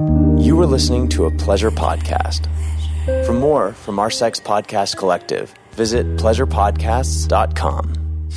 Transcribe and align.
You 0.00 0.58
are 0.58 0.66
listening 0.66 1.10
to 1.10 1.26
a 1.26 1.30
pleasure 1.30 1.70
podcast. 1.70 2.48
For 3.26 3.34
more 3.34 3.74
from 3.74 3.98
our 3.98 4.10
Sex 4.10 4.40
Podcast 4.40 4.96
Collective, 4.96 5.52
visit 5.72 6.06
pleasurepodcasts.com. 6.16 8.30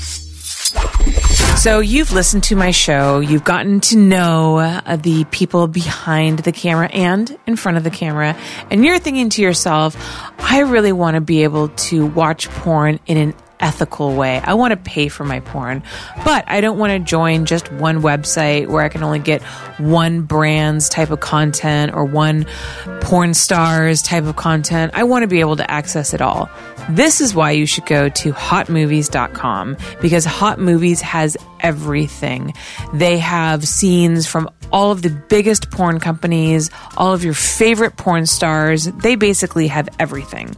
So 1.55 1.79
you've 1.79 2.11
listened 2.11 2.43
to 2.43 2.57
my 2.57 2.71
show. 2.71 3.21
You've 3.21 3.45
gotten 3.45 3.79
to 3.81 3.97
know 3.97 4.57
uh, 4.57 4.97
the 4.97 5.23
people 5.31 5.67
behind 5.67 6.39
the 6.39 6.51
camera 6.51 6.89
and 6.91 7.37
in 7.47 7.55
front 7.55 7.77
of 7.77 7.85
the 7.85 7.89
camera. 7.89 8.35
And 8.69 8.83
you're 8.83 8.99
thinking 8.99 9.29
to 9.29 9.41
yourself, 9.41 9.95
I 10.37 10.59
really 10.59 10.91
want 10.91 11.15
to 11.15 11.21
be 11.21 11.43
able 11.43 11.69
to 11.69 12.05
watch 12.05 12.49
porn 12.49 12.99
in 13.05 13.15
an 13.15 13.33
ethical 13.65 14.13
way. 14.13 14.39
I 14.39 14.53
want 14.53 14.71
to 14.73 14.77
pay 14.77 15.07
for 15.07 15.25
my 15.25 15.39
porn, 15.39 15.81
but 16.23 16.45
I 16.47 16.61
don't 16.61 16.77
want 16.77 16.91
to 16.91 16.99
join 16.99 17.45
just 17.45 17.71
one 17.71 18.03
website 18.03 18.67
where 18.67 18.83
I 18.83 18.89
can 18.89 19.01
only 19.01 19.17
get 19.17 19.41
one 19.79 20.21
brand's 20.21 20.87
type 20.87 21.09
of 21.09 21.19
content 21.19 21.95
or 21.95 22.05
one 22.05 22.45
porn 23.01 23.33
star's 23.33 24.03
type 24.03 24.25
of 24.25 24.35
content. 24.35 24.91
I 24.93 25.03
want 25.05 25.23
to 25.23 25.27
be 25.27 25.39
able 25.39 25.55
to 25.55 25.69
access 25.69 26.13
it 26.13 26.21
all. 26.21 26.47
This 26.89 27.21
is 27.21 27.33
why 27.33 27.51
you 27.51 27.65
should 27.65 27.87
go 27.87 28.09
to 28.09 28.31
hotmovies.com 28.33 29.77
because 29.99 30.25
Hot 30.25 30.59
Movies 30.59 31.01
has 31.01 31.35
everything. 31.59 32.53
They 32.93 33.17
have 33.17 33.67
scenes 33.67 34.27
from 34.27 34.49
all 34.71 34.91
of 34.91 35.01
the 35.01 35.09
biggest 35.09 35.71
porn 35.71 35.99
companies, 35.99 36.69
all 36.97 37.13
of 37.13 37.23
your 37.23 37.33
favorite 37.33 37.97
porn 37.97 38.25
stars. 38.25 38.85
They 38.85 39.15
basically 39.15 39.67
have 39.67 39.89
everything. 39.99 40.55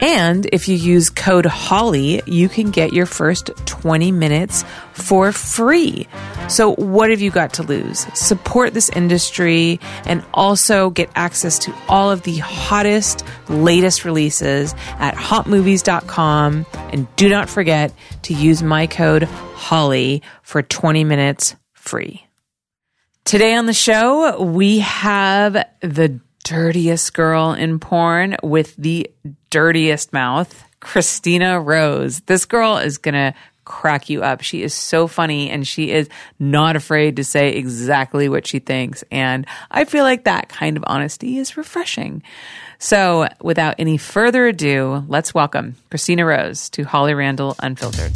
And 0.00 0.46
if 0.52 0.68
you 0.68 0.76
use 0.76 1.08
code 1.08 1.46
HOLLY, 1.46 2.22
you 2.26 2.48
can 2.48 2.70
get 2.70 2.92
your 2.92 3.06
first 3.06 3.50
20 3.64 4.12
minutes 4.12 4.64
for 4.92 5.32
free. 5.32 6.06
So, 6.48 6.74
what 6.74 7.10
have 7.10 7.20
you 7.20 7.30
got 7.30 7.54
to 7.54 7.62
lose? 7.62 8.06
Support 8.14 8.74
this 8.74 8.90
industry 8.90 9.80
and 10.04 10.22
also 10.34 10.90
get 10.90 11.10
access 11.14 11.58
to 11.60 11.74
all 11.88 12.10
of 12.10 12.22
the 12.22 12.38
hottest, 12.38 13.24
latest 13.48 14.04
releases 14.04 14.74
at 14.98 15.14
hotmovies.com. 15.14 16.66
And 16.92 17.16
do 17.16 17.28
not 17.28 17.48
forget 17.48 17.92
to 18.22 18.34
use 18.34 18.62
my 18.62 18.86
code 18.86 19.22
HOLLY 19.22 20.22
for 20.42 20.62
20 20.62 21.04
minutes 21.04 21.56
free. 21.72 22.25
Today 23.26 23.56
on 23.56 23.66
the 23.66 23.72
show, 23.72 24.40
we 24.40 24.78
have 24.78 25.54
the 25.80 26.20
dirtiest 26.44 27.12
girl 27.12 27.54
in 27.54 27.80
porn 27.80 28.36
with 28.40 28.76
the 28.76 29.10
dirtiest 29.50 30.12
mouth, 30.12 30.64
Christina 30.78 31.60
Rose. 31.60 32.20
This 32.20 32.44
girl 32.44 32.76
is 32.76 32.98
going 32.98 33.14
to 33.14 33.34
crack 33.64 34.08
you 34.08 34.22
up. 34.22 34.42
She 34.42 34.62
is 34.62 34.74
so 34.74 35.08
funny 35.08 35.50
and 35.50 35.66
she 35.66 35.90
is 35.90 36.08
not 36.38 36.76
afraid 36.76 37.16
to 37.16 37.24
say 37.24 37.54
exactly 37.54 38.28
what 38.28 38.46
she 38.46 38.60
thinks. 38.60 39.02
And 39.10 39.44
I 39.72 39.86
feel 39.86 40.04
like 40.04 40.22
that 40.22 40.48
kind 40.48 40.76
of 40.76 40.84
honesty 40.86 41.38
is 41.38 41.56
refreshing. 41.56 42.22
So 42.78 43.26
without 43.42 43.74
any 43.80 43.96
further 43.96 44.46
ado, 44.46 45.04
let's 45.08 45.34
welcome 45.34 45.74
Christina 45.90 46.24
Rose 46.24 46.70
to 46.70 46.84
Holly 46.84 47.14
Randall 47.14 47.56
Unfiltered. 47.60 48.12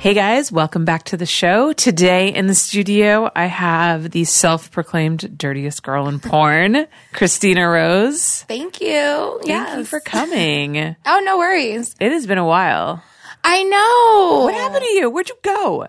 Hey 0.00 0.14
guys, 0.14 0.52
welcome 0.52 0.84
back 0.84 1.02
to 1.06 1.16
the 1.16 1.26
show. 1.26 1.72
Today 1.72 2.32
in 2.32 2.46
the 2.46 2.54
studio, 2.54 3.30
I 3.34 3.46
have 3.46 4.10
the 4.12 4.24
self 4.24 4.70
proclaimed 4.70 5.36
dirtiest 5.36 5.82
girl 5.82 6.06
in 6.08 6.20
porn, 6.20 6.86
Christina 7.12 7.68
Rose. 7.68 8.42
Thank 8.44 8.80
you. 8.80 9.40
Thank 9.44 9.78
you 9.78 9.84
for 9.84 10.00
coming. 10.00 10.96
Oh, 11.04 11.20
no 11.24 11.36
worries. 11.38 11.94
It 12.00 12.12
has 12.12 12.26
been 12.26 12.38
a 12.38 12.44
while. 12.46 13.02
I 13.42 13.62
know. 13.64 14.44
What 14.44 14.54
happened 14.54 14.84
to 14.84 14.90
you? 14.90 15.10
Where'd 15.10 15.28
you 15.28 15.36
go? 15.42 15.86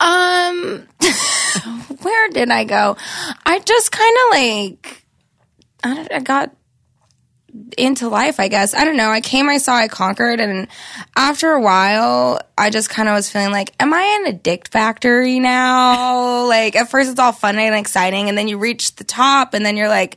Um, 0.00 0.88
where 2.02 2.28
did 2.30 2.50
I 2.50 2.64
go? 2.64 2.96
I 3.44 3.60
just 3.60 3.92
kind 3.92 4.16
of 4.16 4.30
like, 4.38 5.04
I, 5.84 6.08
I 6.16 6.20
got 6.20 6.54
into 7.76 8.08
life, 8.08 8.40
I 8.40 8.48
guess. 8.48 8.74
I 8.74 8.84
don't 8.84 8.96
know. 8.96 9.10
I 9.10 9.20
came, 9.20 9.48
I 9.48 9.58
saw, 9.58 9.74
I 9.74 9.88
conquered. 9.88 10.40
And 10.40 10.68
after 11.14 11.50
a 11.50 11.60
while, 11.60 12.40
I 12.56 12.70
just 12.70 12.90
kind 12.90 13.08
of 13.08 13.14
was 13.14 13.30
feeling 13.30 13.52
like, 13.52 13.74
am 13.80 13.92
I 13.92 14.20
in 14.20 14.34
a 14.34 14.36
dick 14.36 14.68
factory 14.68 15.40
now? 15.40 16.46
like, 16.48 16.76
at 16.76 16.90
first 16.90 17.10
it's 17.10 17.20
all 17.20 17.32
fun 17.32 17.58
and 17.58 17.74
exciting. 17.74 18.28
And 18.28 18.36
then 18.36 18.48
you 18.48 18.58
reach 18.58 18.96
the 18.96 19.04
top 19.04 19.54
and 19.54 19.64
then 19.64 19.76
you're 19.76 19.88
like, 19.88 20.16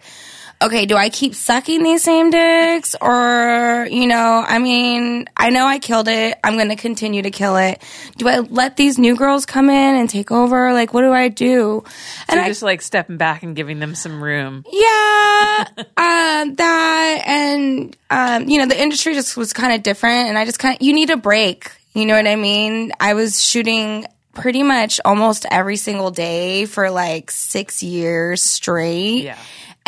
okay, 0.61 0.85
do 0.85 0.95
I 0.97 1.09
keep 1.09 1.33
sucking 1.35 1.83
these 1.83 2.03
same 2.03 2.29
dicks? 2.31 2.95
Or, 2.99 3.87
you 3.89 4.07
know, 4.07 4.43
I 4.45 4.59
mean, 4.59 5.27
I 5.37 5.49
know 5.51 5.65
I 5.65 5.79
killed 5.79 6.07
it. 6.09 6.37
I'm 6.43 6.55
going 6.55 6.67
to 6.69 6.75
continue 6.75 7.21
to 7.21 7.31
kill 7.31 7.55
it. 7.57 7.81
Do 8.17 8.27
I 8.27 8.39
let 8.39 8.75
these 8.75 8.97
new 8.97 9.15
girls 9.15 9.45
come 9.45 9.69
in 9.69 9.95
and 9.95 10.09
take 10.09 10.31
over? 10.31 10.73
Like, 10.73 10.93
what 10.93 11.01
do 11.03 11.13
I 11.13 11.29
do? 11.29 11.83
So 11.85 11.91
And 12.27 12.35
you're 12.37 12.45
I, 12.45 12.49
just 12.49 12.61
like 12.63 12.81
stepping 12.81 13.17
back 13.17 13.43
and 13.43 13.55
giving 13.55 13.79
them 13.79 13.95
some 13.95 14.21
room. 14.21 14.65
yeah, 14.69 15.65
um, 15.77 16.55
that 16.55 17.23
and 17.25 17.95
um, 18.09 18.49
you 18.49 18.57
know, 18.59 18.65
the 18.65 18.81
industry 18.81 19.13
just 19.13 19.37
was 19.37 19.53
kind 19.53 19.73
of 19.73 19.81
different, 19.83 20.27
and 20.29 20.37
I 20.37 20.45
just 20.45 20.59
kind 20.59 20.75
of 20.75 20.81
you 20.81 20.93
need 20.93 21.09
a 21.09 21.17
break. 21.17 21.71
You 21.93 22.05
know 22.05 22.15
what 22.15 22.27
I 22.27 22.35
mean? 22.35 22.91
I 22.99 23.13
was 23.13 23.43
shooting 23.43 24.05
pretty 24.33 24.63
much 24.63 24.99
almost 25.03 25.45
every 25.49 25.75
single 25.75 26.11
day 26.11 26.65
for 26.65 26.91
like 26.91 27.31
six 27.31 27.81
years 27.81 28.41
straight. 28.41 29.23
Yeah. 29.23 29.37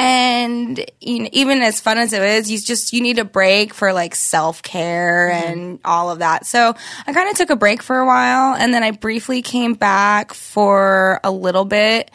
And 0.01 0.83
you 0.99 1.19
know, 1.19 1.29
even 1.31 1.61
as 1.61 1.79
fun 1.79 1.99
as 1.99 2.11
it 2.11 2.23
is, 2.23 2.49
you 2.49 2.57
just 2.57 2.91
you 2.91 3.01
need 3.01 3.19
a 3.19 3.25
break 3.25 3.71
for 3.71 3.93
like 3.93 4.15
self 4.15 4.63
care 4.63 5.29
mm-hmm. 5.31 5.53
and 5.53 5.79
all 5.85 6.09
of 6.09 6.19
that. 6.19 6.47
So 6.47 6.73
I 7.05 7.13
kind 7.13 7.29
of 7.29 7.35
took 7.35 7.51
a 7.51 7.55
break 7.55 7.83
for 7.83 7.99
a 7.99 8.05
while, 8.07 8.55
and 8.55 8.73
then 8.73 8.81
I 8.81 8.91
briefly 8.91 9.43
came 9.43 9.75
back 9.75 10.33
for 10.33 11.19
a 11.23 11.29
little 11.29 11.65
bit. 11.65 12.09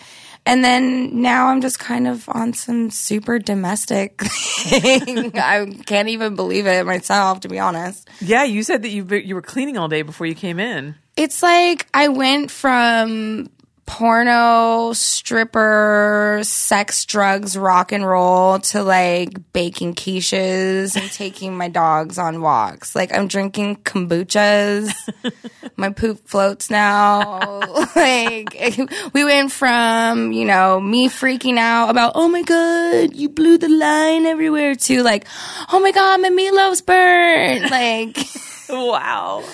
And 0.48 0.64
then 0.64 1.22
now 1.22 1.48
I'm 1.48 1.60
just 1.60 1.78
kind 1.78 2.08
of 2.08 2.28
on 2.28 2.54
some 2.54 2.91
super 2.91 3.38
domestic 3.38 4.20
thing. 4.22 5.36
I 5.36 5.66
can't 5.86 6.08
even 6.08 6.36
believe 6.36 6.66
it 6.66 6.86
myself, 6.86 7.41
to 7.41 7.48
be 7.48 7.58
honest. 7.58 8.08
Yeah, 8.20 8.44
you 8.44 8.64
said 8.64 8.82
that 8.82 8.91
you 8.91 9.04
you 9.04 9.36
were 9.36 9.42
cleaning 9.42 9.78
all 9.78 9.88
day 9.88 10.02
before 10.02 10.26
you 10.26 10.34
came 10.34 10.58
in. 10.58 10.96
It's 11.16 11.42
like 11.42 11.86
I 11.94 12.08
went 12.08 12.50
from 12.50 13.48
porno, 13.86 14.92
stripper, 14.92 16.41
sex, 16.42 17.04
drugs, 17.04 17.56
rock 17.56 17.92
and 17.92 18.06
roll 18.06 18.58
to 18.58 18.82
like 18.82 19.52
baking 19.52 19.94
quiches 19.94 20.97
and 21.00 21.10
taking 21.12 21.56
my 21.56 21.69
dogs 21.69 22.19
on 22.19 22.41
walks. 22.41 22.94
Like 22.94 23.14
I'm 23.14 23.28
drinking 23.28 23.76
kombuchas. 23.76 24.92
my 25.76 25.91
poop 25.91 26.28
floats 26.28 26.69
now. 26.69 27.60
like 27.94 28.54
we 29.14 29.25
went 29.25 29.52
from, 29.52 30.32
you 30.32 30.44
know, 30.44 30.80
me 30.80 31.08
freaking 31.08 31.58
out 31.58 31.88
about, 31.88 32.12
oh 32.14 32.28
my 32.28 32.42
God, 32.42 33.14
you 33.14 33.28
blew 33.28 33.56
the 33.56 33.69
line 33.69 34.26
everywhere 34.26 34.75
to 34.75 35.02
like, 35.02 35.26
oh 35.72 35.80
my 35.80 35.92
God, 35.92 36.20
my 36.20 36.30
meatloaf's 36.30 36.82
burnt. 36.82 37.70
Like, 37.70 38.19
Wow. 38.69 39.44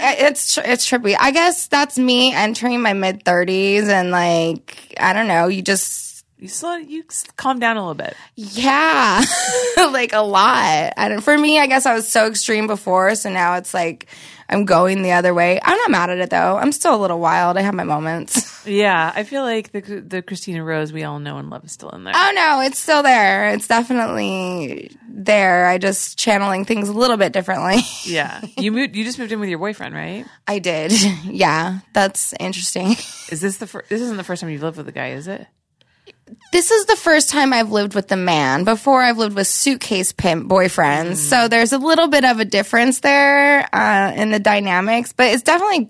It's 0.00 0.58
it's 0.58 0.88
trippy. 0.88 1.16
I 1.18 1.30
guess 1.30 1.66
that's 1.66 1.98
me 1.98 2.34
entering 2.34 2.80
my 2.80 2.92
mid 2.92 3.24
thirties, 3.24 3.88
and 3.88 4.10
like 4.10 4.94
I 4.98 5.12
don't 5.12 5.28
know, 5.28 5.48
you 5.48 5.62
just 5.62 6.09
You 6.40 6.48
slow 6.48 6.76
you 6.76 7.04
calm 7.36 7.58
down 7.58 7.76
a 7.76 7.80
little 7.80 7.94
bit. 7.94 8.14
yeah, 8.34 9.22
like 9.76 10.12
a 10.14 10.20
lot. 10.20 10.94
And 10.96 11.22
for 11.22 11.36
me, 11.36 11.58
I 11.58 11.66
guess 11.66 11.84
I 11.86 11.94
was 11.94 12.08
so 12.08 12.26
extreme 12.26 12.66
before, 12.66 13.14
so 13.14 13.30
now 13.30 13.56
it's 13.56 13.74
like 13.74 14.06
I'm 14.48 14.64
going 14.64 15.02
the 15.02 15.12
other 15.12 15.32
way. 15.34 15.60
I'm 15.62 15.76
not 15.76 15.90
mad 15.90 16.10
at 16.10 16.18
it 16.18 16.30
though. 16.30 16.56
I'm 16.56 16.72
still 16.72 16.94
a 16.94 17.00
little 17.00 17.20
wild. 17.20 17.56
I 17.56 17.60
have 17.60 17.74
my 17.74 17.84
moments. 17.84 18.48
Yeah, 18.66 19.10
I 19.14 19.22
feel 19.24 19.42
like 19.42 19.72
the 19.72 19.80
the 20.06 20.20
Christina 20.20 20.62
Rose 20.62 20.92
we 20.92 21.02
all 21.02 21.18
know 21.18 21.38
and 21.38 21.48
love 21.48 21.64
is 21.64 21.72
still 21.72 21.88
in 21.90 22.04
there. 22.04 22.12
oh 22.14 22.32
no, 22.34 22.60
it's 22.60 22.78
still 22.78 23.02
there. 23.02 23.48
It's 23.54 23.66
definitely 23.66 24.94
there. 25.08 25.64
I 25.66 25.78
just 25.78 26.18
channeling 26.18 26.66
things 26.66 26.90
a 26.90 26.92
little 26.92 27.16
bit 27.16 27.32
differently. 27.32 27.80
yeah, 28.04 28.42
you 28.58 28.70
moved. 28.70 28.94
You 28.94 29.02
just 29.04 29.18
moved 29.18 29.32
in 29.32 29.40
with 29.40 29.48
your 29.48 29.58
boyfriend, 29.58 29.94
right? 29.94 30.26
I 30.46 30.58
did. 30.58 30.92
Yeah, 31.24 31.78
that's 31.94 32.34
interesting. 32.38 32.92
Is 33.30 33.40
this 33.40 33.56
the 33.56 33.66
fir- 33.66 33.86
this 33.88 34.02
isn't 34.02 34.18
the 34.18 34.24
first 34.24 34.42
time 34.42 34.50
you've 34.50 34.62
lived 34.62 34.76
with 34.76 34.88
a 34.88 34.92
guy, 34.92 35.12
is 35.12 35.26
it? 35.26 35.46
This 36.52 36.70
is 36.70 36.86
the 36.86 36.96
first 36.96 37.30
time 37.30 37.52
I've 37.52 37.70
lived 37.70 37.94
with 37.94 38.10
a 38.12 38.16
man. 38.16 38.64
Before 38.64 39.02
I've 39.02 39.18
lived 39.18 39.36
with 39.36 39.46
suitcase 39.46 40.12
pimp 40.12 40.48
boyfriends. 40.48 41.16
So 41.16 41.48
there's 41.48 41.72
a 41.72 41.78
little 41.78 42.08
bit 42.08 42.24
of 42.24 42.40
a 42.40 42.44
difference 42.44 43.00
there 43.00 43.68
uh, 43.74 44.12
in 44.14 44.30
the 44.30 44.40
dynamics, 44.40 45.12
but 45.12 45.28
it's 45.28 45.42
definitely 45.42 45.88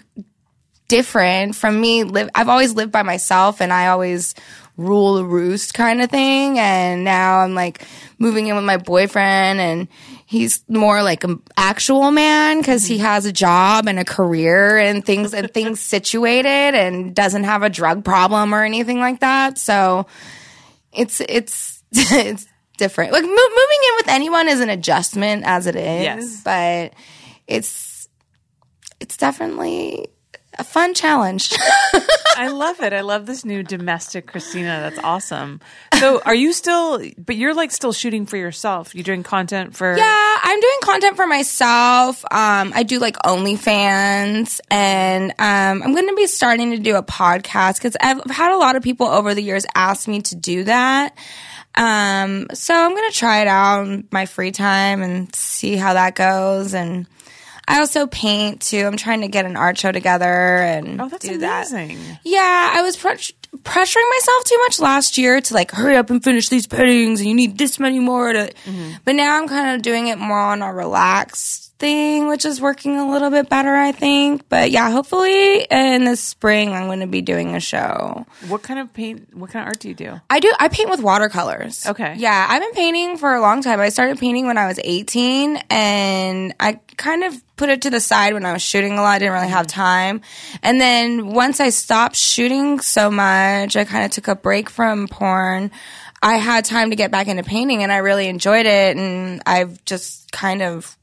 different 0.89 1.55
from 1.55 1.81
me. 1.81 2.05
Live. 2.05 2.31
I've 2.35 2.49
always 2.49 2.75
lived 2.75 2.93
by 2.93 3.03
myself, 3.03 3.61
and 3.61 3.73
I 3.73 3.89
always 3.89 4.35
rule 4.77 5.15
the 5.15 5.25
roost 5.25 5.75
kind 5.75 6.03
of 6.03 6.11
thing. 6.11 6.59
And 6.59 7.05
now 7.05 7.41
I'm 7.41 7.55
like 7.55 7.87
moving 8.19 8.49
in 8.49 8.57
with 8.57 8.65
my 8.65 8.77
boyfriend, 8.77 9.61
and 9.61 9.89
he's 10.31 10.63
more 10.69 11.03
like 11.03 11.25
an 11.25 11.43
actual 11.57 12.13
man 12.13 12.59
because 12.59 12.85
he 12.87 12.99
has 12.99 13.27
a 13.27 13.33
job 13.33 13.89
and 13.89 13.99
a 13.99 14.05
career 14.05 14.79
and 14.79 15.05
things 15.05 15.35
and 15.35 15.53
things 15.53 15.81
situated, 15.95 16.47
and 16.77 17.15
doesn't 17.15 17.45
have 17.45 17.65
a 17.65 17.69
drug 17.69 18.05
problem 18.05 18.55
or 18.55 18.63
anything 18.65 19.01
like 19.01 19.21
that. 19.21 19.59
So 19.59 20.07
it's 20.93 21.21
it's 21.21 21.83
it's 21.93 22.47
different. 22.79 23.13
Like 23.13 23.25
mo- 23.25 23.29
moving 23.29 23.81
in 23.89 23.97
with 23.97 24.09
anyone 24.09 24.49
is 24.49 24.61
an 24.61 24.71
adjustment 24.71 25.43
as 25.45 25.67
it 25.67 25.75
is, 25.77 26.03
Yes. 26.05 26.43
but 26.45 26.95
it's 27.49 28.09
it's 29.01 29.17
definitely 29.17 30.07
a 30.61 30.65
fun 30.65 30.95
challenge. 30.95 31.53
I 32.37 32.49
love 32.49 32.81
it. 32.81 32.93
I 32.93 33.01
love 33.01 33.27
this 33.27 33.45
new 33.45 33.63
domestic 33.63 34.27
Christina. 34.27 34.81
That's 34.81 34.99
awesome. 34.99 35.61
So, 35.99 36.21
are 36.25 36.35
you 36.35 36.53
still? 36.53 37.03
But 37.19 37.37
you're 37.37 37.55
like 37.55 37.71
still 37.71 37.93
shooting 37.93 38.27
for 38.27 38.37
yourself. 38.37 38.95
You're 38.95 39.05
doing 39.05 39.23
content 39.23 39.75
for. 39.75 39.97
Yeah, 39.97 40.37
I'm 40.43 40.61
doing 40.61 40.79
content 40.83 41.17
for 41.17 41.27
myself. 41.27 42.25
Um, 42.31 42.73
I 42.75 42.83
do 42.83 42.99
like 42.99 43.17
OnlyFans, 43.19 44.61
and 44.71 45.33
um, 45.33 45.83
I'm 45.83 45.95
going 45.95 46.09
to 46.09 46.15
be 46.15 46.27
starting 46.27 46.71
to 46.71 46.79
do 46.79 46.97
a 46.97 47.03
podcast 47.03 47.75
because 47.77 47.97
I've 48.01 48.23
had 48.31 48.53
a 48.53 48.59
lot 48.59 48.77
of 48.77 48.83
people 48.83 49.07
over 49.07 49.35
the 49.35 49.43
years 49.43 49.67
ask 49.75 50.07
me 50.07 50.23
to 50.23 50.37
do 50.37 50.65
that. 50.65 51.17
Um, 51.75 52.49
so 52.53 52.75
I'm 52.75 52.95
going 52.95 53.11
to 53.11 53.17
try 53.17 53.43
it 53.43 53.49
out 53.49 53.87
in 53.87 54.09
my 54.11 54.27
free 54.27 54.51
time 54.51 55.03
and 55.03 55.35
see 55.35 55.77
how 55.77 55.95
that 55.95 56.15
goes. 56.15 56.75
And 56.75 57.07
I 57.71 57.79
also 57.81 58.07
paint 58.07 58.63
too. 58.63 58.85
I'm 58.85 58.97
trying 58.97 59.21
to 59.21 59.29
get 59.29 59.47
an 59.47 59.57
art 59.57 59.79
show 59.79 59.93
together 59.93 60.25
and 60.27 61.01
Oh, 61.01 61.09
that's 61.09 61.25
do 61.27 61.39
that. 61.39 61.69
Yeah, 62.25 62.73
I 62.75 62.83
was 62.83 62.97
pr- 62.97 63.09
pressuring 63.63 64.11
myself 64.11 64.45
too 64.45 64.59
much 64.59 64.81
last 64.81 65.19
year 65.19 65.41
to 65.41 65.55
like 65.55 65.71
hurry 65.71 65.97
up 65.97 66.11
and 66.11 66.23
finish 66.23 66.49
these 66.49 66.67
paintings, 66.67 67.21
and 67.21 67.29
you 67.29 67.35
need 67.35 67.59
this 67.59 67.79
many 67.79 67.99
more 67.99 68.33
to. 68.33 68.53
Mm-hmm. 68.67 68.91
But 69.05 69.15
now 69.15 69.39
I'm 69.41 69.49
kind 69.49 69.77
of 69.77 69.83
doing 69.83 70.09
it 70.09 70.19
more 70.19 70.39
on 70.39 70.63
a 70.63 70.73
relaxed 70.73 71.70
thing, 71.81 72.29
which 72.29 72.45
is 72.45 72.61
working 72.61 72.99
a 72.99 73.11
little 73.11 73.31
bit 73.31 73.49
better, 73.49 73.75
I 73.75 73.91
think. 73.91 74.49
But 74.49 74.71
yeah, 74.71 74.91
hopefully 74.91 75.63
in 75.71 76.05
the 76.05 76.15
spring 76.15 76.73
I'm 76.73 76.87
going 76.87 77.01
to 77.01 77.07
be 77.07 77.23
doing 77.23 77.57
a 77.57 77.61
show. 77.61 78.27
What 78.47 78.63
kind 78.63 78.79
of 78.79 78.93
paint? 78.93 79.35
What 79.35 79.51
kind 79.51 79.65
of 79.65 79.69
art 79.69 79.81
do 79.81 79.89
you 79.89 79.95
do? 79.95 80.21
I 80.31 80.39
do. 80.39 80.53
I 80.61 80.69
paint 80.69 80.91
with 80.91 81.01
watercolors. 81.01 81.87
Okay. 81.87 82.15
Yeah, 82.19 82.47
I've 82.49 82.63
been 82.63 82.73
painting 82.73 83.17
for 83.17 83.35
a 83.35 83.41
long 83.41 83.63
time. 83.63 83.81
I 83.81 83.89
started 83.89 84.19
painting 84.19 84.47
when 84.47 84.59
I 84.59 84.67
was 84.67 84.79
18, 84.83 85.57
and 85.71 86.55
I 86.61 86.79
kind 86.97 87.25
of 87.25 87.35
put 87.57 87.71
it 87.71 87.83
to 87.83 87.91
the 87.91 88.01
side 88.01 88.35
when 88.35 88.45
I 88.45 88.53
was 88.53 88.63
shooting 88.63 88.93
a 88.93 89.03
lot. 89.03 89.17
I 89.17 89.19
didn't 89.19 89.35
really 89.35 89.49
have 89.49 89.67
mm-hmm. 89.67 89.81
time. 89.81 90.21
And 90.63 90.81
then 90.81 91.29
once 91.29 91.61
I 91.61 91.71
stopped 91.71 92.17
shooting 92.17 92.81
so 92.81 93.11
much, 93.11 93.75
I 93.77 93.85
kind 93.85 94.05
of 94.05 94.11
took 94.11 94.29
a 94.29 94.37
break 94.37 94.71
from 94.71 95.09
porn. 95.09 95.71
I 96.23 96.37
had 96.37 96.67
time 96.67 96.91
to 96.91 96.97
get 96.97 97.11
back 97.11 97.29
into 97.29 97.43
painting, 97.43 97.83
and 97.83 97.91
I 97.91 97.99
really 97.99 98.29
enjoyed 98.29 98.67
it. 98.67 98.97
And 98.99 99.43
I've 99.47 99.83
just 99.87 100.31
kind 100.31 100.61
of 100.61 100.97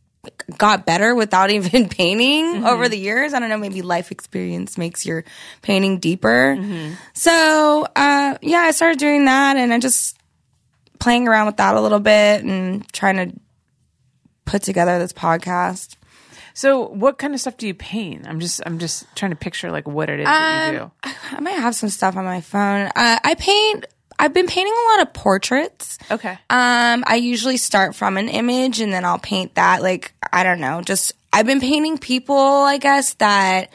got 0.57 0.85
better 0.85 1.13
without 1.15 1.49
even 1.57 1.89
painting 1.89 2.65
over 2.65 2.87
the 2.89 2.97
years. 2.97 3.33
I 3.33 3.39
don't 3.39 3.49
know, 3.49 3.57
maybe 3.57 3.81
life 3.81 4.11
experience 4.11 4.77
makes 4.77 5.05
your 5.05 5.23
painting 5.61 5.99
deeper. 5.99 6.55
So, 7.13 7.87
uh, 7.95 8.37
yeah, 8.41 8.59
I 8.59 8.71
started 8.71 8.99
doing 8.99 9.25
that 9.25 9.57
and 9.57 9.73
I 9.73 9.79
just 9.79 10.17
playing 10.99 11.27
around 11.27 11.45
with 11.47 11.57
that 11.57 11.75
a 11.75 11.81
little 11.81 11.99
bit 11.99 12.43
and 12.43 12.91
trying 12.93 13.17
to 13.17 13.39
put 14.45 14.63
together 14.63 14.97
this 14.99 15.13
podcast. 15.13 15.95
So, 16.53 16.87
what 16.87 17.19
kind 17.19 17.35
of 17.35 17.39
stuff 17.39 17.57
do 17.57 17.67
you 17.67 17.75
paint? 17.75 18.27
I'm 18.27 18.39
just, 18.39 18.61
I'm 18.65 18.79
just 18.79 19.05
trying 19.15 19.29
to 19.29 19.37
picture 19.37 19.69
like 19.69 19.87
what 19.87 20.09
it 20.09 20.19
is 20.21 20.25
that 20.25 20.73
you 20.73 20.79
do. 20.79 20.91
I 21.03 21.39
might 21.39 21.51
have 21.51 21.75
some 21.75 21.89
stuff 21.89 22.17
on 22.17 22.25
my 22.25 22.41
phone. 22.41 22.87
Uh, 22.95 23.19
I 23.23 23.35
paint, 23.35 23.85
I've 24.19 24.33
been 24.33 24.47
painting 24.47 24.73
a 24.73 24.91
lot 24.91 25.07
of 25.07 25.13
portraits. 25.13 25.97
Okay. 26.09 26.31
Um, 26.31 27.03
I 27.07 27.19
usually 27.21 27.57
start 27.57 27.95
from 27.95 28.17
an 28.17 28.29
image 28.29 28.79
and 28.79 28.91
then 28.91 29.05
I'll 29.05 29.19
paint 29.19 29.55
that. 29.55 29.81
Like, 29.81 30.13
I 30.33 30.43
don't 30.43 30.59
know, 30.59 30.81
just 30.81 31.13
I've 31.31 31.45
been 31.45 31.61
painting 31.61 31.97
people, 31.97 32.35
I 32.35 32.77
guess, 32.77 33.13
that 33.15 33.69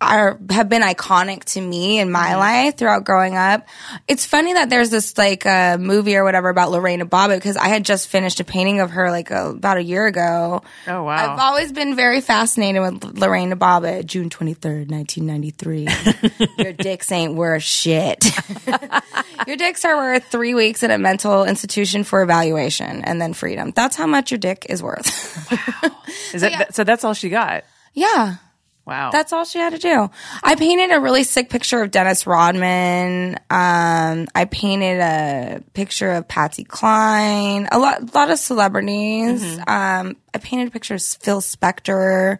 are 0.00 0.38
have 0.50 0.68
been 0.68 0.82
iconic 0.82 1.44
to 1.44 1.60
me 1.60 1.98
in 1.98 2.10
my 2.10 2.36
life 2.36 2.76
throughout 2.76 3.04
growing 3.04 3.36
up. 3.36 3.66
It's 4.06 4.26
funny 4.26 4.52
that 4.52 4.68
there's 4.68 4.90
this 4.90 5.16
like 5.16 5.46
uh, 5.46 5.78
movie 5.78 6.16
or 6.16 6.24
whatever 6.24 6.48
about 6.48 6.70
Lorena 6.70 7.06
Bobbitt 7.06 7.36
because 7.36 7.56
I 7.56 7.68
had 7.68 7.84
just 7.84 8.08
finished 8.08 8.40
a 8.40 8.44
painting 8.44 8.80
of 8.80 8.90
her 8.90 9.10
like 9.10 9.30
uh, 9.30 9.50
about 9.50 9.78
a 9.78 9.82
year 9.82 10.06
ago. 10.06 10.62
Oh, 10.86 11.02
wow. 11.04 11.32
I've 11.32 11.38
always 11.38 11.72
been 11.72 11.96
very 11.96 12.20
fascinated 12.20 12.82
with 12.82 13.18
Lorena 13.18 13.56
Bobbitt. 13.56 14.06
June 14.06 14.30
twenty 14.30 14.54
third, 14.54 14.90
nineteen 14.90 15.26
ninety 15.26 15.50
three. 15.50 15.88
Your 16.58 16.72
dicks 16.72 17.10
ain't 17.10 17.34
worth 17.34 17.62
shit. 17.62 18.24
your 19.46 19.56
dicks 19.56 19.84
are 19.84 19.96
worth 19.96 20.24
three 20.26 20.54
weeks 20.54 20.82
in 20.82 20.90
a 20.90 20.98
mental 20.98 21.44
institution 21.44 22.04
for 22.04 22.22
evaluation 22.22 23.02
and 23.04 23.20
then 23.20 23.32
freedom. 23.32 23.72
That's 23.74 23.96
how 23.96 24.06
much 24.06 24.30
your 24.30 24.38
dick 24.38 24.66
is 24.68 24.82
worth. 24.82 25.50
wow! 25.50 25.96
Is 26.32 26.40
that, 26.42 26.52
that 26.52 26.74
so? 26.74 26.84
That's 26.84 27.04
all 27.04 27.14
she 27.14 27.28
got. 27.28 27.64
yeah. 27.92 28.36
Wow. 28.86 29.10
That's 29.10 29.32
all 29.32 29.44
she 29.46 29.58
had 29.58 29.72
to 29.72 29.78
do. 29.78 30.10
I 30.42 30.56
painted 30.56 30.90
a 30.94 31.00
really 31.00 31.24
sick 31.24 31.48
picture 31.48 31.82
of 31.82 31.90
Dennis 31.90 32.26
Rodman. 32.26 33.36
Um, 33.48 34.28
I 34.34 34.46
painted 34.50 35.00
a 35.00 35.62
picture 35.72 36.12
of 36.12 36.28
Patsy 36.28 36.64
Cline. 36.64 37.66
A 37.72 37.78
lot, 37.78 38.02
a 38.02 38.14
lot 38.14 38.30
of 38.30 38.38
celebrities. 38.38 39.58
Um, 39.66 40.16
I 40.34 40.38
painted 40.38 40.68
a 40.68 40.70
picture 40.70 40.94
of 40.94 41.02
Phil 41.02 41.40
Spector. 41.40 42.38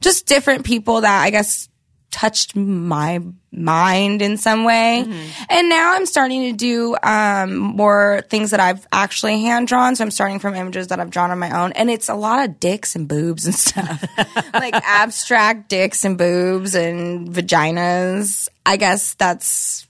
Just 0.00 0.26
different 0.26 0.64
people 0.64 1.02
that 1.02 1.22
I 1.22 1.30
guess 1.30 1.68
touched 2.12 2.54
my 2.54 3.20
mind 3.50 4.22
in 4.22 4.36
some 4.36 4.64
way. 4.64 5.04
And 5.48 5.68
now 5.68 5.94
I'm 5.94 6.06
starting 6.06 6.50
to 6.50 6.52
do 6.52 6.96
um, 7.02 7.56
more 7.56 8.22
things 8.28 8.52
that 8.52 8.60
I've 8.60 8.86
actually 8.92 9.40
hand 9.40 9.66
drawn. 9.66 9.96
So 9.96 10.04
I'm 10.04 10.10
starting 10.10 10.38
from 10.38 10.54
images 10.54 10.88
that 10.88 11.00
I've 11.00 11.10
drawn 11.10 11.30
on 11.30 11.38
my 11.38 11.62
own. 11.62 11.72
And 11.72 11.90
it's 11.90 12.08
a 12.08 12.14
lot 12.14 12.48
of 12.48 12.60
dicks 12.60 12.94
and 12.94 13.08
boobs 13.08 13.46
and 13.46 13.54
stuff. 13.54 14.04
like 14.54 14.74
abstract 14.74 15.68
dicks 15.68 16.04
and 16.04 16.16
boobs 16.16 16.74
and 16.74 17.28
vaginas. 17.28 18.48
I 18.64 18.76
guess 18.76 19.14
that's 19.14 19.88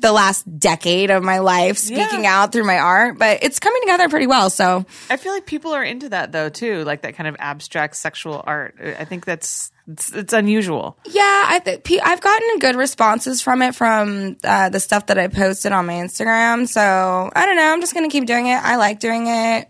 the 0.00 0.12
last 0.12 0.58
decade 0.58 1.10
of 1.10 1.22
my 1.22 1.38
life 1.38 1.78
speaking 1.78 2.24
Yeah. 2.24 2.42
out 2.42 2.52
through 2.52 2.64
my 2.64 2.78
art, 2.78 3.18
but 3.18 3.42
it's 3.42 3.58
coming 3.58 3.80
together 3.82 4.08
pretty 4.08 4.26
well. 4.26 4.50
So 4.50 4.84
I 5.10 5.16
feel 5.16 5.32
like 5.32 5.46
people 5.46 5.72
are 5.72 5.84
into 5.84 6.08
that 6.10 6.32
though 6.32 6.48
too, 6.48 6.84
like 6.84 7.02
that 7.02 7.14
kind 7.16 7.28
of 7.28 7.36
abstract 7.38 7.96
sexual 7.96 8.42
art. 8.46 8.76
I 8.98 9.04
think 9.04 9.24
that's 9.24 9.70
it's, 9.88 10.12
it's 10.12 10.32
unusual. 10.32 10.96
Yeah, 11.04 11.22
I 11.22 11.58
think 11.58 11.88
I've 12.04 12.20
gotten 12.20 12.58
good 12.60 12.76
responses 12.76 13.42
from 13.42 13.62
it 13.62 13.74
from 13.74 14.36
uh, 14.44 14.68
the 14.68 14.78
stuff 14.80 15.06
that 15.06 15.18
I 15.18 15.28
posted 15.28 15.72
on 15.72 15.86
my 15.86 15.94
Instagram. 15.94 16.68
So 16.68 17.30
I 17.34 17.46
don't 17.46 17.56
know. 17.56 17.72
I'm 17.72 17.80
just 17.80 17.92
gonna 17.94 18.08
keep 18.08 18.26
doing 18.26 18.46
it. 18.46 18.56
I 18.62 18.76
like 18.76 19.00
doing 19.00 19.26
it. 19.26 19.68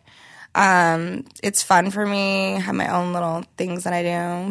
Um, 0.55 1.25
it's 1.43 1.63
fun 1.63 1.91
for 1.91 2.05
me. 2.05 2.57
I 2.57 2.61
have 2.61 2.75
my 2.75 2.89
own 2.89 3.15
little 3.15 3.43
things 3.57 3.85
that 3.85 3.95
I 3.95 4.03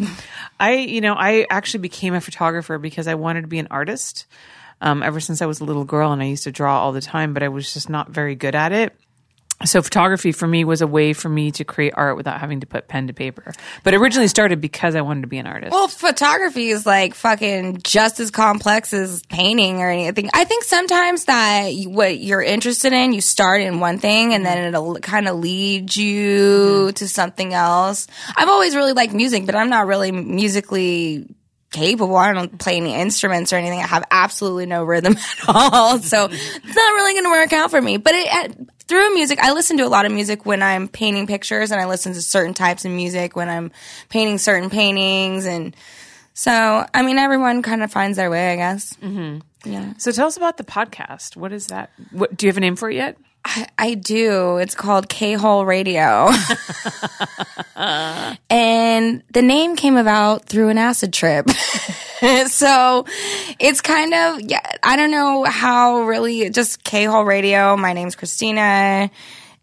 do. 0.02 0.08
I, 0.60 0.74
you 0.78 1.00
know, 1.00 1.14
I 1.14 1.46
actually 1.50 1.82
became 1.82 2.16
a 2.16 2.22
photographer 2.22 2.80
because 2.80 3.08
I 3.08 3.14
wanted 3.14 3.42
to 3.42 3.48
be 3.48 3.60
an 3.60 3.68
artist. 3.70 4.26
Um, 4.82 5.04
ever 5.04 5.20
since 5.20 5.42
I 5.42 5.46
was 5.46 5.60
a 5.62 5.64
little 5.64 5.86
girl, 5.86 6.12
and 6.12 6.22
I 6.22 6.26
used 6.26 6.44
to 6.46 6.52
draw 6.52 6.80
all 6.82 6.92
the 6.92 7.02
time, 7.02 7.34
but 7.34 7.44
I 7.44 7.50
was 7.50 7.72
just 7.74 7.90
not 7.90 8.10
very 8.10 8.36
good 8.36 8.56
at 8.56 8.72
it. 8.72 8.96
So 9.64 9.84
photography 9.84 10.32
for 10.32 10.48
me 10.48 10.66
was 10.66 10.82
a 10.82 10.88
way 10.88 11.14
for 11.14 11.30
me 11.30 11.52
to 11.52 11.64
create 11.64 11.94
art 11.96 12.18
without 12.18 12.40
having 12.40 12.62
to 12.62 12.66
put 12.66 12.88
pen 12.88 13.06
to 13.06 13.14
paper. 13.14 13.54
But 13.84 13.94
originally 13.94 14.28
started 14.28 14.60
because 14.60 14.96
I 14.96 15.02
wanted 15.02 15.22
to 15.22 15.28
be 15.28 15.38
an 15.38 15.46
artist. 15.46 15.72
Well, 15.72 15.88
photography 15.88 16.70
is 16.70 16.84
like 16.88 17.14
fucking 17.14 17.82
just 17.84 18.20
as 18.20 18.32
complex 18.32 18.92
as 18.92 19.22
painting 19.30 19.80
or 19.84 19.92
anything. 19.92 20.32
I 20.34 20.46
think 20.46 20.64
sometimes 20.64 21.26
that 21.26 21.76
you- 21.76 21.92
what 21.92 22.18
you're 22.18 22.42
interested 22.42 22.92
in, 22.92 23.14
you 23.14 23.22
start 23.22 23.62
in 23.62 23.80
one 23.80 24.00
thing 24.00 24.34
and 24.34 24.44
then 24.44 24.58
it'll 24.64 24.96
kind 24.96 25.28
of 25.28 25.38
lead 25.38 25.96
you 25.96 26.92
to 26.94 27.08
something 27.08 27.54
else. 27.54 28.08
I've 28.36 28.50
always 28.50 28.76
really 28.76 28.94
liked 28.94 29.14
music, 29.14 29.46
but 29.46 29.54
I'm 29.54 29.70
not 29.70 29.86
really 29.86 30.12
musically 30.12 31.28
capable. 31.72 32.16
I 32.16 32.34
don't 32.34 32.58
play 32.60 32.78
any 32.78 32.94
instruments 32.94 33.52
or 33.54 33.56
anything. 33.56 33.80
I 33.80 33.88
have 33.88 34.06
absolutely 34.12 34.66
no 34.66 34.84
rhythm 34.84 35.16
at 35.18 35.50
all. 35.50 36.00
So 36.00 36.26
it's 36.30 36.76
not 36.76 36.94
really 36.94 37.14
going 37.14 37.26
to 37.26 37.30
work 37.30 37.54
out 37.54 37.72
for 37.72 37.82
me. 37.82 37.98
But 37.98 38.14
it, 38.16 38.56
through 38.88 39.14
music, 39.14 39.40
I 39.40 39.54
listen 39.54 39.78
to 39.78 39.84
a 39.84 39.90
lot 39.90 40.06
of 40.06 40.12
music 40.12 40.46
when 40.46 40.62
I'm 40.62 40.88
painting 40.88 41.28
pictures 41.28 41.72
and 41.72 41.82
I 41.82 41.86
listen 41.86 42.14
to 42.14 42.22
certain 42.22 42.54
types 42.54 42.86
of 42.86 42.92
music 42.92 43.36
when 43.36 43.50
I'm 43.50 43.72
painting 44.10 44.38
certain 44.38 44.70
paintings. 44.70 45.46
And 45.46 45.76
so, 46.34 46.86
I 46.94 47.02
mean, 47.02 47.18
everyone 47.18 47.62
kind 47.62 47.84
of 47.84 47.92
finds 47.92 48.18
their 48.18 48.30
way, 48.30 48.52
I 48.52 48.56
guess. 48.58 48.94
Mm-hmm. 49.02 49.40
Yeah. 49.64 49.94
so 49.98 50.12
tell 50.12 50.28
us 50.28 50.38
about 50.38 50.58
the 50.58 50.64
podcast. 50.64 51.36
What 51.38 51.54
is 51.54 51.68
that? 51.68 51.92
What 52.12 52.36
do 52.36 52.46
you 52.46 52.50
have 52.50 52.58
a 52.58 52.62
name 52.62 52.76
for 52.76 52.90
it 52.90 52.96
yet? 52.96 53.16
I, 53.44 53.68
I 53.78 53.94
do. 53.96 54.58
It's 54.58 54.76
called 54.76 55.10
K 55.10 55.34
Hole 55.34 55.66
Radio. 55.66 56.30
and 58.50 59.24
the 59.32 59.42
name 59.42 59.76
came 59.76 59.98
about 59.98 60.46
through 60.46 60.70
an 60.70 60.78
acid 60.78 61.12
trip. 61.14 61.50
so 62.48 63.06
it's 63.60 63.82
kind 63.82 64.14
of, 64.14 64.42
yeah, 64.42 64.62
I 64.84 64.96
don't 64.96 65.12
know 65.12 65.44
how 65.44 66.04
really, 66.04 66.50
just 66.50 66.84
K 66.84 67.06
Hole 67.06 67.26
Radio. 67.26 67.76
My 67.78 67.94
name's 67.94 68.16
Christina. 68.16 69.10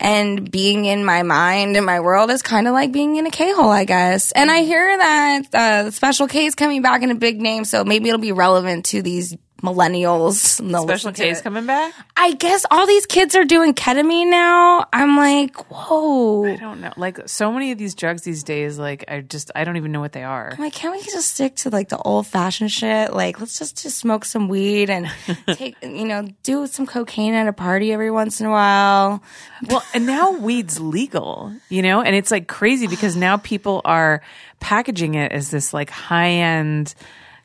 And 0.01 0.49
being 0.49 0.85
in 0.85 1.05
my 1.05 1.25
mind 1.25 1.77
and 1.77 1.85
my 1.85 1.99
world 1.99 2.31
is 2.31 2.41
kind 2.41 2.69
of 2.69 2.73
like 2.73 2.93
being 2.93 3.17
in 3.17 3.27
a 3.27 3.33
K 3.33 3.53
hole, 3.53 3.71
I 3.71 3.85
guess. 3.85 4.31
And 4.31 4.49
I 4.49 4.63
hear 4.63 4.97
that 4.97 5.43
uh, 5.53 5.91
Special 5.91 6.29
K 6.29 6.47
is 6.47 6.55
coming 6.55 6.83
back 6.83 7.03
in 7.03 7.11
a 7.11 7.17
big 7.17 7.41
name, 7.41 7.65
so 7.65 7.85
maybe 7.85 8.09
it'll 8.09 8.21
be 8.21 8.31
relevant 8.31 8.85
to 8.87 9.03
these 9.03 9.37
millennials. 9.63 10.61
and 10.61 10.75
Special 10.83 11.13
K's 11.13 11.41
coming 11.41 11.67
back? 11.67 11.93
I 12.17 12.35
guess 12.35 12.65
all 12.71 12.87
these 12.87 13.07
kids 13.07 13.35
are 13.35 13.45
doing 13.45 13.75
ketamine 13.75 14.31
now. 14.31 14.87
I'm 14.93 15.17
like, 15.17 15.57
whoa. 15.71 16.47
I 16.47 16.57
don't 16.57 16.81
know. 16.81 16.93
Like 16.97 17.29
so 17.29 17.53
many 17.53 17.73
of 17.73 17.79
these 17.79 17.95
drugs 17.95 18.23
these 18.23 18.45
days, 18.45 18.79
like 18.79 19.05
I 19.09 19.21
just 19.21 19.51
I 19.55 19.65
don't 19.65 19.77
even 19.77 19.93
know 19.93 20.01
what 20.01 20.13
they 20.13 20.23
are. 20.23 20.51
I'm 20.53 20.59
like, 20.63 20.73
can't 20.73 20.95
we 20.95 21.03
just 21.03 21.35
stick 21.35 21.57
to 21.57 21.71
like 21.71 21.89
the 21.89 21.99
old 21.99 22.27
fashioned 22.27 22.71
shit? 22.71 23.13
Like, 23.13 23.41
let's 23.41 23.59
just 23.59 23.83
just 23.83 23.99
smoke 23.99 24.25
some 24.25 24.49
weed 24.49 24.91
and 24.91 25.11
take, 25.53 25.77
you 25.83 26.07
know, 26.07 26.29
do 26.43 26.67
some 26.67 26.87
cocaine 26.87 27.35
at 27.35 27.49
a 27.49 27.53
party 27.53 27.93
every 27.93 28.11
once 28.11 28.41
in 28.41 28.47
a 28.47 28.51
while. 28.51 29.23
Well, 29.69 29.83
and 29.93 30.07
now 30.07 30.33
weed's 30.33 30.81
legal, 30.81 31.53
you 31.69 31.83
know, 31.83 32.01
and 32.01 32.15
it's 32.15 32.31
like 32.31 32.47
crazy 32.49 32.87
because 32.87 33.17
now 33.17 33.37
people 33.37 33.83
are 33.85 34.23
packaging 34.61 35.15
it 35.15 35.33
as 35.33 35.51
this 35.51 35.73
like 35.73 35.91
high 35.91 36.31
end 36.31 36.95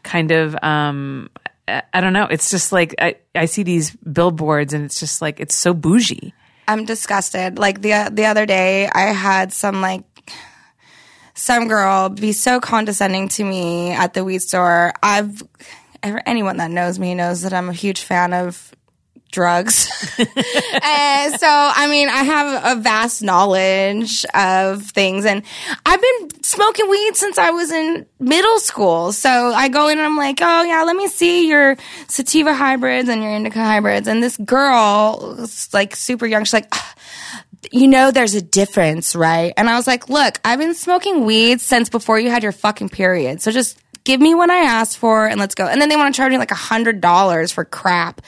kind 0.03 0.31
of 0.31 0.55
um 0.61 1.29
I 1.67 2.01
don't 2.01 2.13
know. 2.13 2.25
It's 2.25 2.51
just 2.51 2.71
like 2.71 2.95
I, 2.99 3.15
I 3.33 3.45
see 3.45 3.63
these 3.63 3.91
billboards 3.91 4.73
and 4.73 4.83
it's 4.83 4.99
just 4.99 5.21
like 5.21 5.39
it's 5.39 5.55
so 5.55 5.73
bougie. 5.73 6.33
I'm 6.67 6.85
disgusted. 6.85 7.57
Like 7.57 7.81
the 7.81 8.09
the 8.11 8.25
other 8.25 8.45
day, 8.45 8.87
I 8.87 9.13
had 9.13 9.53
some 9.53 9.81
like 9.81 10.03
some 11.33 11.67
girl 11.67 12.09
be 12.09 12.31
so 12.31 12.59
condescending 12.59 13.29
to 13.29 13.43
me 13.43 13.91
at 13.91 14.13
the 14.13 14.23
weed 14.23 14.41
store. 14.41 14.93
I've 15.01 15.41
anyone 16.03 16.57
that 16.57 16.71
knows 16.71 16.99
me 16.99 17.15
knows 17.15 17.41
that 17.41 17.53
I'm 17.53 17.69
a 17.69 17.73
huge 17.73 18.01
fan 18.01 18.33
of 18.33 18.73
drugs. 19.33 19.89
and 20.17 21.39
so, 21.39 21.47
I 21.49 21.87
mean, 21.89 22.07
I 22.07 22.23
have 22.23 22.77
a 22.77 22.81
vast 22.81 23.21
knowledge 23.21 24.25
of 24.33 24.83
things 24.83 25.25
and 25.25 25.43
I've 25.85 26.01
been 26.01 26.43
smoking 26.43 26.89
weed 26.89 27.17
since 27.17 27.37
I 27.37 27.49
was 27.49 27.71
in 27.71 28.05
middle 28.19 28.59
school. 28.59 29.11
So 29.11 29.29
I 29.29 29.67
go 29.67 29.89
in 29.89 29.97
and 29.97 30.05
I'm 30.05 30.15
like, 30.15 30.39
oh 30.41 30.63
yeah, 30.63 30.83
let 30.83 30.95
me 30.95 31.07
see 31.07 31.49
your 31.49 31.75
sativa 32.07 32.53
hybrids 32.53 33.09
and 33.09 33.21
your 33.21 33.33
indica 33.33 33.59
hybrids. 33.59 34.07
And 34.07 34.23
this 34.23 34.37
girl, 34.37 35.47
like 35.73 35.95
super 35.95 36.25
young, 36.25 36.45
she's 36.45 36.53
like, 36.53 36.69
"Ah, 36.71 36.93
you 37.71 37.87
know 37.87 38.11
there's 38.11 38.35
a 38.35 38.41
difference, 38.41 39.15
right? 39.15 39.53
And 39.57 39.69
I 39.69 39.75
was 39.75 39.87
like, 39.87 40.09
look, 40.09 40.39
I've 40.45 40.59
been 40.59 40.75
smoking 40.75 41.25
weed 41.25 41.59
since 41.61 41.89
before 41.89 42.19
you 42.19 42.29
had 42.29 42.43
your 42.43 42.51
fucking 42.51 42.89
period. 42.89 43.41
So 43.41 43.51
just 43.51 43.77
give 44.03 44.19
me 44.19 44.35
what 44.35 44.49
I 44.49 44.63
asked 44.63 44.97
for 44.97 45.25
and 45.25 45.39
let's 45.39 45.55
go. 45.55 45.67
And 45.67 45.81
then 45.81 45.89
they 45.89 45.95
want 45.95 46.13
to 46.13 46.17
charge 46.17 46.31
me 46.31 46.37
like 46.37 46.51
a 46.51 46.55
hundred 46.55 47.01
dollars 47.01 47.51
for 47.51 47.65
crap. 47.65 48.21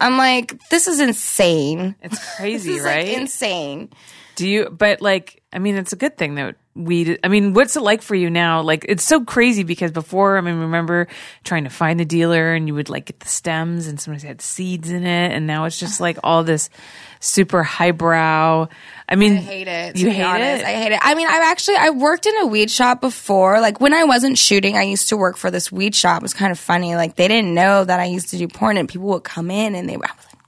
I'm 0.00 0.16
like, 0.16 0.58
this 0.68 0.86
is 0.86 1.00
insane. 1.00 1.94
It's 2.02 2.36
crazy, 2.36 2.70
This 2.70 2.78
is 2.80 2.84
right? 2.84 3.06
like 3.08 3.16
insane. 3.16 3.90
Do 4.36 4.48
you, 4.48 4.70
but 4.70 5.00
like, 5.00 5.42
I 5.52 5.58
mean, 5.58 5.76
it's 5.76 5.92
a 5.92 5.96
good 5.96 6.16
thing 6.16 6.36
that 6.36 6.54
we. 6.76 7.18
I 7.24 7.28
mean, 7.28 7.54
what's 7.54 7.74
it 7.74 7.80
like 7.80 8.02
for 8.02 8.14
you 8.14 8.30
now? 8.30 8.60
Like, 8.62 8.84
it's 8.88 9.02
so 9.02 9.24
crazy 9.24 9.64
because 9.64 9.90
before, 9.90 10.38
I 10.38 10.42
mean, 10.42 10.60
remember 10.60 11.08
trying 11.42 11.64
to 11.64 11.70
find 11.70 11.98
the 11.98 12.04
dealer 12.04 12.54
and 12.54 12.68
you 12.68 12.74
would 12.74 12.88
like 12.88 13.06
get 13.06 13.18
the 13.18 13.28
stems 13.28 13.88
and 13.88 13.98
sometimes 14.00 14.22
had 14.22 14.40
seeds 14.40 14.90
in 14.90 15.04
it. 15.04 15.32
And 15.32 15.46
now 15.48 15.64
it's 15.64 15.80
just 15.80 16.00
like 16.00 16.18
all 16.22 16.44
this 16.44 16.70
super 17.18 17.64
highbrow. 17.64 18.68
I 19.08 19.16
mean, 19.16 19.32
I 19.32 19.40
hate 19.40 19.68
it. 19.68 19.96
You 19.96 20.10
hate 20.10 20.22
honest. 20.22 20.62
it? 20.62 20.66
I 20.66 20.72
hate 20.72 20.92
it. 20.92 20.98
I 21.02 21.14
mean, 21.14 21.26
I've 21.26 21.42
actually 21.42 21.76
I 21.76 21.90
worked 21.90 22.26
in 22.26 22.36
a 22.42 22.46
weed 22.46 22.70
shop 22.70 23.00
before. 23.00 23.60
Like 23.60 23.80
when 23.80 23.94
I 23.94 24.04
wasn't 24.04 24.36
shooting, 24.36 24.76
I 24.76 24.82
used 24.82 25.08
to 25.08 25.16
work 25.16 25.38
for 25.38 25.50
this 25.50 25.72
weed 25.72 25.94
shop. 25.94 26.18
It 26.18 26.22
was 26.22 26.34
kind 26.34 26.52
of 26.52 26.58
funny. 26.58 26.94
Like 26.94 27.16
they 27.16 27.26
didn't 27.26 27.54
know 27.54 27.84
that 27.84 28.00
I 28.00 28.04
used 28.04 28.28
to 28.30 28.38
do 28.38 28.46
porn, 28.48 28.76
and 28.76 28.88
people 28.88 29.08
would 29.08 29.24
come 29.24 29.50
in 29.50 29.74
and 29.74 29.88
they 29.88 29.96
were. 29.96 30.04
I 30.04 30.14
was 30.14 30.26
like, 30.26 30.42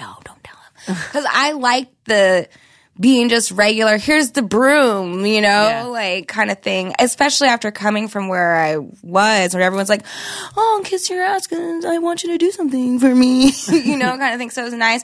no, 0.00 0.06
no, 0.06 0.14
don't 0.24 0.42
tell 0.42 0.56
them, 0.86 0.96
because 1.06 1.24
I 1.30 1.52
like 1.52 1.88
the 2.06 2.48
being 2.98 3.28
just 3.28 3.50
regular. 3.50 3.98
Here's 3.98 4.30
the 4.30 4.42
broom, 4.42 5.26
you 5.26 5.40
know, 5.40 5.48
Yeah. 5.68 5.82
like 5.84 6.28
kind 6.28 6.50
of 6.50 6.60
thing. 6.60 6.94
Especially 6.98 7.48
after 7.48 7.70
coming 7.72 8.06
from 8.06 8.28
where 8.28 8.54
I 8.56 8.76
was, 9.02 9.52
where 9.54 9.62
everyone's 9.64 9.88
like, 9.88 10.04
"Oh, 10.56 10.80
kiss 10.84 11.10
your 11.10 11.22
ass, 11.22 11.46
cause 11.48 11.84
I 11.84 11.98
want 11.98 12.22
you 12.22 12.30
to 12.30 12.38
do 12.38 12.52
something 12.52 13.00
for 13.00 13.12
me," 13.12 13.50
you 13.68 13.96
know, 13.96 14.16
kind 14.16 14.32
of 14.32 14.38
thing. 14.38 14.50
So 14.50 14.62
it 14.62 14.66
was 14.66 14.74
nice. 14.74 15.02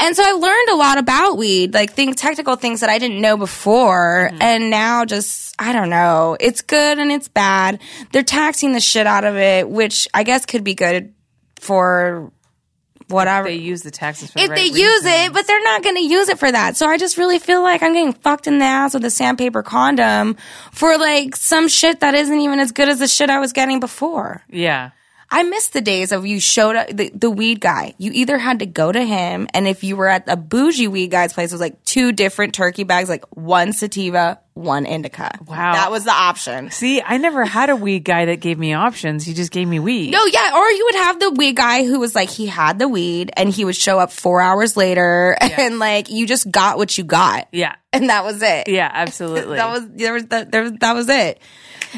And 0.00 0.16
so 0.16 0.22
I 0.26 0.32
learned 0.32 0.68
a 0.70 0.74
lot 0.74 0.98
about 0.98 1.36
weed, 1.38 1.74
like 1.74 1.92
things, 1.92 2.16
technical 2.16 2.56
things 2.56 2.80
that 2.80 2.90
I 2.90 2.98
didn't 2.98 3.20
know 3.20 3.36
before. 3.36 4.30
Mm-hmm. 4.32 4.42
And 4.42 4.70
now 4.70 5.04
just, 5.04 5.54
I 5.60 5.72
don't 5.72 5.90
know. 5.90 6.36
It's 6.40 6.60
good 6.60 6.98
and 6.98 7.12
it's 7.12 7.28
bad. 7.28 7.78
They're 8.10 8.24
taxing 8.24 8.72
the 8.72 8.80
shit 8.80 9.06
out 9.06 9.22
of 9.24 9.36
it, 9.36 9.68
which 9.68 10.08
I 10.12 10.24
guess 10.24 10.44
could 10.44 10.64
be 10.64 10.74
good 10.74 11.14
for 11.60 12.32
whatever. 13.08 13.48
they 13.48 13.54
use 13.54 13.82
the 13.82 13.90
taxes 13.90 14.30
for 14.30 14.38
the 14.38 14.44
if 14.44 14.50
right 14.50 14.56
they 14.56 14.66
use 14.66 15.04
reasons. 15.04 15.26
it, 15.26 15.32
but 15.32 15.46
they're 15.46 15.62
not 15.62 15.82
going 15.82 15.96
to 15.96 16.02
use 16.04 16.28
it 16.28 16.38
for 16.38 16.50
that. 16.50 16.76
So 16.76 16.86
I 16.86 16.98
just 16.98 17.16
really 17.18 17.38
feel 17.38 17.62
like 17.62 17.82
I'm 17.82 17.92
getting 17.92 18.12
fucked 18.12 18.46
in 18.46 18.58
the 18.58 18.64
ass 18.64 18.94
with 18.94 19.04
a 19.04 19.10
sandpaper 19.10 19.62
condom 19.62 20.36
for 20.72 20.96
like 20.98 21.36
some 21.36 21.68
shit 21.68 22.00
that 22.00 22.14
isn't 22.14 22.40
even 22.40 22.58
as 22.58 22.72
good 22.72 22.88
as 22.88 22.98
the 22.98 23.08
shit 23.08 23.30
I 23.30 23.38
was 23.40 23.52
getting 23.52 23.80
before. 23.80 24.42
Yeah. 24.50 24.90
I 25.32 25.42
miss 25.44 25.68
the 25.68 25.80
days 25.80 26.12
of 26.12 26.26
you 26.26 26.38
showed 26.38 26.76
up 26.76 26.88
the, 26.88 27.10
the 27.14 27.30
weed 27.30 27.60
guy. 27.60 27.94
You 27.98 28.12
either 28.12 28.36
had 28.38 28.58
to 28.60 28.66
go 28.66 28.92
to 28.92 29.02
him, 29.02 29.48
and 29.54 29.66
if 29.66 29.82
you 29.82 29.96
were 29.96 30.08
at 30.08 30.28
a 30.28 30.36
bougie 30.36 30.88
weed 30.88 31.10
guy's 31.10 31.32
place, 31.32 31.50
it 31.50 31.54
was 31.54 31.60
like 31.60 31.82
two 31.84 32.12
different 32.12 32.54
turkey 32.54 32.84
bags, 32.84 33.08
like 33.08 33.24
one 33.34 33.72
sativa, 33.72 34.38
one 34.54 34.84
indica. 34.84 35.30
Wow. 35.46 35.72
that 35.72 35.90
was 35.90 36.04
the 36.04 36.12
option. 36.12 36.70
See, 36.70 37.00
I 37.00 37.16
never 37.16 37.44
had 37.46 37.70
a 37.70 37.76
weed 37.76 38.04
guy 38.04 38.26
that 38.26 38.40
gave 38.40 38.58
me 38.58 38.74
options. 38.74 39.24
He 39.24 39.32
just 39.32 39.50
gave 39.50 39.66
me 39.66 39.78
weed. 39.80 40.10
No, 40.10 40.24
yeah, 40.26 40.50
or 40.54 40.70
you 40.70 40.84
would 40.84 40.96
have 40.96 41.18
the 41.18 41.30
weed 41.30 41.56
guy 41.56 41.84
who 41.86 41.98
was 41.98 42.14
like 42.14 42.28
he 42.28 42.46
had 42.46 42.78
the 42.78 42.86
weed, 42.88 43.30
and 43.36 43.48
he 43.48 43.64
would 43.64 43.74
show 43.76 43.98
up 43.98 44.12
four 44.12 44.42
hours 44.42 44.76
later, 44.76 45.34
and 45.40 45.78
like 45.78 46.10
you 46.10 46.26
just 46.26 46.50
got 46.50 46.76
what 46.76 46.96
you 46.98 47.04
got, 47.04 47.48
Yeah. 47.52 47.74
and 47.94 48.10
that 48.10 48.22
was 48.24 48.42
it. 48.42 48.68
Yeah, 48.68 48.90
absolutely. 48.94 49.56
that 49.56 49.70
was 49.70 49.88
there 49.88 50.12
was 50.12 50.26
that 50.26 50.52
there 50.52 50.62
was, 50.62 50.72
that 50.80 50.92
was 50.94 51.08
it. 51.08 51.40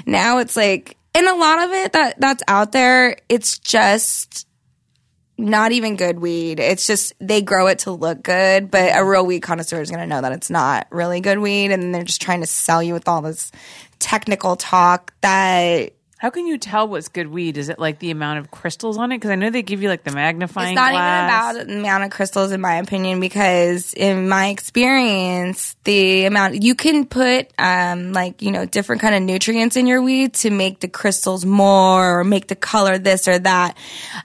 Now 0.07 0.39
it's 0.39 0.57
like, 0.57 0.97
and 1.15 1.27
a 1.27 1.35
lot 1.35 1.63
of 1.63 1.73
it 1.73 1.93
that 1.93 2.21
that's 2.21 2.43
out 2.49 2.73
there, 2.73 3.17
it's 3.29 3.59
just 3.59 4.47
not 5.37 5.73
even 5.73 5.97
good 5.97 6.21
weed. 6.21 6.61
It's 6.61 6.87
just 6.87 7.13
they 7.21 7.43
grow 7.43 7.67
it 7.67 7.81
to 7.81 7.91
look 7.91 8.23
good, 8.23 8.71
but 8.71 8.97
a 8.97 9.05
real 9.05 9.27
weed 9.27 9.41
connoisseur 9.41 9.81
is 9.81 9.91
going 9.91 10.01
to 10.01 10.07
know 10.07 10.21
that 10.21 10.33
it's 10.33 10.51
not 10.51 10.87
really 10.91 11.21
good 11.21 11.39
weed, 11.39 11.73
and 11.73 11.95
they're 11.95 12.05
just 12.05 12.23
trying 12.23 12.41
to 12.41 12.47
sell 12.47 12.83
you 12.83 12.93
with 12.93 13.09
all 13.09 13.23
this 13.23 13.51
technical 13.99 14.57
talk 14.57 15.13
that 15.23 15.94
How 16.19 16.31
can 16.31 16.47
you 16.47 16.59
tell 16.59 16.89
what's 16.89 17.09
good 17.09 17.27
weed? 17.27 17.59
Is 17.59 17.69
it 17.69 17.79
like 17.79 17.99
the 17.99 18.11
amount 18.11 18.39
of 18.39 18.51
crystals 18.51 18.97
on 18.97 19.11
it? 19.13 19.17
Because 19.17 19.31
I 19.31 19.35
know 19.35 19.51
they 19.51 19.63
give 19.63 19.83
you 19.83 19.89
like 19.89 20.05
the 20.05 20.13
magnifying 20.13 20.71
It's 20.71 20.77
not 20.77 20.93
glass. 20.93 21.55
even 21.55 21.65
about 21.65 21.67
the 21.67 21.79
amount 21.81 22.05
of 22.05 22.11
crystals, 22.11 22.53
in 22.53 22.61
my 22.61 22.77
opinion, 22.77 23.21
because 23.21 23.93
in 23.95 24.29
my 24.29 24.49
experience, 24.49 25.77
the 25.85 26.27
amount 26.27 26.63
you 26.63 26.77
can 26.77 27.05
put, 27.07 27.53
um, 27.59 28.13
like 28.13 28.43
you 28.43 28.53
know, 28.53 28.65
different 28.65 29.03
kind 29.03 29.15
of 29.15 29.23
nutrients 29.23 29.77
in 29.77 29.87
your 29.87 30.03
weed 30.03 30.35
to 30.35 30.51
make 30.51 30.81
the 30.81 30.89
crystals 30.89 31.45
more 31.45 32.21
or 32.21 32.25
make 32.25 32.47
the 32.47 32.57
color 32.57 32.97
this 32.97 33.27
or 33.27 33.39
that. 33.41 33.77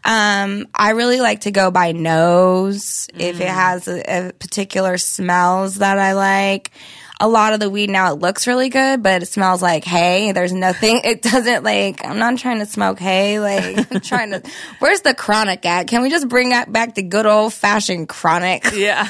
Um, 0.06 0.68
I 0.74 0.92
really 0.92 1.20
like 1.20 1.42
to 1.42 1.52
go 1.52 1.72
by 1.72 1.92
nose 1.92 3.08
if 3.14 3.42
it 3.42 3.48
has 3.48 3.88
a, 3.88 4.28
a 4.30 4.34
particular 4.34 4.98
smells 4.98 5.76
that 5.76 5.98
I 5.98 6.14
like. 6.14 6.72
A 7.22 7.28
lot 7.28 7.52
of 7.54 7.60
the 7.60 7.70
weed 7.70 7.90
now 7.90 8.14
it 8.14 8.20
looks 8.20 8.48
really 8.48 8.70
good, 8.70 9.04
but 9.04 9.24
it 9.24 9.26
smells 9.26 9.62
like 9.62 9.84
hay. 9.84 10.32
There's 10.32 10.54
nothing. 10.54 11.02
It 11.04 11.22
doesn't 11.22 11.64
like. 11.64 12.06
I'm 12.06 12.18
not 12.20 12.38
trying 12.38 12.60
to 12.60 12.66
smoke 12.66 13.00
hay. 13.00 13.40
Like 13.40 13.92
I'm 13.94 14.00
trying 14.02 14.32
to. 14.32 14.42
Where's 14.80 15.02
the 15.02 15.14
chronic 15.14 15.66
at? 15.66 15.88
Can 15.88 16.02
we 16.02 16.10
just 16.10 16.30
bring 16.30 16.50
that 16.50 16.72
back 16.72 16.96
the 16.96 17.04
good 17.04 17.26
old 17.26 17.54
fashioned 17.54 18.08
chronic? 18.10 18.64
Yeah. 18.74 19.10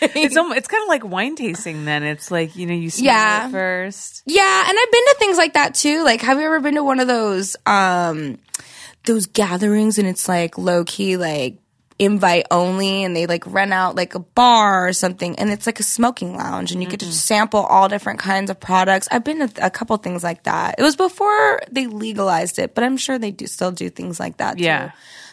it's 0.00 0.36
almost, 0.36 0.58
it's 0.58 0.66
kind 0.68 0.82
of 0.82 0.88
like 0.88 1.04
wine 1.04 1.36
tasting 1.36 1.84
then. 1.84 2.02
It's 2.02 2.30
like, 2.32 2.56
you 2.56 2.66
know, 2.66 2.74
you 2.74 2.90
smell 2.90 3.06
Yeah. 3.06 3.46
it 3.48 3.52
first. 3.52 4.22
Yeah, 4.26 4.64
and 4.68 4.76
I've 4.76 4.90
been 4.92 5.04
to 5.04 5.14
things 5.20 5.36
like 5.38 5.52
that 5.54 5.74
too. 5.76 6.02
Like, 6.02 6.20
have 6.22 6.38
you 6.38 6.44
ever 6.44 6.58
been 6.60 6.74
to 6.74 6.82
one 6.82 6.98
of 7.00 7.06
those 7.06 7.54
um 7.66 8.38
those 9.04 9.26
gatherings 9.26 9.98
and 9.98 10.08
it's 10.08 10.28
like 10.28 10.58
low 10.58 10.84
key 10.84 11.16
like 11.16 11.58
invite 11.98 12.46
only 12.50 13.04
and 13.04 13.16
they 13.16 13.26
like 13.26 13.46
rent 13.46 13.72
out 13.72 13.96
like 13.96 14.14
a 14.14 14.18
bar 14.18 14.86
or 14.88 14.92
something 14.92 15.38
and 15.38 15.50
it's 15.50 15.64
like 15.66 15.80
a 15.80 15.82
smoking 15.82 16.36
lounge 16.36 16.70
and 16.72 16.82
you 16.82 16.88
get 16.88 17.00
to 17.00 17.10
sample 17.10 17.60
all 17.60 17.88
different 17.88 18.18
kinds 18.18 18.50
of 18.50 18.60
products. 18.60 19.08
I've 19.10 19.24
been 19.24 19.48
to 19.48 19.64
a 19.66 19.70
couple 19.70 19.96
things 19.96 20.22
like 20.22 20.42
that. 20.42 20.74
It 20.78 20.82
was 20.82 20.94
before 20.96 21.60
they 21.70 21.86
legalized 21.86 22.58
it, 22.58 22.74
but 22.74 22.84
I'm 22.84 22.98
sure 22.98 23.18
they 23.18 23.30
do 23.30 23.46
still 23.46 23.72
do 23.72 23.88
things 23.88 24.20
like 24.20 24.36
that 24.38 24.58
Yeah. 24.58 24.88
too. 24.88 24.92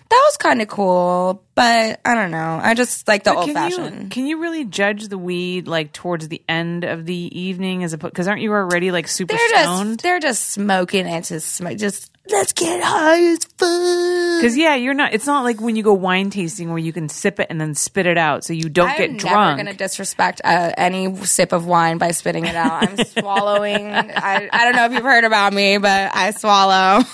That 0.09 0.21
was 0.27 0.37
kind 0.37 0.61
of 0.61 0.67
cool, 0.67 1.43
but 1.55 1.99
I 2.05 2.13
don't 2.13 2.29
know. 2.29 2.59
I 2.61 2.75
just 2.75 3.07
like 3.07 3.23
the 3.23 3.31
But 3.31 3.37
old 3.37 3.45
can 3.47 3.55
fashioned. 3.55 4.03
you 4.03 4.09
can 4.09 4.25
you 4.27 4.39
really 4.39 4.63
judge 4.63 5.07
the 5.07 5.17
weed 5.17 5.67
like 5.67 5.91
towards 5.91 6.27
the 6.27 6.41
end 6.47 6.83
of 6.83 7.05
the 7.05 7.15
evening 7.39 7.83
as 7.83 7.93
a 7.93 7.97
because 7.97 8.27
aren't 8.27 8.41
you 8.41 8.51
already 8.51 8.91
like 8.91 9.07
super 9.07 9.35
They're 9.35 9.49
stoned? 9.63 9.89
just 9.95 10.03
they're 10.03 10.19
just 10.19 10.49
smoking 10.49 11.07
and 11.07 11.25
just 11.25 11.53
smoke. 11.55 11.77
Just 11.77 12.11
let's 12.29 12.53
get 12.53 12.81
high 12.81 13.21
as 13.33 13.43
fuck. 13.43 14.41
Because 14.41 14.57
yeah, 14.57 14.75
you're 14.75 14.93
not. 14.93 15.13
It's 15.13 15.25
not 15.25 15.43
like 15.43 15.61
when 15.61 15.75
you 15.75 15.83
go 15.83 15.93
wine 15.93 16.29
tasting 16.29 16.69
where 16.69 16.77
you 16.77 16.93
can 16.93 17.09
sip 17.09 17.39
it 17.39 17.47
and 17.49 17.59
then 17.59 17.75
spit 17.75 18.05
it 18.05 18.17
out, 18.17 18.43
so 18.43 18.53
you 18.53 18.69
don't 18.69 18.97
get 18.97 19.17
drunk. 19.17 19.23
I'm 19.23 19.29
get 19.29 19.33
never 19.33 19.63
going 19.63 19.77
to 19.77 19.83
disrespect 19.83 20.41
uh, 20.43 20.71
any 20.77 21.15
sip 21.25 21.51
of 21.51 21.65
wine 21.65 21.97
by 21.97 22.11
spitting 22.11 22.45
it 22.45 22.55
out. 22.55 22.83
I'm 22.83 22.97
swallowing. 23.05 23.91
I, 23.91 24.49
I 24.51 24.65
don't 24.65 24.75
know 24.75 24.85
if 24.85 24.93
you've 24.93 25.03
heard 25.03 25.23
about 25.23 25.53
me, 25.53 25.77
but 25.77 26.15
I 26.15 26.31
swallow. 26.31 27.03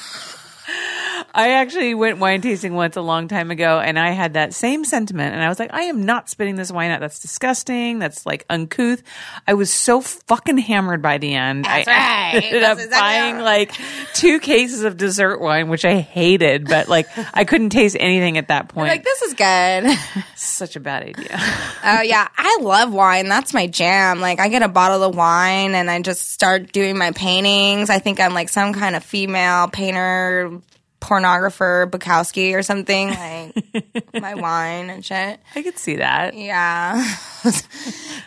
I 1.34 1.50
actually 1.52 1.94
went 1.96 2.20
wine 2.20 2.42
tasting 2.42 2.74
once 2.74 2.96
a 2.96 3.02
long 3.02 3.28
time 3.28 3.52
ago 3.52 3.80
and 3.80 3.98
I 4.00 4.12
had 4.12 4.34
that 4.34 4.54
same 4.54 4.86
sentiment 4.86 5.34
and 5.34 5.44
I 5.44 5.50
was 5.50 5.60
like, 5.60 5.74
I 5.74 5.84
am 5.84 6.06
not 6.06 6.30
spitting 6.30 6.56
this 6.56 6.72
wine 6.72 6.92
out. 6.92 7.00
That's 7.00 7.20
disgusting. 7.20 8.00
That's 8.00 8.26
like 8.26 8.46
uncouth. 8.50 9.04
I 9.48 9.54
was 9.54 9.72
so 9.72 10.02
fucking 10.02 10.58
hammered 10.58 11.02
by 11.02 11.18
the 11.18 11.34
end. 11.34 11.66
That's 11.66 11.88
I 11.88 11.92
right. 11.92 12.44
ended 12.44 12.64
That's 12.64 12.80
up 12.80 12.86
exactly 12.86 13.00
buying 13.00 13.40
like 13.40 13.72
two 14.14 14.40
cases 14.40 14.84
of 14.84 14.98
dessert 14.98 15.40
wine, 15.40 15.70
which 15.70 15.86
I 15.86 15.96
hated, 16.00 16.68
but 16.68 16.88
like 16.88 17.08
I 17.34 17.46
couldn't 17.46 17.70
taste 17.70 17.98
anything 18.00 18.38
at 18.38 18.48
that 18.50 18.70
point. 18.70 18.90
Like 18.90 19.04
this 19.04 19.22
is 19.22 19.34
good. 19.34 20.24
Such 20.36 20.76
a 20.76 20.80
bad 20.80 21.04
idea. 21.04 21.40
Oh 21.82 22.02
yeah, 22.02 22.28
I 22.38 22.58
love 22.62 22.94
wine. 22.94 23.30
That's 23.30 23.54
my 23.54 23.66
jam. 23.66 24.20
Like 24.20 24.40
I 24.40 24.50
get 24.50 24.64
a 24.64 24.68
bottle 24.68 25.02
of 25.04 25.16
wine 25.16 25.76
and 25.76 25.90
I 25.90 26.02
just 26.02 26.32
start 26.32 26.74
doing 26.74 26.98
my 26.98 27.12
paintings. 27.12 27.90
I 27.90 28.00
think 28.00 28.20
I'm 28.20 28.34
like 28.34 28.50
some 28.50 28.74
kind 28.74 28.96
of 28.98 29.04
female 29.04 29.70
painter, 29.70 30.60
pornographer, 31.00 31.89
Bukowski 31.89 32.53
or 32.53 32.63
something. 32.63 33.10
Like 33.10 34.13
my 34.22 34.36
wine 34.36 34.89
and 34.89 35.03
shit. 35.03 35.39
I 35.56 35.62
could 35.62 35.77
see 35.77 35.98
that. 35.98 36.34
Yeah. 36.34 37.15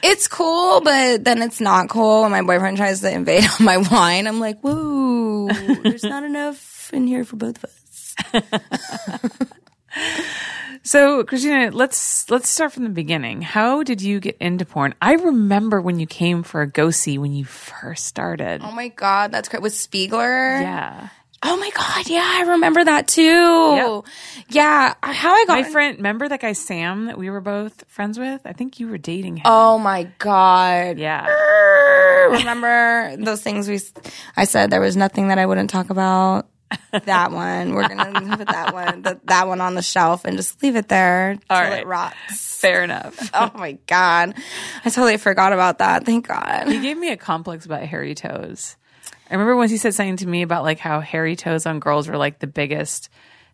it's 0.02 0.28
cool, 0.28 0.80
but 0.80 1.24
then 1.24 1.42
it's 1.42 1.60
not 1.60 1.88
cool 1.88 2.22
when 2.22 2.30
my 2.30 2.42
boyfriend 2.42 2.76
tries 2.76 3.00
to 3.00 3.10
invade 3.12 3.44
on 3.60 3.64
my 3.64 3.76
wine. 3.76 4.26
I'm 4.26 4.40
like, 4.40 4.60
whoa, 4.60 5.48
there's 5.82 6.04
not 6.04 6.24
enough 6.24 6.90
in 6.92 7.06
here 7.06 7.24
for 7.24 7.36
both 7.36 7.62
of 7.62 7.64
us. 7.64 8.14
So, 10.84 11.22
Christina, 11.22 11.70
let's 11.70 12.28
let's 12.28 12.48
start 12.48 12.72
from 12.72 12.82
the 12.82 12.90
beginning. 12.90 13.40
How 13.40 13.84
did 13.84 14.02
you 14.02 14.18
get 14.18 14.36
into 14.38 14.64
porn? 14.64 14.94
I 15.00 15.14
remember 15.14 15.80
when 15.80 16.00
you 16.00 16.06
came 16.06 16.42
for 16.42 16.60
a 16.60 16.66
go 16.66 16.90
see 16.90 17.18
when 17.18 17.32
you 17.32 17.44
first 17.44 18.06
started. 18.06 18.62
Oh 18.64 18.72
my 18.72 18.88
god, 18.88 19.30
that's 19.30 19.48
great. 19.48 19.62
With 19.62 19.74
Spiegler? 19.74 20.60
Yeah. 20.60 21.08
Oh 21.44 21.56
my 21.56 21.70
god, 21.74 22.08
yeah, 22.08 22.22
I 22.24 22.50
remember 22.52 22.84
that 22.84 23.08
too. 23.08 24.04
Yeah, 24.48 24.94
how 25.02 25.34
I 25.34 25.44
got 25.46 25.60
My 25.60 25.62
friend, 25.64 25.96
remember 25.96 26.28
that 26.28 26.40
guy 26.40 26.52
Sam 26.52 27.06
that 27.06 27.18
we 27.18 27.30
were 27.30 27.40
both 27.40 27.84
friends 27.88 28.18
with? 28.18 28.42
I 28.44 28.52
think 28.52 28.78
you 28.78 28.88
were 28.88 28.98
dating 28.98 29.38
him. 29.38 29.42
Oh 29.46 29.78
my 29.78 30.04
god. 30.18 30.98
yeah. 30.98 31.26
Remember 32.26 33.16
those 33.16 33.42
things 33.42 33.68
we 33.68 33.80
I 34.36 34.44
said 34.44 34.70
there 34.70 34.80
was 34.80 34.96
nothing 34.96 35.28
that 35.28 35.38
I 35.38 35.46
wouldn't 35.46 35.70
talk 35.70 35.90
about. 35.90 36.48
That 37.04 37.32
one. 37.32 37.74
We're 37.74 37.86
going 37.88 37.98
to 37.98 38.36
put 38.36 38.48
that 38.48 38.72
one 38.72 39.02
that, 39.02 39.26
that 39.26 39.46
one 39.46 39.60
on 39.60 39.74
the 39.74 39.82
shelf 39.82 40.24
and 40.24 40.36
just 40.36 40.62
leave 40.62 40.76
it 40.76 40.88
there 40.88 41.38
All 41.50 41.60
right. 41.60 41.80
it 41.80 41.86
rots. 41.86 42.16
Fair 42.60 42.82
enough. 42.84 43.30
Oh 43.34 43.50
my 43.54 43.72
god. 43.86 44.34
I 44.84 44.90
totally 44.90 45.16
forgot 45.16 45.52
about 45.52 45.78
that. 45.78 46.06
Thank 46.06 46.28
God. 46.28 46.68
He 46.68 46.80
gave 46.80 46.96
me 46.96 47.10
a 47.10 47.16
complex 47.16 47.66
about 47.66 47.82
hairy 47.82 48.14
toes. 48.14 48.76
I 49.32 49.34
remember 49.34 49.56
once 49.56 49.70
he 49.70 49.78
said 49.78 49.94
something 49.94 50.18
to 50.18 50.26
me 50.28 50.42
about 50.42 50.62
like 50.62 50.78
how 50.78 51.00
hairy 51.00 51.36
toes 51.36 51.64
on 51.64 51.80
girls 51.80 52.06
were 52.06 52.18
like 52.18 52.38
the 52.38 52.46
biggest 52.46 53.08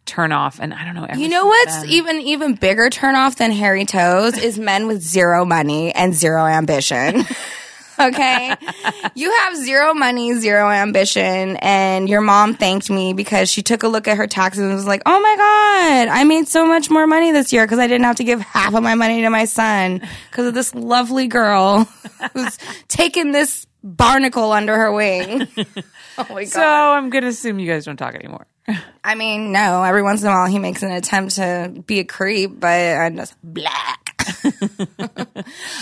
turn 0.06 0.32
off, 0.32 0.58
and 0.58 0.74
I 0.74 0.84
don't 0.84 0.94
know. 0.96 1.06
You 1.16 1.28
know 1.28 1.46
what's 1.46 1.82
then- 1.82 1.88
even 1.90 2.20
even 2.22 2.54
bigger 2.56 2.90
turn 2.90 3.14
off 3.14 3.36
than 3.36 3.52
hairy 3.52 3.84
toes 3.84 4.36
is 4.36 4.58
men 4.58 4.88
with 4.88 5.00
zero 5.00 5.44
money 5.44 5.94
and 5.94 6.12
zero 6.12 6.44
ambition. 6.46 7.24
okay, 8.00 8.54
you 9.14 9.30
have 9.30 9.56
zero 9.56 9.94
money, 9.94 10.34
zero 10.34 10.68
ambition, 10.68 11.56
and 11.58 12.08
your 12.08 12.22
mom 12.22 12.54
thanked 12.54 12.90
me 12.90 13.12
because 13.12 13.48
she 13.48 13.62
took 13.62 13.84
a 13.84 13.88
look 13.88 14.08
at 14.08 14.16
her 14.16 14.26
taxes 14.26 14.64
and 14.64 14.74
was 14.74 14.84
like, 14.86 15.02
"Oh 15.06 15.20
my 15.20 15.36
god, 15.36 16.08
I 16.08 16.24
made 16.24 16.48
so 16.48 16.66
much 16.66 16.90
more 16.90 17.06
money 17.06 17.30
this 17.30 17.52
year 17.52 17.64
because 17.64 17.78
I 17.78 17.86
didn't 17.86 18.04
have 18.04 18.16
to 18.16 18.24
give 18.24 18.40
half 18.40 18.74
of 18.74 18.82
my 18.82 18.96
money 18.96 19.20
to 19.22 19.30
my 19.30 19.44
son 19.44 20.00
because 20.30 20.46
of 20.48 20.54
this 20.54 20.74
lovely 20.74 21.28
girl 21.28 21.84
who's 22.34 22.58
taken 22.88 23.30
this 23.30 23.64
barnacle 23.82 24.52
under 24.52 24.76
her 24.76 24.92
wing." 24.92 25.48
oh 26.18 26.26
my 26.30 26.44
god. 26.44 26.48
So 26.48 26.62
I'm 26.62 27.10
gonna 27.10 27.28
assume 27.28 27.58
you 27.58 27.70
guys 27.70 27.84
don't 27.84 27.96
talk 27.96 28.14
anymore. 28.14 28.46
I 29.02 29.14
mean, 29.14 29.52
no. 29.52 29.82
Every 29.82 30.02
once 30.02 30.22
in 30.22 30.28
a 30.28 30.30
while, 30.30 30.46
he 30.46 30.58
makes 30.58 30.82
an 30.82 30.90
attempt 30.90 31.36
to 31.36 31.72
be 31.86 32.00
a 32.00 32.04
creep, 32.04 32.60
but 32.60 32.68
I'm 32.68 33.16
just 33.16 33.34
black. 33.42 34.14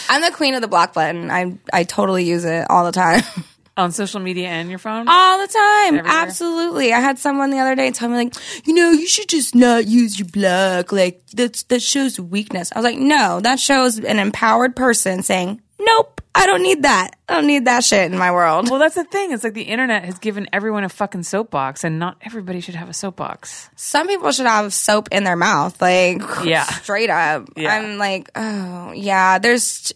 I'm 0.09 0.21
the 0.21 0.31
queen 0.33 0.55
of 0.55 0.62
the 0.62 0.69
block 0.69 0.95
button. 0.95 1.31
I 1.31 1.59
I 1.73 1.85
totally 1.85 2.25
use 2.25 2.45
it 2.45 2.71
all 2.71 2.85
the 2.85 2.93
time. 2.93 3.23
On 3.79 3.93
social 3.93 4.21
media 4.21 4.49
and 4.49 4.71
your 4.71 4.79
phone. 4.79 5.07
All 5.07 5.38
the 5.38 5.53
time. 5.53 5.99
Everywhere? 5.99 6.11
Absolutely. 6.11 6.95
I 6.95 7.00
had 7.00 7.19
someone 7.19 7.50
the 7.50 7.59
other 7.59 7.75
day 7.75 7.91
tell 7.91 8.09
me 8.09 8.17
like, 8.17 8.35
you 8.67 8.73
know, 8.73 8.91
you 8.91 9.07
should 9.07 9.29
just 9.29 9.55
not 9.55 9.87
use 9.87 10.19
your 10.19 10.29
block. 10.29 10.93
Like 10.93 11.21
that's 11.35 11.65
that 11.65 11.83
shows 11.83 12.19
weakness. 12.19 12.73
I 12.73 12.79
was 12.79 12.85
like, 12.85 12.97
no, 12.97 13.41
that 13.41 13.61
shows 13.61 13.99
an 13.99 14.19
empowered 14.19 14.76
person 14.76 15.23
saying, 15.23 15.61
Nope, 15.79 16.16
I 16.37 16.47
don't 16.47 16.62
need 16.62 16.83
that. 16.83 17.11
I 17.28 17.35
don't 17.35 17.47
need 17.47 17.64
that 17.64 17.83
shit 17.85 18.11
in 18.12 18.19
my 18.19 18.31
world. 18.33 18.71
Well, 18.71 18.78
that's 18.78 18.95
the 18.95 19.05
thing. 19.05 19.33
It's 19.33 19.43
like 19.45 19.55
the 19.55 19.62
internet 19.62 20.05
has 20.05 20.19
given 20.19 20.49
everyone 20.52 20.85
a 20.85 20.88
fucking 20.88 21.23
soapbox, 21.25 21.83
and 21.85 21.99
not 21.99 22.16
everybody 22.23 22.61
should 22.61 22.75
have 22.75 22.88
a 22.88 22.93
soapbox. 22.95 23.69
some 23.76 24.07
people 24.07 24.31
should 24.33 24.47
have 24.47 24.73
soap 24.73 25.09
in 25.12 25.25
their 25.25 25.37
mouth, 25.37 25.81
like 25.81 26.23
Yeah. 26.45 26.64
straight 26.64 27.11
up. 27.11 27.49
Yeah. 27.57 27.75
I'm 27.75 27.99
like, 27.99 28.31
oh 28.37 28.93
yeah, 28.93 29.38
there's. 29.38 29.93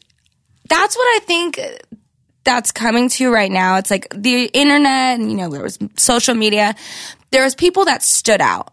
That's 0.69 0.97
what 0.97 1.05
I 1.17 1.19
think. 1.25 1.61
That's 2.45 2.73
coming 2.73 3.11
to 3.11 3.31
right 3.31 3.51
now. 3.51 3.77
It's 3.77 3.91
like 3.91 4.09
the 4.17 4.45
internet, 4.45 5.21
and 5.21 5.31
you 5.31 5.37
know, 5.37 5.51
there 5.51 5.63
was 5.63 5.79
social 5.97 6.35
media. 6.35 6.75
There 7.33 7.45
was 7.45 7.55
people 7.55 7.85
that 7.85 8.03
stood 8.03 8.41
out. 8.41 8.73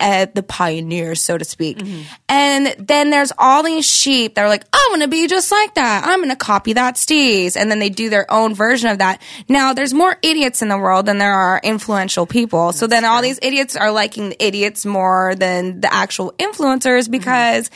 At 0.00 0.34
the 0.34 0.42
pioneers, 0.42 1.20
so 1.20 1.36
to 1.36 1.44
speak. 1.44 1.78
Mm-hmm. 1.78 2.02
And 2.28 2.74
then 2.78 3.10
there's 3.10 3.32
all 3.38 3.62
these 3.62 3.84
sheep 3.84 4.34
that 4.34 4.42
are 4.42 4.48
like, 4.48 4.64
I'm 4.72 4.90
gonna 4.92 5.08
be 5.08 5.26
just 5.26 5.50
like 5.50 5.74
that. 5.74 6.04
I'm 6.06 6.20
gonna 6.20 6.36
copy 6.36 6.74
that 6.74 6.94
steez. 6.94 7.56
And 7.56 7.70
then 7.70 7.78
they 7.78 7.90
do 7.90 8.10
their 8.10 8.30
own 8.30 8.54
version 8.54 8.90
of 8.90 8.98
that. 8.98 9.20
Now 9.48 9.72
there's 9.72 9.94
more 9.94 10.16
idiots 10.22 10.62
in 10.62 10.68
the 10.68 10.78
world 10.78 11.06
than 11.06 11.18
there 11.18 11.34
are 11.34 11.60
influential 11.62 12.26
people. 12.26 12.72
so 12.72 12.86
then 12.86 13.04
all 13.04 13.22
these 13.22 13.38
idiots 13.42 13.76
are 13.76 13.90
liking 13.90 14.30
the 14.30 14.44
idiots 14.44 14.86
more 14.86 15.34
than 15.34 15.80
the 15.80 15.92
actual 15.92 16.32
influencers 16.38 17.02
mm-hmm. 17.02 17.12
because 17.12 17.70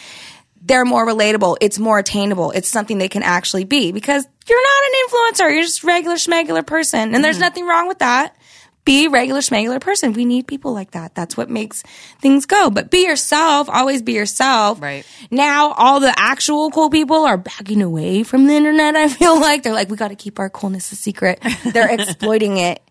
they're 0.63 0.85
more 0.85 1.07
relatable. 1.07 1.57
It's 1.61 1.79
more 1.79 1.99
attainable. 1.99 2.51
It's 2.51 2.69
something 2.69 2.99
they 2.99 3.09
can 3.09 3.23
actually 3.23 3.65
be 3.65 3.93
because 3.93 4.27
you're 4.49 4.63
not 4.63 4.85
an 4.85 4.93
influencer. 5.09 5.55
You're 5.55 5.63
just 5.63 5.83
a 5.83 5.87
regular 5.87 6.17
schmegular 6.17 6.67
person. 6.67 7.15
And 7.15 7.25
there's 7.25 7.39
nothing 7.39 7.67
wrong 7.67 7.89
with 7.89 8.01
that. 8.01 8.37
Be 8.85 9.07
a 9.07 9.11
regular 9.11 9.41
schmegular 9.41 9.81
person. 9.81 10.15
We 10.15 10.25
need 10.25 10.47
people 10.47 10.73
like 10.73 10.93
that. 10.93 11.15
That's 11.15 11.37
what 11.37 11.51
makes 11.51 11.83
things 12.21 12.47
go. 12.47 12.71
But 12.71 12.91
be 12.91 13.05
yourself. 13.05 13.69
Always 13.69 14.01
be 14.03 14.13
yourself. 14.15 14.81
Right. 14.81 15.05
Now 15.31 15.73
all 15.73 16.01
the 16.01 16.13
actual 16.17 16.71
cool 16.71 16.89
people 16.91 17.25
are 17.25 17.37
backing 17.37 17.83
away 17.83 18.23
from 18.23 18.47
the 18.47 18.55
internet. 18.55 18.97
I 18.97 19.09
feel 19.09 19.39
like 19.39 19.63
they're 19.63 19.75
like, 19.75 19.91
we 19.91 19.97
got 19.97 20.09
to 20.09 20.17
keep 20.17 20.39
our 20.39 20.49
coolness 20.49 20.91
a 20.93 20.97
secret. 20.97 21.41
They're 21.65 21.91
exploiting 22.01 22.57
it. 22.57 22.83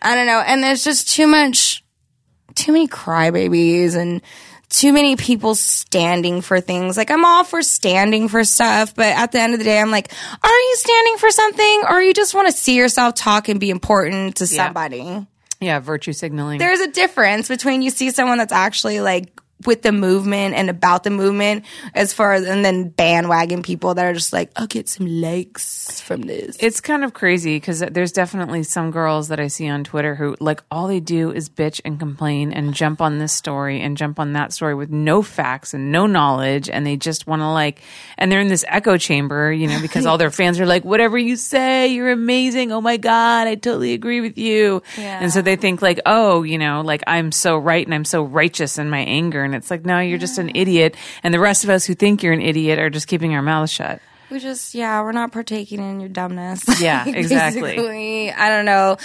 I 0.00 0.14
don't 0.14 0.26
know. 0.26 0.40
And 0.40 0.62
there's 0.62 0.84
just 0.84 1.08
too 1.10 1.26
much 1.26 1.84
too 2.54 2.72
many 2.72 2.86
crybabies 2.86 3.96
and 3.96 4.20
too 4.68 4.92
many 4.92 5.16
people 5.16 5.54
standing 5.54 6.40
for 6.40 6.60
things. 6.60 6.96
Like 6.96 7.10
I'm 7.10 7.24
all 7.24 7.44
for 7.44 7.62
standing 7.62 8.28
for 8.28 8.44
stuff, 8.44 8.94
but 8.94 9.06
at 9.06 9.32
the 9.32 9.40
end 9.40 9.54
of 9.54 9.58
the 9.58 9.64
day, 9.64 9.78
I'm 9.80 9.90
like, 9.90 10.12
are 10.42 10.50
you 10.50 10.76
standing 10.76 11.16
for 11.18 11.30
something 11.30 11.82
or 11.88 12.00
you 12.00 12.14
just 12.14 12.34
want 12.34 12.48
to 12.48 12.56
see 12.56 12.76
yourself 12.76 13.14
talk 13.14 13.48
and 13.48 13.58
be 13.60 13.70
important 13.70 14.36
to 14.36 14.44
Yeah. 14.44 14.66
somebody? 14.66 15.26
Yeah, 15.62 15.78
virtue 15.78 16.12
signaling. 16.12 16.58
There's 16.58 16.80
a 16.80 16.90
difference 16.90 17.48
between 17.48 17.82
you 17.82 17.90
see 17.90 18.10
someone 18.10 18.38
that's 18.38 18.52
actually 18.52 19.00
like 19.00 19.40
with 19.66 19.82
the 19.82 19.92
movement 19.92 20.54
and 20.54 20.70
about 20.70 21.04
the 21.04 21.10
movement 21.10 21.64
as 21.94 22.12
far 22.12 22.32
as 22.32 22.46
and 22.46 22.64
then 22.64 22.88
bandwagon 22.88 23.62
people 23.62 23.94
that 23.94 24.04
are 24.04 24.12
just 24.12 24.32
like, 24.32 24.50
I'll 24.56 24.66
get 24.66 24.88
some 24.88 25.06
likes 25.06 26.00
from 26.00 26.22
this. 26.22 26.56
It's 26.60 26.80
kind 26.80 27.04
of 27.04 27.12
crazy 27.14 27.56
because 27.56 27.80
there's 27.80 28.12
definitely 28.12 28.62
some 28.62 28.90
girls 28.90 29.28
that 29.28 29.40
I 29.40 29.48
see 29.48 29.68
on 29.68 29.84
Twitter 29.84 30.14
who 30.14 30.36
like 30.40 30.62
all 30.70 30.86
they 30.88 31.00
do 31.00 31.30
is 31.30 31.48
bitch 31.48 31.80
and 31.84 31.98
complain 31.98 32.52
and 32.52 32.74
jump 32.74 33.00
on 33.00 33.18
this 33.18 33.32
story 33.32 33.80
and 33.80 33.96
jump 33.96 34.18
on 34.18 34.32
that 34.34 34.52
story 34.52 34.74
with 34.74 34.90
no 34.90 35.22
facts 35.22 35.74
and 35.74 35.92
no 35.92 36.06
knowledge 36.06 36.68
and 36.68 36.86
they 36.86 36.96
just 36.96 37.26
want 37.26 37.40
to 37.40 37.48
like 37.50 37.80
and 38.18 38.30
they're 38.30 38.40
in 38.40 38.48
this 38.48 38.64
echo 38.68 38.96
chamber, 38.96 39.52
you 39.52 39.66
know, 39.66 39.80
because 39.80 40.06
all 40.06 40.18
their 40.18 40.30
fans 40.42 40.60
are 40.60 40.66
like, 40.66 40.84
whatever 40.84 41.18
you 41.18 41.36
say, 41.36 41.88
you're 41.88 42.10
amazing. 42.10 42.72
Oh 42.72 42.80
my 42.80 42.96
god, 42.96 43.48
I 43.48 43.54
totally 43.54 43.92
agree 43.92 44.20
with 44.20 44.38
you. 44.38 44.82
Yeah. 44.96 45.18
And 45.20 45.32
so 45.32 45.42
they 45.42 45.56
think 45.56 45.82
like, 45.82 46.00
oh, 46.06 46.42
you 46.42 46.58
know, 46.58 46.82
like 46.82 47.02
I'm 47.06 47.32
so 47.32 47.56
right 47.56 47.84
and 47.84 47.94
I'm 47.94 48.04
so 48.04 48.22
righteous 48.22 48.78
in 48.78 48.90
my 48.90 49.00
anger, 49.00 49.42
and 49.42 49.51
it's 49.54 49.70
like, 49.70 49.84
no, 49.84 50.00
you're 50.00 50.18
just 50.18 50.38
an 50.38 50.50
idiot, 50.54 50.96
and 51.22 51.32
the 51.32 51.40
rest 51.40 51.64
of 51.64 51.70
us 51.70 51.84
who 51.84 51.94
think 51.94 52.22
you're 52.22 52.32
an 52.32 52.42
idiot 52.42 52.78
are 52.78 52.90
just 52.90 53.08
keeping 53.08 53.34
our 53.34 53.42
mouths 53.42 53.72
shut. 53.72 54.00
We 54.30 54.38
just, 54.38 54.74
yeah, 54.74 55.02
we're 55.02 55.12
not 55.12 55.30
partaking 55.30 55.80
in 55.80 56.00
your 56.00 56.08
dumbness. 56.08 56.80
Yeah, 56.80 57.04
exactly. 57.06 58.32
I 58.32 58.48
don't 58.48 58.64
know. 58.64 58.96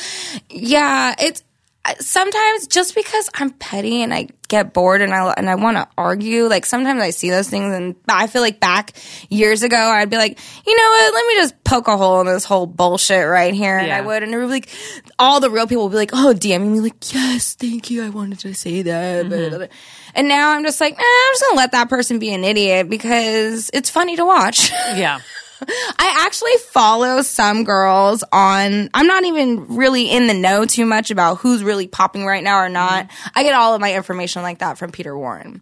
Yeah, 0.49 1.15
it's 1.19 1.43
sometimes 1.99 2.67
just 2.67 2.95
because 2.95 3.29
I'm 3.33 3.51
petty 3.51 4.01
and 4.01 4.13
I 4.13 4.27
get 4.47 4.73
bored 4.73 5.01
and 5.01 5.13
I 5.13 5.33
and 5.37 5.49
I 5.49 5.55
want 5.55 5.77
to 5.77 5.87
argue. 5.97 6.45
Like 6.45 6.65
sometimes 6.65 7.01
I 7.01 7.11
see 7.11 7.29
those 7.29 7.49
things 7.49 7.73
and 7.73 7.95
I 8.07 8.27
feel 8.27 8.41
like 8.41 8.59
back 8.59 8.93
years 9.29 9.63
ago 9.63 9.77
I'd 9.77 10.09
be 10.09 10.17
like, 10.17 10.39
you 10.65 10.77
know 10.77 10.89
what? 10.89 11.13
Let 11.13 11.27
me 11.27 11.35
just 11.35 11.63
poke 11.63 11.87
a 11.87 11.97
hole 11.97 12.21
in 12.21 12.27
this 12.27 12.45
whole 12.45 12.65
bullshit 12.65 13.27
right 13.27 13.53
here, 13.53 13.77
and 13.77 13.91
I 13.91 14.01
would. 14.01 14.23
And 14.23 14.33
it 14.33 14.37
would 14.37 14.45
be 14.45 14.51
like 14.51 14.69
all 15.19 15.39
the 15.39 15.49
real 15.49 15.67
people 15.67 15.83
would 15.83 15.91
be 15.91 15.97
like, 15.97 16.13
oh, 16.13 16.33
DMing 16.33 16.71
me 16.71 16.79
like, 16.79 17.13
yes, 17.13 17.55
thank 17.55 17.89
you. 17.89 18.03
I 18.03 18.09
wanted 18.09 18.39
to 18.39 18.53
say 18.53 18.81
that. 18.83 19.25
Mm-hmm. 19.25 19.57
blah. 19.57 19.67
And 20.17 20.27
now 20.27 20.49
I'm 20.51 20.63
just 20.63 20.81
like, 20.81 20.97
nah, 20.97 21.03
I'm 21.03 21.33
just 21.33 21.43
gonna 21.47 21.57
let 21.57 21.71
that 21.71 21.87
person 21.89 22.19
be 22.19 22.33
an 22.33 22.43
idiot 22.43 22.89
because 22.89 23.69
it's 23.73 23.89
funny 23.89 24.15
to 24.17 24.25
watch. 24.25 24.71
Yeah. 24.95 25.19
I 25.59 26.23
actually 26.25 26.55
follow 26.69 27.23
some 27.23 27.63
girls 27.63 28.23
on. 28.31 28.89
I'm 28.93 29.07
not 29.07 29.23
even 29.25 29.75
really 29.75 30.09
in 30.09 30.27
the 30.27 30.33
know 30.35 30.65
too 30.65 30.85
much 30.85 31.09
about 31.09 31.39
who's 31.39 31.63
really 31.63 31.87
popping 31.87 32.25
right 32.25 32.43
now 32.43 32.57
or 32.59 32.69
not. 32.69 33.07
I 33.35 33.41
get 33.41 33.55
all 33.55 33.73
of 33.73 33.81
my 33.81 33.93
information 33.95 34.43
like 34.43 34.59
that 34.59 34.77
from 34.77 34.91
Peter 34.91 35.17
Warren. 35.17 35.61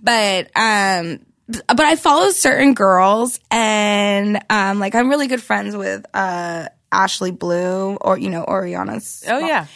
But 0.00 0.50
um, 0.56 1.18
but 1.48 1.80
I 1.80 1.96
follow 1.96 2.30
certain 2.30 2.74
girls, 2.74 3.40
and 3.50 4.40
um, 4.50 4.78
like 4.78 4.94
I'm 4.94 5.08
really 5.08 5.26
good 5.26 5.42
friends 5.42 5.76
with 5.76 6.06
uh 6.14 6.68
Ashley 6.92 7.32
Blue 7.32 7.96
or 7.96 8.16
you 8.16 8.30
know 8.30 8.44
Oriana's. 8.44 9.24
Oh 9.26 9.38
yeah. 9.38 9.66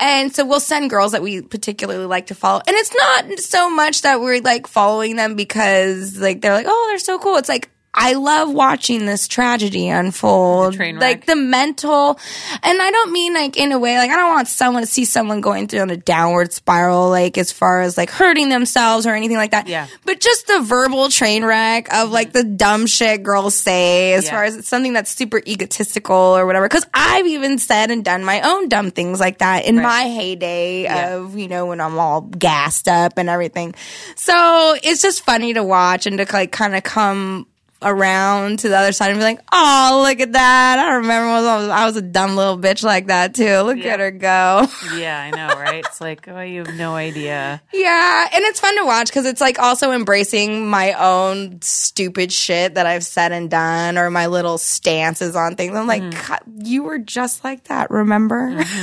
And 0.00 0.34
so 0.34 0.46
we'll 0.46 0.60
send 0.60 0.90
girls 0.90 1.12
that 1.12 1.22
we 1.22 1.42
particularly 1.42 2.06
like 2.06 2.26
to 2.26 2.34
follow. 2.34 2.60
And 2.66 2.76
it's 2.76 2.94
not 2.94 3.38
so 3.40 3.68
much 3.68 4.02
that 4.02 4.20
we're 4.20 4.40
like 4.40 4.66
following 4.66 5.16
them 5.16 5.34
because 5.34 6.16
like 6.16 6.40
they're 6.40 6.54
like, 6.54 6.66
oh, 6.68 6.86
they're 6.90 6.98
so 6.98 7.18
cool. 7.18 7.36
It's 7.36 7.48
like, 7.48 7.70
I 8.00 8.12
love 8.14 8.52
watching 8.52 9.06
this 9.06 9.26
tragedy 9.26 9.88
unfold. 9.88 10.78
wreck. 10.78 10.94
Like 11.00 11.26
the 11.26 11.34
mental, 11.36 12.18
and 12.62 12.80
I 12.82 12.90
don't 12.90 13.12
mean 13.12 13.34
like 13.34 13.56
in 13.56 13.72
a 13.72 13.78
way, 13.78 13.98
like 13.98 14.10
I 14.10 14.16
don't 14.16 14.32
want 14.32 14.46
someone 14.48 14.82
to 14.82 14.86
see 14.86 15.04
someone 15.04 15.40
going 15.40 15.66
through 15.66 15.80
on 15.80 15.90
a 15.90 15.96
downward 15.96 16.52
spiral, 16.52 17.10
like 17.10 17.36
as 17.36 17.50
far 17.50 17.80
as 17.80 17.96
like 17.98 18.10
hurting 18.10 18.48
themselves 18.50 19.04
or 19.06 19.14
anything 19.14 19.36
like 19.36 19.50
that. 19.50 19.66
Yeah. 19.66 19.88
But 20.04 20.20
just 20.20 20.46
the 20.46 20.60
verbal 20.60 21.08
train 21.08 21.44
wreck 21.44 21.88
of 21.88 22.04
mm-hmm. 22.04 22.12
like 22.12 22.32
the 22.32 22.44
dumb 22.44 22.86
shit 22.86 23.22
girls 23.22 23.54
say 23.54 24.12
as 24.14 24.24
Yeah. 24.26 24.30
far 24.30 24.44
as 24.44 24.56
it's 24.56 24.68
something 24.68 24.92
that's 24.92 25.10
super 25.10 25.42
egotistical 25.46 26.14
or 26.16 26.46
whatever. 26.46 26.68
Cause 26.68 26.86
I've 26.94 27.26
even 27.26 27.58
said 27.58 27.90
and 27.90 28.04
done 28.04 28.24
my 28.24 28.40
own 28.42 28.68
dumb 28.68 28.90
things 28.92 29.18
like 29.18 29.38
that 29.38 29.64
in 29.64 29.76
my 29.76 30.02
heyday 30.04 30.84
Yeah. 30.84 31.16
of, 31.16 31.36
you 31.36 31.48
know, 31.48 31.66
when 31.66 31.80
I'm 31.80 31.98
all 31.98 32.20
gassed 32.20 32.86
up 32.86 33.18
and 33.18 33.28
everything. 33.28 33.74
So 34.14 34.76
it's 34.82 35.02
just 35.02 35.24
funny 35.24 35.54
to 35.54 35.64
watch 35.64 36.06
and 36.06 36.18
to 36.18 36.26
like 36.32 36.52
kind 36.52 36.76
of 36.76 36.82
come 36.84 37.46
around 37.80 38.58
to 38.60 38.68
the 38.68 38.76
other 38.76 38.90
side 38.92 39.10
and 39.10 39.18
be 39.20 39.22
like, 39.24 39.40
oh, 39.52 40.04
look 40.06 40.18
at 40.20 40.32
that. 40.32 40.78
I 40.78 40.94
remember 40.96 41.28
when 41.32 41.44
I 41.44 41.56
was, 41.58 41.68
I 41.68 41.86
was 41.86 41.96
a 41.96 42.02
dumb 42.02 42.34
little 42.36 42.58
bitch 42.58 42.82
like 42.82 43.06
that 43.06 43.34
too. 43.34 43.58
Look 43.60 43.78
Yeah. 43.78 43.94
at 43.94 44.00
her 44.00 44.10
go. 44.10 44.66
Yeah, 44.96 45.20
I 45.20 45.30
know, 45.30 45.48
right? 45.60 45.84
It's 45.84 46.00
like, 46.00 46.26
oh, 46.28 46.40
you 46.40 46.64
have 46.64 46.74
no 46.76 46.94
idea. 46.94 47.62
Yeah, 47.72 48.28
and 48.34 48.44
it's 48.46 48.58
fun 48.58 48.76
to 48.78 48.84
watch 48.84 49.06
because 49.08 49.26
it's 49.26 49.40
like 49.40 49.58
also 49.60 49.92
embracing 49.92 50.68
my 50.68 50.92
own 50.94 51.60
stupid 51.62 52.32
shit 52.32 52.74
that 52.74 52.86
I've 52.86 53.04
said 53.04 53.30
and 53.32 53.48
done, 53.50 53.96
or 53.96 54.10
my 54.10 54.26
little 54.26 54.58
stances 54.58 55.36
on 55.36 55.54
things. 55.54 55.76
I'm 55.76 55.86
like, 55.86 56.10
God, 56.26 56.40
you 56.64 56.82
were 56.82 56.98
just 56.98 57.44
like 57.44 57.64
that, 57.64 57.90
remember? 57.90 58.64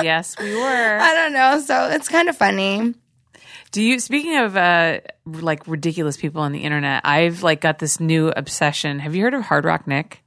Yes, 0.00 0.36
we 0.38 0.54
were. 0.54 0.98
I 1.00 1.14
don't 1.14 1.32
know, 1.32 1.60
so 1.60 1.90
it's 1.90 2.08
kind 2.08 2.28
of 2.28 2.36
funny. 2.36 2.94
Do 3.72 3.82
you 3.82 3.98
speaking 3.98 4.36
of 4.36 4.56
uh 4.56 5.00
like 5.32 5.66
ridiculous 5.66 6.16
people 6.16 6.42
on 6.42 6.52
the 6.52 6.60
internet, 6.60 7.02
I've 7.04 7.42
like 7.42 7.60
got 7.60 7.78
this 7.78 8.00
new 8.00 8.28
obsession. 8.28 8.98
Have 9.00 9.14
you 9.14 9.22
heard 9.22 9.34
of 9.34 9.42
Hard 9.42 9.64
Rock 9.64 9.86
Nick? 9.86 10.22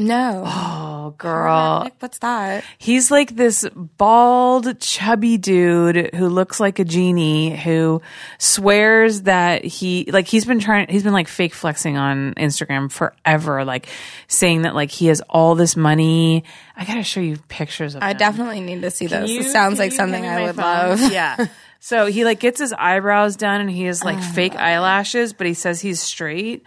No, 0.00 0.44
Oh 0.46 1.14
girl. 1.18 1.82
Nick, 1.82 1.94
what's 1.98 2.18
that? 2.18 2.62
He's 2.78 3.10
like 3.10 3.34
this 3.34 3.66
bald, 3.74 4.78
chubby 4.78 5.38
dude 5.38 6.14
who 6.14 6.28
looks 6.28 6.60
like 6.60 6.78
a 6.78 6.84
genie 6.84 7.56
who 7.56 8.00
swears 8.38 9.22
that 9.22 9.64
he, 9.64 10.08
like, 10.12 10.28
he's 10.28 10.44
been 10.44 10.60
trying, 10.60 10.86
he's 10.88 11.02
been 11.02 11.12
like 11.12 11.26
fake 11.26 11.52
flexing 11.52 11.96
on 11.96 12.34
Instagram 12.34 12.92
forever, 12.92 13.64
like 13.64 13.88
saying 14.28 14.62
that 14.62 14.74
like 14.76 14.92
he 14.92 15.06
has 15.06 15.20
all 15.28 15.56
this 15.56 15.74
money. 15.76 16.44
I 16.76 16.84
gotta 16.84 17.02
show 17.02 17.18
you 17.20 17.38
pictures 17.48 17.96
of 17.96 18.02
I 18.04 18.10
him. 18.12 18.18
definitely 18.18 18.60
need 18.60 18.82
to 18.82 18.92
see 18.92 19.08
those. 19.08 19.28
You- 19.28 19.40
it 19.40 19.50
sounds 19.50 19.80
like 19.80 19.90
something 19.92 20.24
I 20.24 20.42
would 20.42 20.54
phone? 20.54 20.64
love. 21.00 21.12
Yeah. 21.12 21.46
So 21.80 22.06
he 22.06 22.24
like 22.24 22.40
gets 22.40 22.60
his 22.60 22.72
eyebrows 22.72 23.36
done 23.36 23.60
and 23.60 23.70
he 23.70 23.84
has 23.84 24.02
Oh, 24.02 24.06
like 24.06 24.22
fake 24.22 24.56
eyelashes, 24.56 25.32
but 25.32 25.46
he 25.46 25.54
says 25.54 25.80
he's 25.80 26.00
straight. 26.00 26.64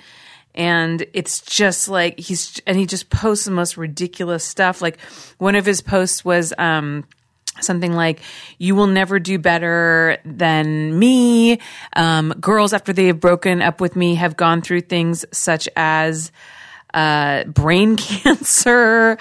And 0.54 1.06
it's 1.13 1.39
just 1.41 1.88
like 1.88 2.19
he's 2.19 2.62
and 2.67 2.78
he 2.78 2.86
just 2.86 3.10
posts 3.10 3.45
the 3.45 3.52
most 3.52 3.78
ridiculous 3.78 4.43
stuff. 4.43 4.82
Like 4.82 5.00
one 5.38 5.56
of 5.56 5.65
his 5.65 5.82
posts 5.82 6.26
was 6.26 6.54
um 6.58 7.06
something 7.60 7.93
like 7.93 8.21
you 8.58 8.76
will 8.76 8.88
never 8.88 9.19
do 9.19 9.38
better 9.38 10.17
than 10.26 10.97
me. 10.97 11.60
Um, 11.95 12.34
girls 12.39 12.74
after 12.74 12.93
they 12.93 13.08
have 13.08 13.19
broken 13.19 13.62
up 13.62 13.82
with 13.82 13.95
me 13.95 14.15
have 14.15 14.36
gone 14.38 14.62
through 14.62 14.82
things 14.82 15.26
such 15.32 15.67
as 15.76 16.32
uh, 16.93 17.45
brain 17.45 17.95
cancer. 17.97 19.17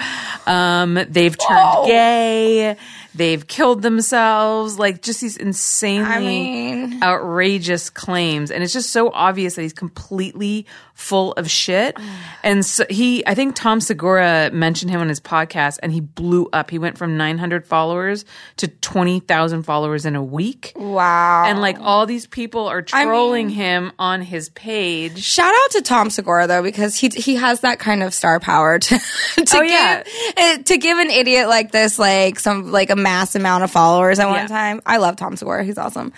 Um, 0.46 0.94
they've 1.08 1.36
turned 1.36 1.86
gay 1.86 2.76
they've 3.14 3.46
killed 3.46 3.82
themselves 3.82 4.78
like 4.78 5.02
just 5.02 5.20
these 5.20 5.36
insanely 5.36 6.06
I 6.06 6.20
mean- 6.20 7.02
outrageous 7.02 7.90
claims. 7.90 8.50
And 8.50 8.62
it's 8.62 8.72
just 8.72 8.90
so 8.90 9.10
obvious 9.12 9.54
that 9.56 9.62
he's 9.62 9.72
completely 9.72 10.66
full 10.94 11.32
of 11.32 11.50
shit. 11.50 11.96
And 12.42 12.64
so 12.64 12.84
he 12.90 13.26
i 13.26 13.34
think 13.34 13.54
tom 13.54 13.80
segura 13.80 14.50
mentioned 14.52 14.90
him 14.90 15.00
on 15.00 15.08
his 15.08 15.18
podcast 15.20 15.78
and 15.82 15.92
he 15.92 16.00
blew 16.00 16.48
up. 16.52 16.70
He 16.70 16.78
went 16.78 16.98
from 16.98 17.16
900 17.16 17.66
followers 17.66 18.24
to 18.58 18.68
20000 18.68 19.62
followers 19.62 20.04
in 20.04 20.14
a 20.14 20.22
week. 20.22 20.72
Wow. 20.76 21.44
and 21.46 21.60
like 21.60 21.78
all 21.80 22.04
these 22.06 22.26
people 22.26 22.66
are 22.66 22.84
I 22.92 23.04
trolling 23.04 23.46
mean- 23.46 23.56
him 23.56 23.92
on 23.98 24.20
his 24.22 24.50
page. 24.50 25.22
Shout 25.22 25.52
out 25.54 25.70
to 25.72 25.82
Tom 25.82 26.10
Segura 26.10 26.46
though, 26.46 26.62
because 26.62 26.96
he 26.96 27.08
he 27.08 27.36
has 27.36 27.60
that 27.60 27.78
kind 27.78 28.02
of 28.02 28.12
star 28.12 28.38
power 28.40 28.78
to 28.78 28.98
to 29.36 29.56
Oh, 29.58 29.62
yeah. 29.62 30.02
give 30.02 30.12
eh, 30.36 30.58
to 30.64 30.76
give 30.78 30.98
an 30.98 31.10
idiot 31.10 31.48
like 31.48 31.72
this 31.72 31.98
like 31.98 32.38
some 32.38 32.70
like 32.72 32.90
a 32.90 32.96
mass 33.00 33.34
amount 33.34 33.64
of 33.64 33.70
followers 33.70 34.18
at 34.18 34.26
Yeah. 34.28 34.32
one 34.32 34.46
time. 34.48 34.80
I 34.86 34.98
love 34.98 35.16
Tom 35.16 35.36
Segura; 35.36 35.64
he's 35.64 35.78
awesome. 35.78 36.12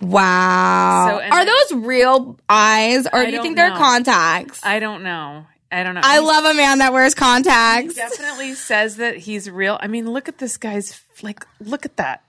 Wow, 0.00 1.18
So, 1.20 1.22
are 1.36 1.44
those 1.44 1.72
real 1.84 2.38
eyes, 2.48 3.06
or 3.06 3.20
I 3.20 3.26
do 3.26 3.36
you 3.36 3.42
think 3.42 3.56
they're 3.56 3.70
contacts? 3.76 4.60
I, 4.64 4.78
don't 4.78 5.02
know 5.02 5.46
i 5.70 5.82
don't 5.82 5.94
know 5.94 6.00
I 6.02 6.18
love 6.18 6.44
a 6.44 6.54
man 6.54 6.78
that 6.78 6.92
wears 6.92 7.14
contacts. 7.14 7.94
definitely 7.94 8.54
says 8.54 8.96
that 8.96 9.16
he's 9.16 9.48
real. 9.50 9.78
I 9.80 9.86
mean, 9.86 10.10
look 10.10 10.28
at 10.28 10.38
this 10.38 10.56
guy's 10.56 11.00
like, 11.22 11.46
look 11.60 11.84
at 11.84 11.96
that. 11.98 12.24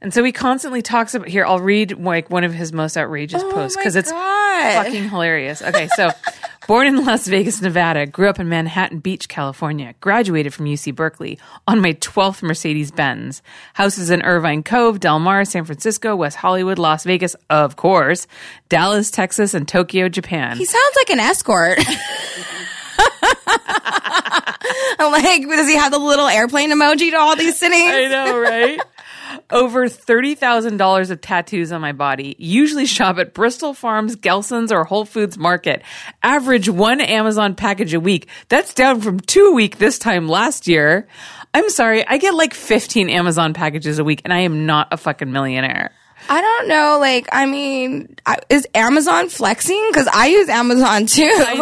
And 0.00 0.14
so 0.14 0.22
he 0.22 0.30
constantly 0.30 0.80
talks 0.80 1.14
about 1.14 1.28
here. 1.28 1.44
I'll 1.44 1.58
read 1.58 1.98
like 1.98 2.30
one 2.30 2.44
of 2.44 2.54
his 2.54 2.72
most 2.72 2.96
outrageous 2.96 3.42
oh 3.44 3.52
posts 3.52 3.76
Oh 3.76 3.80
my 3.80 3.82
because 3.82 3.96
it's 3.96 4.10
fucking 4.12 5.08
hilarious. 5.10 5.60
Okay, 5.60 5.88
so 5.96 6.10
born 6.68 6.86
in 6.86 7.02
Las 7.02 7.26
Vegas, 7.26 7.62
Nevada, 7.62 8.06
grew 8.06 8.28
up 8.28 8.38
in 8.38 8.48
Manhattan 8.48 8.98
Beach, 8.98 9.26
California, 9.26 9.94
graduated 10.00 10.52
from 10.52 10.66
UC 10.66 10.94
Berkeley 10.94 11.38
on 11.66 11.80
my 11.80 11.94
12th 11.94 12.42
Mercedes 12.42 12.90
Benz. 12.90 13.42
Houses 13.72 14.10
in 14.10 14.22
Irvine 14.22 14.62
Cove, 14.62 15.00
Del 15.00 15.18
Mar, 15.18 15.46
San 15.46 15.64
Francisco, 15.64 16.14
West 16.14 16.36
Hollywood, 16.36 16.78
Las 16.78 17.04
Vegas, 17.04 17.34
of 17.48 17.76
course, 17.76 18.26
Dallas, 18.68 19.10
Texas, 19.10 19.54
and 19.54 19.66
Tokyo, 19.66 20.10
Japan. 20.10 20.58
He 20.58 20.66
sounds 20.66 20.96
like 20.96 21.08
an 21.08 21.20
escort. 21.20 21.78
I'm 24.98 25.10
like, 25.12 25.48
does 25.48 25.68
he 25.68 25.76
have 25.76 25.90
the 25.90 25.98
little 25.98 26.28
airplane 26.28 26.70
emoji 26.70 27.10
to 27.10 27.16
all 27.16 27.34
these 27.34 27.58
cities? 27.58 27.90
I 27.90 28.08
know, 28.08 28.38
right? 28.38 28.78
Over 29.50 29.86
$30,000 29.86 31.10
of 31.10 31.20
tattoos 31.20 31.72
on 31.72 31.80
my 31.80 31.92
body. 31.92 32.36
Usually 32.38 32.84
shop 32.84 33.18
at 33.18 33.32
Bristol 33.32 33.72
Farms, 33.72 34.14
Gelson's, 34.14 34.70
or 34.70 34.84
Whole 34.84 35.06
Foods 35.06 35.38
Market. 35.38 35.82
Average 36.22 36.68
one 36.68 37.00
Amazon 37.00 37.54
package 37.54 37.94
a 37.94 38.00
week. 38.00 38.28
That's 38.48 38.74
down 38.74 39.00
from 39.00 39.20
two 39.20 39.46
a 39.46 39.52
week 39.52 39.78
this 39.78 39.98
time 39.98 40.28
last 40.28 40.68
year. 40.68 41.08
I'm 41.54 41.70
sorry, 41.70 42.06
I 42.06 42.18
get 42.18 42.34
like 42.34 42.52
15 42.52 43.08
Amazon 43.08 43.54
packages 43.54 43.98
a 43.98 44.04
week 44.04 44.20
and 44.24 44.34
I 44.34 44.40
am 44.40 44.66
not 44.66 44.88
a 44.92 44.98
fucking 44.98 45.32
millionaire. 45.32 45.92
I 46.30 46.40
don't 46.40 46.68
know. 46.68 46.98
Like, 47.00 47.28
I 47.32 47.46
mean, 47.46 48.14
is 48.50 48.66
Amazon 48.74 49.28
flexing? 49.28 49.82
Because 49.90 50.06
I 50.12 50.26
use 50.26 50.48
Amazon 50.48 51.06
too. 51.06 51.28
I 51.32 51.54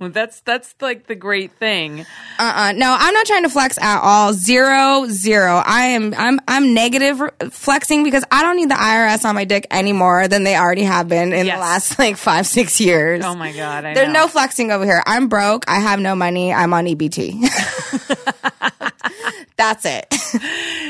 know. 0.00 0.08
that's 0.08 0.40
that's 0.40 0.74
like 0.80 1.06
the 1.06 1.14
great 1.14 1.52
thing. 1.58 2.00
Uh-uh. 2.38 2.72
No, 2.72 2.96
I'm 2.98 3.12
not 3.14 3.26
trying 3.26 3.42
to 3.42 3.50
flex 3.50 3.76
at 3.78 4.00
all. 4.00 4.32
Zero, 4.32 5.06
zero. 5.08 5.62
I 5.64 5.86
am. 5.88 6.14
I'm. 6.16 6.40
I'm 6.48 6.72
negative 6.74 7.20
flexing 7.50 8.04
because 8.04 8.24
I 8.30 8.42
don't 8.42 8.56
need 8.56 8.70
the 8.70 8.74
IRS 8.74 9.24
on 9.24 9.34
my 9.34 9.44
dick 9.44 9.66
any 9.70 9.92
more 9.92 10.28
than 10.28 10.44
they 10.44 10.56
already 10.56 10.84
have 10.84 11.08
been 11.08 11.32
in 11.32 11.46
Yes. 11.46 11.56
the 11.56 11.60
last 11.60 11.98
like 11.98 12.16
five, 12.16 12.46
six 12.46 12.80
years. 12.80 13.24
Oh 13.24 13.34
my 13.34 13.52
god, 13.52 13.84
I 13.84 13.94
There's 13.94 14.06
know. 14.08 14.22
no 14.22 14.28
flexing 14.28 14.70
over 14.70 14.84
here. 14.84 15.02
I'm 15.06 15.28
broke. 15.28 15.64
I 15.68 15.80
have 15.80 16.00
no 16.00 16.14
money. 16.14 16.52
I'm 16.54 16.72
on 16.72 16.86
EBT. 16.86 17.42
That's 19.56 19.84
it. 19.84 20.06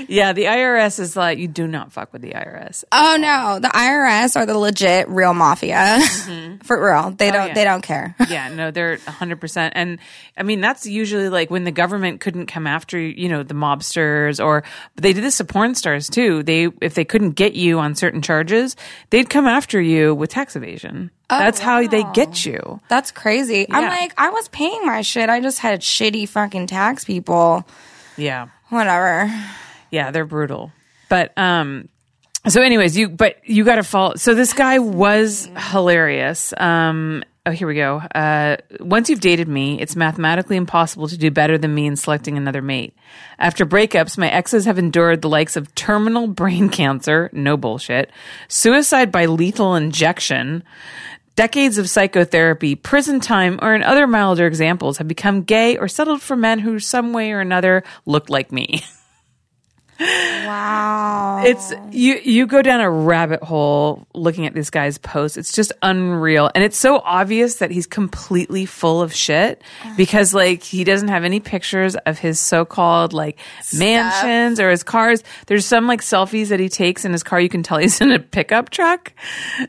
Yeah, 0.08 0.32
the 0.32 0.44
IRS 0.44 1.00
is 1.00 1.16
like 1.16 1.38
you 1.38 1.48
do 1.48 1.66
not 1.66 1.92
fuck 1.92 2.12
with 2.12 2.22
the 2.22 2.30
IRS. 2.30 2.84
Oh 2.92 3.16
no, 3.18 3.58
the 3.60 3.68
IRS 3.68 4.36
are 4.36 4.46
the 4.46 4.56
legit 4.56 5.08
real 5.08 5.34
mafia. 5.34 6.00
For 6.62 6.82
real, 6.82 7.10
they 7.10 7.30
don't. 7.30 7.34
Mm-hmm. 7.34 7.44
Oh, 7.44 7.46
yeah. 7.46 7.54
They 7.54 7.64
don't 7.64 7.82
care. 7.82 8.16
yeah, 8.28 8.48
no, 8.48 8.70
they're 8.70 8.96
100%. 8.98 9.72
And 9.74 9.98
I 10.36 10.42
mean, 10.42 10.60
that's 10.60 10.86
usually 10.86 11.28
like 11.28 11.50
when 11.50 11.64
the 11.64 11.72
government 11.72 12.20
couldn't 12.20 12.46
come 12.46 12.66
after, 12.66 12.98
you 12.98 13.28
know, 13.28 13.42
the 13.42 13.54
mobsters 13.54 14.44
or 14.44 14.64
they 14.96 15.12
did 15.12 15.24
this 15.24 15.38
to 15.38 15.44
porn 15.44 15.74
stars 15.74 16.08
too. 16.08 16.42
They, 16.42 16.68
if 16.80 16.94
they 16.94 17.04
couldn't 17.04 17.32
get 17.32 17.54
you 17.54 17.78
on 17.78 17.94
certain 17.94 18.22
charges, 18.22 18.76
they'd 19.10 19.28
come 19.28 19.46
after 19.46 19.80
you 19.80 20.14
with 20.14 20.30
tax 20.30 20.56
evasion. 20.56 21.10
That's 21.38 21.58
how 21.58 21.86
they 21.86 22.04
get 22.12 22.44
you. 22.44 22.80
That's 22.88 23.10
crazy. 23.10 23.66
I'm 23.70 23.88
like, 23.88 24.14
I 24.18 24.30
was 24.30 24.48
paying 24.48 24.84
my 24.84 25.02
shit. 25.02 25.28
I 25.28 25.40
just 25.40 25.58
had 25.58 25.80
shitty 25.80 26.28
fucking 26.28 26.66
tax 26.66 27.04
people. 27.04 27.64
Yeah. 28.16 28.48
Whatever. 28.68 29.32
Yeah, 29.90 30.10
they're 30.10 30.24
brutal. 30.24 30.72
But, 31.08 31.36
um, 31.38 31.88
so 32.48 32.60
anyways, 32.60 32.96
you, 32.96 33.08
but 33.08 33.36
you 33.48 33.64
got 33.64 33.76
to 33.76 33.82
fall. 33.82 34.16
So 34.16 34.34
this 34.34 34.52
guy 34.52 34.78
was 34.78 35.48
hilarious. 35.70 36.52
Um, 36.56 37.24
oh, 37.46 37.50
here 37.50 37.66
we 37.66 37.74
go. 37.74 37.98
Uh, 38.14 38.56
once 38.80 39.08
you've 39.08 39.20
dated 39.20 39.48
me, 39.48 39.80
it's 39.80 39.96
mathematically 39.96 40.56
impossible 40.56 41.08
to 41.08 41.16
do 41.16 41.30
better 41.30 41.58
than 41.58 41.74
me 41.74 41.86
in 41.86 41.96
selecting 41.96 42.36
another 42.36 42.62
mate. 42.62 42.94
After 43.38 43.64
breakups, 43.66 44.18
my 44.18 44.28
exes 44.28 44.64
have 44.64 44.78
endured 44.78 45.22
the 45.22 45.28
likes 45.28 45.56
of 45.56 45.74
terminal 45.74 46.26
brain 46.28 46.68
cancer, 46.68 47.30
no 47.32 47.56
bullshit, 47.56 48.10
suicide 48.48 49.12
by 49.12 49.26
lethal 49.26 49.74
injection, 49.74 50.64
decades 51.36 51.78
of 51.78 51.88
psychotherapy, 51.90 52.74
prison 52.74 53.20
time, 53.20 53.58
or 53.62 53.74
in 53.74 53.82
other 53.82 54.06
milder 54.06 54.46
examples, 54.46 54.98
have 54.98 55.08
become 55.08 55.42
gay 55.42 55.76
or 55.76 55.88
settled 55.88 56.22
for 56.22 56.36
men 56.36 56.60
who, 56.60 56.78
some 56.78 57.12
way 57.12 57.32
or 57.32 57.40
another, 57.40 57.82
look 58.06 58.30
like 58.30 58.52
me. 58.52 58.82
Wow. 60.00 61.42
It's 61.44 61.72
you 61.90 62.14
you 62.16 62.46
go 62.46 62.62
down 62.62 62.80
a 62.80 62.90
rabbit 62.90 63.42
hole 63.42 64.06
looking 64.14 64.46
at 64.46 64.54
this 64.54 64.70
guy's 64.70 64.98
post. 64.98 65.36
It's 65.36 65.52
just 65.52 65.72
unreal. 65.82 66.50
And 66.54 66.64
it's 66.64 66.76
so 66.76 66.98
obvious 66.98 67.56
that 67.56 67.70
he's 67.70 67.86
completely 67.86 68.66
full 68.66 69.02
of 69.02 69.14
shit 69.14 69.62
because 69.96 70.34
like 70.34 70.62
he 70.62 70.84
doesn't 70.84 71.08
have 71.08 71.24
any 71.24 71.40
pictures 71.40 71.96
of 71.96 72.18
his 72.18 72.40
so-called 72.40 73.12
like 73.12 73.38
mansions 73.78 74.58
or 74.58 74.70
his 74.70 74.82
cars. 74.82 75.22
There's 75.46 75.64
some 75.66 75.86
like 75.86 76.00
selfies 76.00 76.48
that 76.48 76.60
he 76.60 76.68
takes 76.68 77.04
in 77.04 77.12
his 77.12 77.22
car 77.22 77.40
you 77.40 77.48
can 77.48 77.62
tell 77.62 77.78
he's 77.78 78.00
in 78.00 78.10
a 78.10 78.18
pickup 78.18 78.70
truck. 78.70 79.12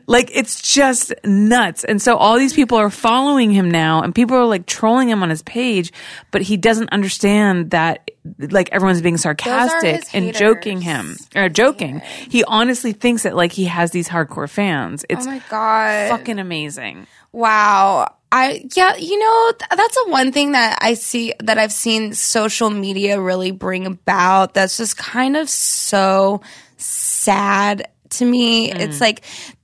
Like 0.06 0.30
it's 0.34 0.60
just 0.60 1.14
nuts. 1.24 1.84
And 1.84 2.02
so 2.02 2.16
all 2.16 2.38
these 2.38 2.52
people 2.52 2.78
are 2.78 2.90
following 2.90 3.50
him 3.52 3.70
now 3.70 4.02
and 4.02 4.14
people 4.14 4.36
are 4.36 4.46
like 4.46 4.66
trolling 4.66 5.08
him 5.08 5.22
on 5.22 5.30
his 5.30 5.42
page, 5.42 5.92
but 6.30 6.42
he 6.42 6.56
doesn't 6.56 6.90
understand 6.90 7.70
that 7.70 8.10
like 8.38 8.68
everyone's 8.72 9.02
being 9.02 9.16
sarcastic 9.16 10.02
and 10.16 10.34
joking 10.34 10.80
him 10.80 11.16
or 11.34 11.48
joking. 11.48 12.00
He 12.28 12.44
honestly 12.44 12.92
thinks 12.92 13.22
that 13.24 13.36
like 13.36 13.52
he 13.52 13.66
has 13.66 13.90
these 13.90 14.08
hardcore 14.08 14.48
fans. 14.48 15.04
Oh 15.04 15.14
it's 15.14 15.26
oh 15.26 15.30
my 15.30 15.42
god. 15.48 16.10
fucking 16.10 16.38
amazing. 16.38 17.06
Wow. 17.32 18.12
I 18.32 18.64
yeah, 18.74 18.96
you 18.96 19.18
know, 19.18 19.52
th- 19.52 19.68
that's 19.76 19.96
a 20.06 20.10
one 20.10 20.32
thing 20.32 20.52
that 20.52 20.78
I 20.80 20.94
see 20.94 21.32
that 21.40 21.58
I've 21.58 21.72
seen 21.72 22.12
social 22.12 22.70
media 22.70 23.20
really 23.20 23.52
bring 23.52 23.86
about 23.86 24.54
that's 24.54 24.76
just 24.76 24.96
kind 24.96 25.36
of 25.36 25.48
so 25.48 26.40
sad 26.76 27.88
to 28.10 28.24
me. 28.24 28.70
Mm. 28.70 28.80
It's 28.80 29.00
like 29.00 29.22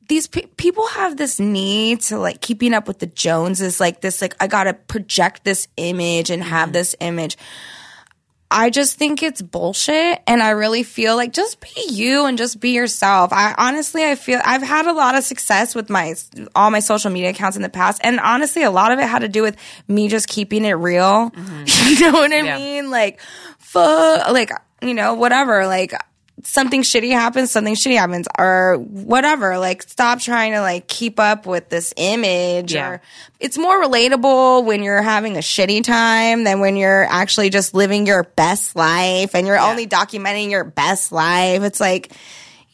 these 0.08 0.26
pe- 0.26 0.46
people 0.56 0.86
have 0.88 1.16
this 1.16 1.40
need 1.40 2.02
to 2.02 2.18
like 2.18 2.40
keeping 2.40 2.74
up 2.74 2.86
with 2.86 2.98
the 2.98 3.06
Joneses, 3.06 3.80
like 3.80 4.00
this 4.00 4.20
like 4.20 4.36
I 4.40 4.46
got 4.46 4.64
to 4.64 4.74
project 4.74 5.44
this 5.44 5.68
image 5.76 6.30
and 6.30 6.42
have 6.42 6.70
mm. 6.70 6.72
this 6.74 6.94
image. 7.00 7.36
I 8.52 8.70
just 8.70 8.96
think 8.98 9.22
it's 9.22 9.40
bullshit. 9.42 10.20
And 10.26 10.42
I 10.42 10.50
really 10.50 10.82
feel 10.82 11.16
like 11.16 11.32
just 11.32 11.60
be 11.60 11.70
you 11.88 12.26
and 12.26 12.36
just 12.38 12.60
be 12.60 12.70
yourself. 12.70 13.32
I 13.32 13.54
honestly, 13.56 14.04
I 14.04 14.14
feel 14.14 14.40
I've 14.44 14.62
had 14.62 14.86
a 14.86 14.92
lot 14.92 15.16
of 15.16 15.24
success 15.24 15.74
with 15.74 15.88
my, 15.90 16.14
all 16.54 16.70
my 16.70 16.80
social 16.80 17.10
media 17.10 17.30
accounts 17.30 17.56
in 17.56 17.62
the 17.62 17.68
past. 17.68 18.00
And 18.04 18.20
honestly, 18.20 18.62
a 18.62 18.70
lot 18.70 18.92
of 18.92 18.98
it 18.98 19.06
had 19.08 19.20
to 19.20 19.28
do 19.28 19.42
with 19.42 19.56
me 19.88 20.08
just 20.08 20.28
keeping 20.28 20.64
it 20.64 20.72
real. 20.72 21.32
you 21.66 22.00
know 22.00 22.12
what 22.12 22.32
I 22.32 22.42
Yeah. 22.42 22.56
mean? 22.58 22.90
Like, 22.90 23.20
fuck, 23.58 24.30
like, 24.32 24.50
you 24.82 24.94
know, 24.94 25.14
whatever. 25.14 25.66
Like, 25.66 25.94
something 26.42 26.82
shitty 26.82 27.10
happens, 27.12 27.50
something 27.50 27.74
shitty 27.74 27.96
happens, 27.96 28.26
or 28.38 28.76
whatever. 28.78 29.58
Like, 29.58 29.82
stop 29.82 30.20
trying 30.20 30.52
to 30.52 30.60
like 30.60 30.88
keep 30.88 31.18
up 31.18 31.46
with 31.46 31.68
this 31.68 31.92
image. 31.96 32.74
Yeah. 32.74 32.88
Or 32.88 33.02
it's 33.40 33.58
more 33.58 33.82
relatable 33.82 34.64
when 34.64 34.82
you're 34.82 35.02
having 35.02 35.36
a 35.36 35.40
shitty 35.40 35.84
time 35.84 36.44
than 36.44 36.60
when 36.60 36.76
you're 36.76 37.04
actually 37.04 37.50
just 37.50 37.74
living 37.74 38.06
your 38.06 38.24
best 38.24 38.76
life 38.76 39.34
and 39.34 39.46
you're 39.46 39.58
only 39.58 39.86
documenting 39.86 40.50
your 40.50 40.64
best 40.64 41.12
life. 41.12 41.62
It's 41.62 41.80
like, 41.80 42.12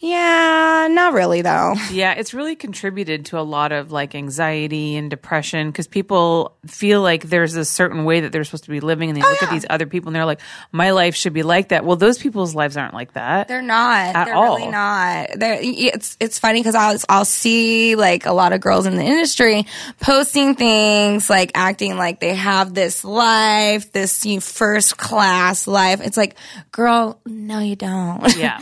yeah, 0.00 0.86
not 0.90 1.12
really 1.12 1.42
though. 1.42 1.74
Yeah, 1.90 2.12
it's 2.12 2.34
really 2.34 2.54
contributed 2.54 3.24
to 3.26 3.38
a 3.38 3.42
lot 3.42 3.72
of 3.72 3.90
like 3.90 4.14
anxiety 4.14 4.94
and 4.96 5.10
depression 5.10 5.70
because 5.70 5.88
people 5.88 6.56
feel 6.66 7.00
like 7.02 7.24
there's 7.24 7.56
a 7.56 7.64
certain 7.64 8.04
way 8.04 8.20
that 8.20 8.30
they're 8.30 8.44
supposed 8.44 8.64
to 8.64 8.70
be 8.70 8.80
living 8.80 9.08
and 9.08 9.16
they 9.16 9.24
oh, 9.24 9.28
look 9.28 9.42
at 9.42 9.50
these 9.50 9.64
other 9.68 9.86
people 9.86 10.08
and 10.08 10.16
they're 10.16 10.26
like, 10.26 10.40
my 10.70 10.90
life 10.90 11.16
should 11.16 11.32
be 11.32 11.42
like 11.42 11.70
that. 11.70 11.84
Well, 11.84 11.96
those 11.96 12.18
people's 12.18 12.54
lives 12.54 12.76
aren't 12.76 12.94
like 12.94 13.14
that. 13.14 13.48
They're 13.48 13.62
not. 13.62 14.14
At 14.14 14.26
They're 14.26 14.34
all. 14.34 14.56
really 14.56 14.70
not. 14.70 15.30
They're, 15.36 15.58
it's 15.60 16.16
it's 16.20 16.38
funny 16.38 16.60
because 16.60 16.74
I'll 16.74 16.98
I'll 17.08 17.24
see 17.24 17.96
like 17.96 18.26
a 18.26 18.32
lot 18.32 18.52
of 18.52 18.60
girls 18.60 18.86
in 18.86 18.96
the 18.96 19.02
industry 19.04 19.66
posting 20.00 20.54
things 20.54 21.28
like 21.30 21.52
acting 21.54 21.96
like 21.96 22.20
they 22.20 22.34
have 22.34 22.74
this 22.74 23.02
life, 23.02 23.90
this 23.92 24.24
you 24.24 24.34
know, 24.36 24.40
first 24.40 24.98
class 24.98 25.66
life. 25.66 26.00
It's 26.02 26.16
like, 26.16 26.36
girl, 26.70 27.20
no, 27.26 27.58
you 27.60 27.76
don't. 27.76 28.36
yeah. 28.36 28.60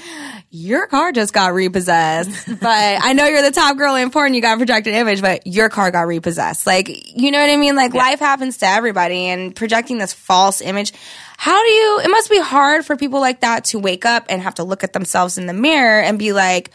Your 0.51 0.87
car 0.87 1.13
just 1.13 1.26
got 1.31 1.55
repossessed, 1.55 2.47
but 2.47 2.99
I 3.03 3.13
know 3.13 3.27
you're 3.27 3.43
the 3.43 3.51
top 3.51 3.77
girl 3.77 3.95
in 3.95 4.11
porn. 4.11 4.35
You 4.35 4.41
got 4.41 4.55
a 4.55 4.57
projected 4.57 4.95
image, 4.95 5.21
but 5.21 5.47
your 5.47 5.69
car 5.69 5.91
got 5.91 6.07
repossessed. 6.07 6.67
Like, 6.67 6.89
you 6.89 7.31
know 7.31 7.41
what 7.41 7.51
I 7.51 7.57
mean? 7.57 7.77
Like, 7.77 7.95
life 7.95 8.19
happens 8.19 8.59
to 8.59 8.67
everybody, 8.67 9.27
and 9.27 9.55
projecting 9.55 9.99
this 9.99 10.13
false 10.13 10.61
image. 10.61 10.93
How 11.37 11.63
do 11.63 11.71
you? 11.71 12.01
It 12.05 12.11
must 12.11 12.31
be 12.31 12.41
hard 12.41 12.85
for 12.85 12.97
people 12.97 13.21
like 13.21 13.41
that 13.41 13.65
to 13.67 13.79
wake 13.79 14.05
up 14.05 14.27
and 14.29 14.43
have 14.43 14.55
to 14.57 14.65
look 14.65 14.85
at 14.85 14.93
themselves 14.93 15.39
in 15.39 15.47
the 15.47 15.53
mirror 15.53 16.01
and 16.01 16.19
be 16.19 16.33
like, 16.33 16.71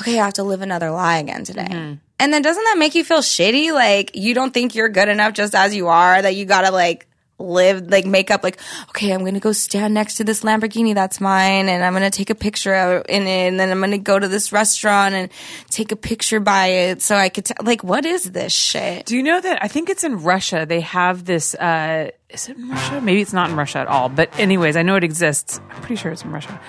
okay, 0.00 0.18
I 0.18 0.24
have 0.24 0.34
to 0.34 0.44
live 0.44 0.62
another 0.62 0.90
lie 0.90 1.18
again 1.18 1.44
today. 1.44 1.68
Mm-hmm. 1.68 1.94
And 2.20 2.32
then 2.32 2.42
doesn't 2.42 2.64
that 2.64 2.76
make 2.78 2.94
you 2.94 3.02
feel 3.02 3.20
shitty? 3.20 3.72
Like 3.72 4.14
you 4.14 4.34
don't 4.34 4.52
think 4.52 4.74
you're 4.74 4.88
good 4.88 5.08
enough 5.08 5.34
just 5.34 5.54
as 5.54 5.74
you 5.74 5.88
are, 5.88 6.20
that 6.20 6.36
you 6.36 6.44
gotta 6.44 6.70
like 6.70 7.06
live, 7.40 7.88
like 7.88 8.06
make 8.06 8.30
up, 8.30 8.44
like, 8.44 8.58
okay, 8.90 9.12
I'm 9.12 9.24
gonna 9.24 9.40
go 9.40 9.52
stand 9.52 9.94
next 9.94 10.16
to 10.16 10.24
this 10.24 10.42
Lamborghini 10.42 10.94
that's 10.94 11.20
mine 11.20 11.68
and 11.68 11.82
I'm 11.82 11.92
gonna 11.92 12.10
take 12.10 12.30
a 12.30 12.34
picture 12.34 13.02
in 13.08 13.26
it 13.26 13.48
and 13.48 13.58
then 13.58 13.70
I'm 13.70 13.80
gonna 13.80 13.98
go 13.98 14.18
to 14.18 14.28
this 14.28 14.52
restaurant 14.52 15.14
and 15.14 15.30
take 15.70 15.92
a 15.92 15.96
picture 15.96 16.40
by 16.40 16.66
it 16.66 17.02
so 17.02 17.16
I 17.16 17.28
could, 17.28 17.46
t- 17.46 17.54
like, 17.62 17.82
what 17.82 18.04
is 18.04 18.30
this 18.30 18.52
shit? 18.52 19.06
Do 19.06 19.16
you 19.16 19.22
know 19.22 19.40
that 19.40 19.62
I 19.62 19.68
think 19.68 19.90
it's 19.90 20.04
in 20.04 20.22
Russia? 20.22 20.66
They 20.68 20.80
have 20.80 21.24
this. 21.24 21.54
Uh, 21.54 22.10
is 22.28 22.48
it 22.48 22.56
in 22.56 22.68
Russia? 22.68 23.00
Maybe 23.00 23.20
it's 23.20 23.32
not 23.32 23.50
in 23.50 23.56
Russia 23.56 23.78
at 23.78 23.88
all. 23.88 24.08
But 24.08 24.38
anyways, 24.38 24.76
I 24.76 24.82
know 24.82 24.96
it 24.96 25.04
exists. 25.04 25.60
I'm 25.70 25.80
pretty 25.80 25.96
sure 25.96 26.12
it's 26.12 26.22
in 26.22 26.30
Russia. 26.30 26.60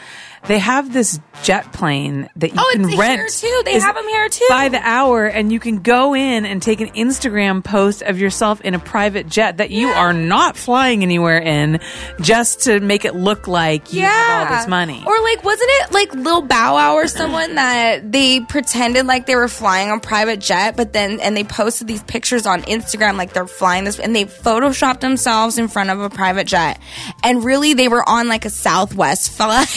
They 0.47 0.57
have 0.59 0.91
this 0.91 1.19
jet 1.43 1.71
plane 1.71 2.29
that 2.35 2.49
you 2.49 2.55
Oh, 2.59 2.69
can 2.73 2.81
it's 2.81 2.89
here 2.91 2.99
rent. 2.99 3.29
too. 3.31 3.61
They 3.65 3.75
Is- 3.75 3.83
them 3.83 4.07
here 4.07 4.27
too. 4.29 4.45
by 4.49 4.69
the 4.69 4.79
hour, 4.81 5.25
and 5.25 5.51
you 5.51 5.59
can 5.59 5.77
go 5.79 6.13
in 6.15 6.45
and 6.45 6.61
take 6.61 6.81
an 6.81 6.89
Instagram 6.89 7.63
post 7.63 8.01
of 8.01 8.19
yourself 8.19 8.59
in 8.61 8.73
a 8.73 8.79
private 8.79 9.27
jet 9.27 9.57
that 9.57 9.69
you 9.71 9.87
are 9.89 10.13
not 10.13 10.57
flying 10.57 11.03
anywhere 11.03 11.37
in, 11.39 11.79
just 12.21 12.61
to 12.61 12.79
make 12.79 13.05
it 13.05 13.15
look 13.15 13.47
like 13.47 13.93
you 13.93 14.01
have 14.01 14.51
all 14.51 14.57
this 14.57 14.67
money. 14.67 15.03
Or 15.05 15.19
like, 15.21 15.43
wasn't 15.43 15.69
it 15.73 15.91
like 15.93 16.13
Lil 16.15 16.41
Bow 16.41 16.73
Wow 16.75 16.95
or 16.95 17.07
someone 17.07 17.55
that 17.55 18.11
they 18.11 18.39
pretended 18.41 19.05
like 19.05 19.25
they 19.25 19.35
were 19.35 19.47
flying 19.47 19.89
on 19.91 19.99
private 19.99 20.39
jet, 20.39 20.75
but 20.75 20.91
then 20.93 21.19
and 21.19 21.35
they 21.37 21.43
posted 21.43 21.87
these 21.87 22.03
pictures 22.03 22.45
on 22.45 22.61
Instagram 22.63 23.15
like 23.17 23.33
they're 23.33 23.47
flying 23.47 23.83
this, 23.83 23.99
and 23.99 24.15
they 24.15 24.25
photoshopped 24.25 24.99
themselves 25.01 25.57
in 25.57 25.67
front 25.67 25.89
of 25.91 25.99
a 26.01 26.09
private 26.09 26.47
jet, 26.47 26.79
and 27.23 27.43
really 27.43 27.73
they 27.73 27.87
were 27.87 28.07
on 28.07 28.27
like 28.27 28.45
a 28.45 28.49
Southwest 28.49 29.31
flight, 29.31 29.67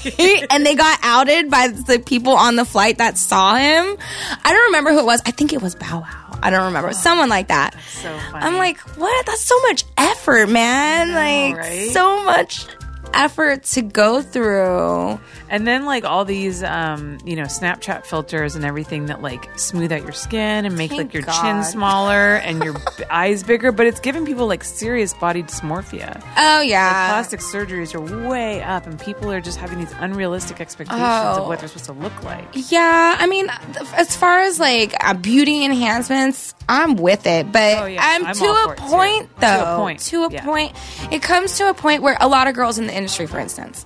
and 0.49 0.65
they 0.65 0.75
got 0.75 0.99
outed 1.03 1.49
by 1.49 1.67
the 1.67 1.99
people 1.99 2.33
on 2.33 2.55
the 2.55 2.65
flight 2.65 2.97
that 2.97 3.17
saw 3.17 3.55
him. 3.55 3.97
I 4.43 4.53
don't 4.53 4.65
remember 4.65 4.91
who 4.91 4.99
it 4.99 5.05
was. 5.05 5.21
I 5.25 5.31
think 5.31 5.53
it 5.53 5.61
was 5.61 5.75
Bow 5.75 6.01
Wow. 6.01 6.39
I 6.43 6.49
don't 6.49 6.65
remember. 6.65 6.93
Someone 6.93 7.29
like 7.29 7.49
that. 7.49 7.75
So 8.01 8.17
funny. 8.31 8.45
I'm 8.45 8.57
like, 8.57 8.79
what? 8.97 9.25
That's 9.25 9.41
so 9.41 9.59
much 9.61 9.85
effort, 9.97 10.49
man. 10.49 11.13
like, 11.13 11.57
right? 11.57 11.91
so 11.91 12.23
much 12.23 12.65
effort 13.13 13.63
to 13.63 13.81
go 13.81 14.21
through. 14.21 15.19
And 15.49 15.67
then 15.67 15.85
like 15.85 16.05
all 16.05 16.23
these, 16.25 16.63
um, 16.63 17.17
you 17.25 17.35
know, 17.35 17.43
Snapchat 17.43 18.05
filters 18.05 18.55
and 18.55 18.63
everything 18.63 19.07
that 19.07 19.21
like 19.21 19.49
smooth 19.59 19.91
out 19.91 20.01
your 20.03 20.11
skin 20.13 20.65
and 20.65 20.77
make 20.77 20.91
Thank 20.91 21.01
like 21.03 21.13
your 21.13 21.23
God. 21.23 21.41
chin 21.41 21.63
smaller 21.63 22.35
and 22.35 22.63
your 22.63 22.75
eyes 23.09 23.43
bigger, 23.43 23.71
but 23.71 23.85
it's 23.85 23.99
giving 23.99 24.25
people 24.25 24.47
like 24.47 24.63
serious 24.63 25.13
body 25.13 25.43
dysmorphia. 25.43 26.21
Oh 26.37 26.61
yeah. 26.61 27.09
Plastic 27.11 27.41
surgeries 27.41 27.93
are 27.93 28.29
way 28.29 28.61
up, 28.61 28.85
and 28.87 28.99
people 28.99 29.31
are 29.31 29.41
just 29.41 29.57
having 29.59 29.79
these 29.79 29.91
unrealistic 29.99 30.61
expectations 30.61 31.01
Oh. 31.03 31.41
of 31.43 31.47
what 31.47 31.59
they're 31.59 31.67
supposed 31.67 31.85
to 31.85 31.93
look 31.93 32.23
like. 32.23 32.47
yeah, 32.71 33.15
I 33.19 33.27
mean, 33.27 33.47
as 33.95 34.15
far 34.15 34.39
as 34.39 34.59
like 34.59 34.93
uh, 35.03 35.13
beauty 35.13 35.65
enhancements, 35.65 36.53
I'm 36.69 36.95
with 36.95 37.25
it, 37.27 37.51
but 37.51 37.77
Oh, 37.79 37.85
yeah. 37.85 37.99
I'm, 38.03 38.25
I'm 38.27 38.35
to 38.35 38.45
a 38.45 38.71
it, 38.71 38.77
too. 38.77 38.83
point 38.83 39.29
To 39.29 39.35
a 39.35 39.39
though. 39.65 39.77
point. 39.77 39.99
To 40.01 40.23
a 40.23 40.31
Yeah. 40.31 40.45
point, 40.45 40.73
it 41.11 41.21
comes 41.21 41.57
to 41.57 41.69
a 41.69 41.73
point 41.73 42.01
where 42.01 42.15
a 42.21 42.27
lot 42.29 42.47
of 42.47 42.53
girls 42.55 42.77
in 42.79 42.87
the 42.87 42.93
industry, 43.01 43.25
for 43.25 43.39
instance, 43.39 43.85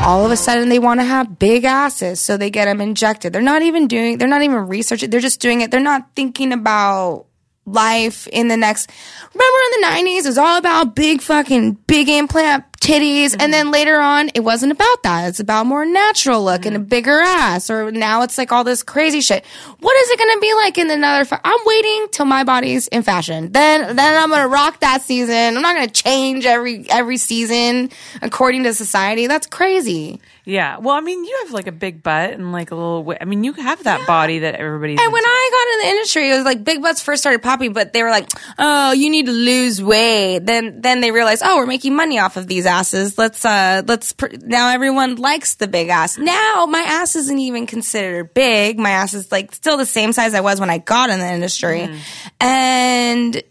all 0.00 0.24
of 0.24 0.32
a 0.32 0.36
sudden 0.36 0.68
they 0.68 0.78
want 0.78 1.00
to 1.00 1.04
have 1.04 1.38
big 1.38 1.64
asses, 1.64 2.20
so 2.20 2.36
they 2.36 2.50
get 2.50 2.64
them 2.64 2.80
injected. 2.80 3.32
They're 3.32 3.42
not 3.42 3.62
even 3.62 3.86
doing. 3.86 4.18
They're 4.18 4.28
not 4.28 4.42
even 4.42 4.66
researching. 4.66 5.10
They're 5.10 5.20
just 5.20 5.40
doing 5.40 5.60
it. 5.60 5.70
They're 5.70 5.80
not 5.80 6.10
thinking 6.16 6.52
about 6.52 7.26
life 7.66 8.26
in 8.28 8.48
the 8.48 8.56
next. 8.56 8.90
Remember 9.32 9.58
in 9.66 9.80
the 9.80 9.86
'90s, 9.86 10.24
it 10.24 10.26
was 10.26 10.38
all 10.38 10.58
about 10.58 10.96
big 10.96 11.20
fucking 11.20 11.74
big 11.86 12.08
implant 12.08 12.64
titties. 12.80 13.36
And 13.38 13.52
then 13.52 13.70
later 13.70 14.00
on, 14.00 14.30
it 14.34 14.40
wasn't 14.40 14.72
about 14.72 15.02
that. 15.04 15.28
It's 15.28 15.40
about 15.40 15.66
more 15.66 15.84
natural 15.84 16.44
look 16.44 16.66
and 16.66 16.76
a 16.76 16.78
bigger 16.78 17.20
ass. 17.20 17.70
Or 17.70 17.90
now 17.90 18.22
it's 18.22 18.38
like 18.38 18.52
all 18.52 18.64
this 18.64 18.82
crazy 18.82 19.20
shit. 19.20 19.44
What 19.78 19.96
is 19.96 20.10
it 20.10 20.18
going 20.18 20.34
to 20.36 20.40
be 20.40 20.54
like 20.54 20.78
in 20.78 20.90
another? 20.90 21.24
Fa- 21.24 21.40
I'm 21.44 21.60
waiting 21.64 22.08
till 22.10 22.26
my 22.26 22.44
body's 22.44 22.88
in 22.88 23.02
fashion. 23.02 23.52
Then, 23.52 23.96
then 23.96 24.22
I'm 24.22 24.30
going 24.30 24.42
to 24.42 24.48
rock 24.48 24.80
that 24.80 25.02
season. 25.02 25.56
I'm 25.56 25.62
not 25.62 25.76
going 25.76 25.88
to 25.88 26.02
change 26.02 26.46
every 26.46 26.86
every 26.90 27.16
season 27.16 27.90
according 28.22 28.64
to 28.64 28.74
society. 28.74 29.26
That's 29.26 29.46
crazy. 29.46 30.20
Yeah. 30.44 30.78
Well, 30.78 30.94
I 30.94 31.00
mean, 31.00 31.24
you 31.24 31.38
have 31.44 31.52
like 31.52 31.66
a 31.66 31.72
big 31.72 32.02
butt 32.02 32.32
and 32.32 32.50
like 32.50 32.70
a 32.70 32.74
little. 32.74 33.14
I 33.20 33.24
mean, 33.24 33.44
you 33.44 33.52
have 33.52 33.84
that 33.84 34.06
body 34.06 34.40
that 34.40 34.56
everybody's. 34.56 35.00
And 35.00 35.12
when. 35.12 35.22
I 35.30 35.50
got 35.50 35.74
in 35.74 35.78
the 35.88 35.96
industry, 35.96 36.30
it 36.30 36.34
was 36.36 36.44
like 36.44 36.64
big 36.64 36.82
butts 36.82 37.02
first 37.02 37.22
started 37.22 37.42
popping, 37.42 37.72
but 37.72 37.92
they 37.92 38.02
were 38.02 38.10
like, 38.10 38.28
"Oh, 38.58 38.92
you 38.92 39.10
need 39.10 39.26
to 39.26 39.32
lose 39.32 39.82
weight." 39.82 40.40
Then, 40.40 40.80
then 40.80 41.00
they 41.00 41.10
realized, 41.10 41.42
"Oh, 41.44 41.56
we're 41.56 41.66
making 41.66 41.94
money 41.94 42.18
off 42.18 42.36
of 42.36 42.46
these 42.46 42.66
asses. 42.70 43.18
Let's, 43.18 43.44
uh, 43.44 43.82
let's." 43.86 44.14
Pr-. 44.14 44.28
Now 44.40 44.70
everyone 44.70 45.16
likes 45.16 45.56
the 45.56 45.68
big 45.68 45.88
ass. 45.88 46.16
Now 46.16 46.64
my 46.66 46.80
ass 46.80 47.16
isn't 47.16 47.38
even 47.38 47.66
considered 47.66 48.32
big. 48.32 48.78
My 48.78 48.90
ass 48.90 49.12
is 49.12 49.30
like 49.30 49.54
still 49.54 49.76
the 49.76 49.84
same 49.84 50.14
size 50.14 50.32
I 50.32 50.40
was 50.40 50.58
when 50.58 50.70
I 50.70 50.78
got 50.78 51.10
in 51.10 51.18
the 51.18 51.30
industry, 51.30 51.90
and 52.40 53.42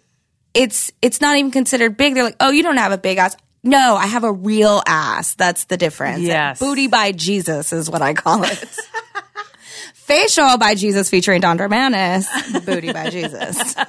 it's 0.56 0.92
it's 1.04 1.22
not 1.22 1.38
even 1.38 1.52
considered 1.52 1.98
big. 1.98 2.16
They're 2.16 2.24
like, 2.24 2.38
"Oh, 2.40 2.50
you 2.50 2.64
don't 2.64 2.78
have 2.78 2.92
a 2.92 2.98
big 2.98 3.20
ass." 3.20 3.38
No, 3.64 3.96
I 3.96 4.08
have 4.08 4.24
a 4.24 4.32
real 4.32 4.82
ass. 4.88 5.36
That's 5.36 5.66
the 5.66 5.78
difference. 5.78 6.22
Yes. 6.22 6.60
Booty 6.60 6.88
by 6.88 7.12
Jesus 7.12 7.74
is 7.74 7.90
what 7.90 8.02
I 8.02 8.14
call 8.14 8.44
it. 8.44 8.58
Facial 9.94 10.58
by 10.58 10.76
Jesus 10.76 11.10
featuring 11.10 11.42
Don 11.42 11.58
Romanis. 11.58 12.26
Booty 12.66 12.94
by 12.94 13.10
Jesus. 13.10 13.76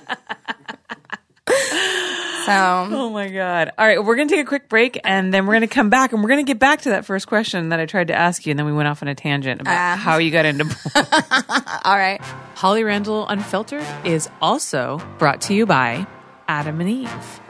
Oh 2.53 3.11
my 3.11 3.29
god! 3.29 3.73
All 3.79 3.87
right, 3.87 4.03
we're 4.03 4.17
gonna 4.17 4.29
take 4.29 4.41
a 4.41 4.45
quick 4.45 4.69
break, 4.69 4.99
and 5.05 5.33
then 5.33 5.47
we're 5.47 5.55
gonna 5.55 5.67
come 5.69 5.91
back, 5.91 6.13
and 6.13 6.23
we're 6.23 6.29
gonna 6.29 6.43
get 6.43 6.59
back 6.59 6.83
to 6.83 6.91
that 6.91 7.05
first 7.05 7.27
question 7.27 7.69
that 7.71 7.81
I 7.81 7.87
tried 7.87 8.09
to 8.09 8.15
ask 8.15 8.45
you, 8.47 8.51
and 8.51 8.59
then 8.59 8.67
we 8.67 8.73
went 8.73 8.89
off 8.89 9.03
on 9.03 9.09
a 9.09 9.15
tangent 9.15 9.61
about 9.61 9.75
Ah. 9.77 9.97
how 9.97 10.19
you 10.19 10.31
got 10.31 10.45
into. 10.47 10.65
all 11.85 11.97
right. 11.97 12.21
Holly 12.57 12.85
Randall 12.85 13.27
Unfiltered 13.29 13.87
is 14.05 14.29
also 14.43 15.01
brought 15.19 15.41
to 15.43 15.55
you 15.55 15.65
by 15.67 16.07
Adam 16.49 16.81
and 16.81 16.91
Eve. 16.91 17.41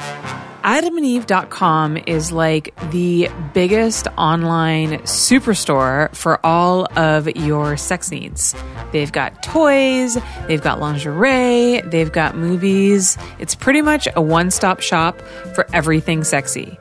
AdamandEve.com 0.62 1.96
is 2.07 2.33
like 2.33 2.75
the 2.90 3.31
biggest 3.55 4.07
online 4.18 4.99
superstore 5.01 6.14
for 6.14 6.44
all 6.44 6.87
of 6.99 7.29
your 7.37 7.77
sex 7.77 8.11
needs. 8.11 8.55
They've 8.92 9.11
got 9.11 9.42
toys, 9.42 10.18
they've 10.46 10.61
got 10.61 10.79
lingerie, 10.79 11.81
they've 11.83 12.12
got 12.12 12.37
movies. 12.37 13.16
It's 13.38 13.55
pretty 13.55 13.81
much 13.81 14.07
a 14.14 14.20
one 14.20 14.51
stop 14.51 14.81
shop 14.81 15.20
for 15.55 15.66
everything 15.73 16.25
sexy. 16.25 16.79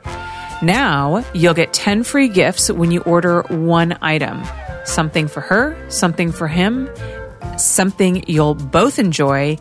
Now 0.62 1.24
you'll 1.32 1.54
get 1.54 1.72
10 1.72 2.02
free 2.02 2.28
gifts 2.28 2.70
when 2.70 2.90
you 2.90 3.00
order 3.02 3.42
one 3.48 3.96
item 4.02 4.42
something 4.84 5.28
for 5.28 5.40
her, 5.40 5.76
something 5.90 6.32
for 6.32 6.48
him, 6.48 6.88
something 7.56 8.24
you'll 8.26 8.54
both 8.54 8.98
enjoy, 8.98 9.56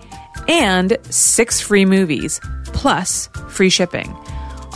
and 0.48 0.98
six 1.10 1.62
free 1.62 1.86
movies, 1.86 2.40
plus 2.66 3.28
free 3.50 3.70
shipping. 3.70 4.16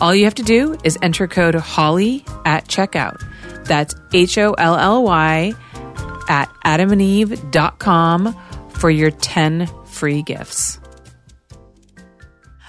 All 0.02 0.13
you 0.13 0.26
have 0.26 0.36
to 0.36 0.43
do 0.43 0.78
is 0.84 0.97
enter 1.02 1.28
code 1.28 1.56
HOLLY 1.56 2.26
at 2.45 2.67
checkout. 2.67 3.23
That's 3.65 3.95
H 4.13 4.38
O 4.38 4.54
L 4.54 4.76
L 4.76 5.04
Y 5.04 5.54
at 6.28 6.49
adamandeve.com 6.65 8.36
for 8.69 8.89
your 8.89 9.12
10 9.12 9.69
free 9.86 10.21
gifts. 10.23 10.80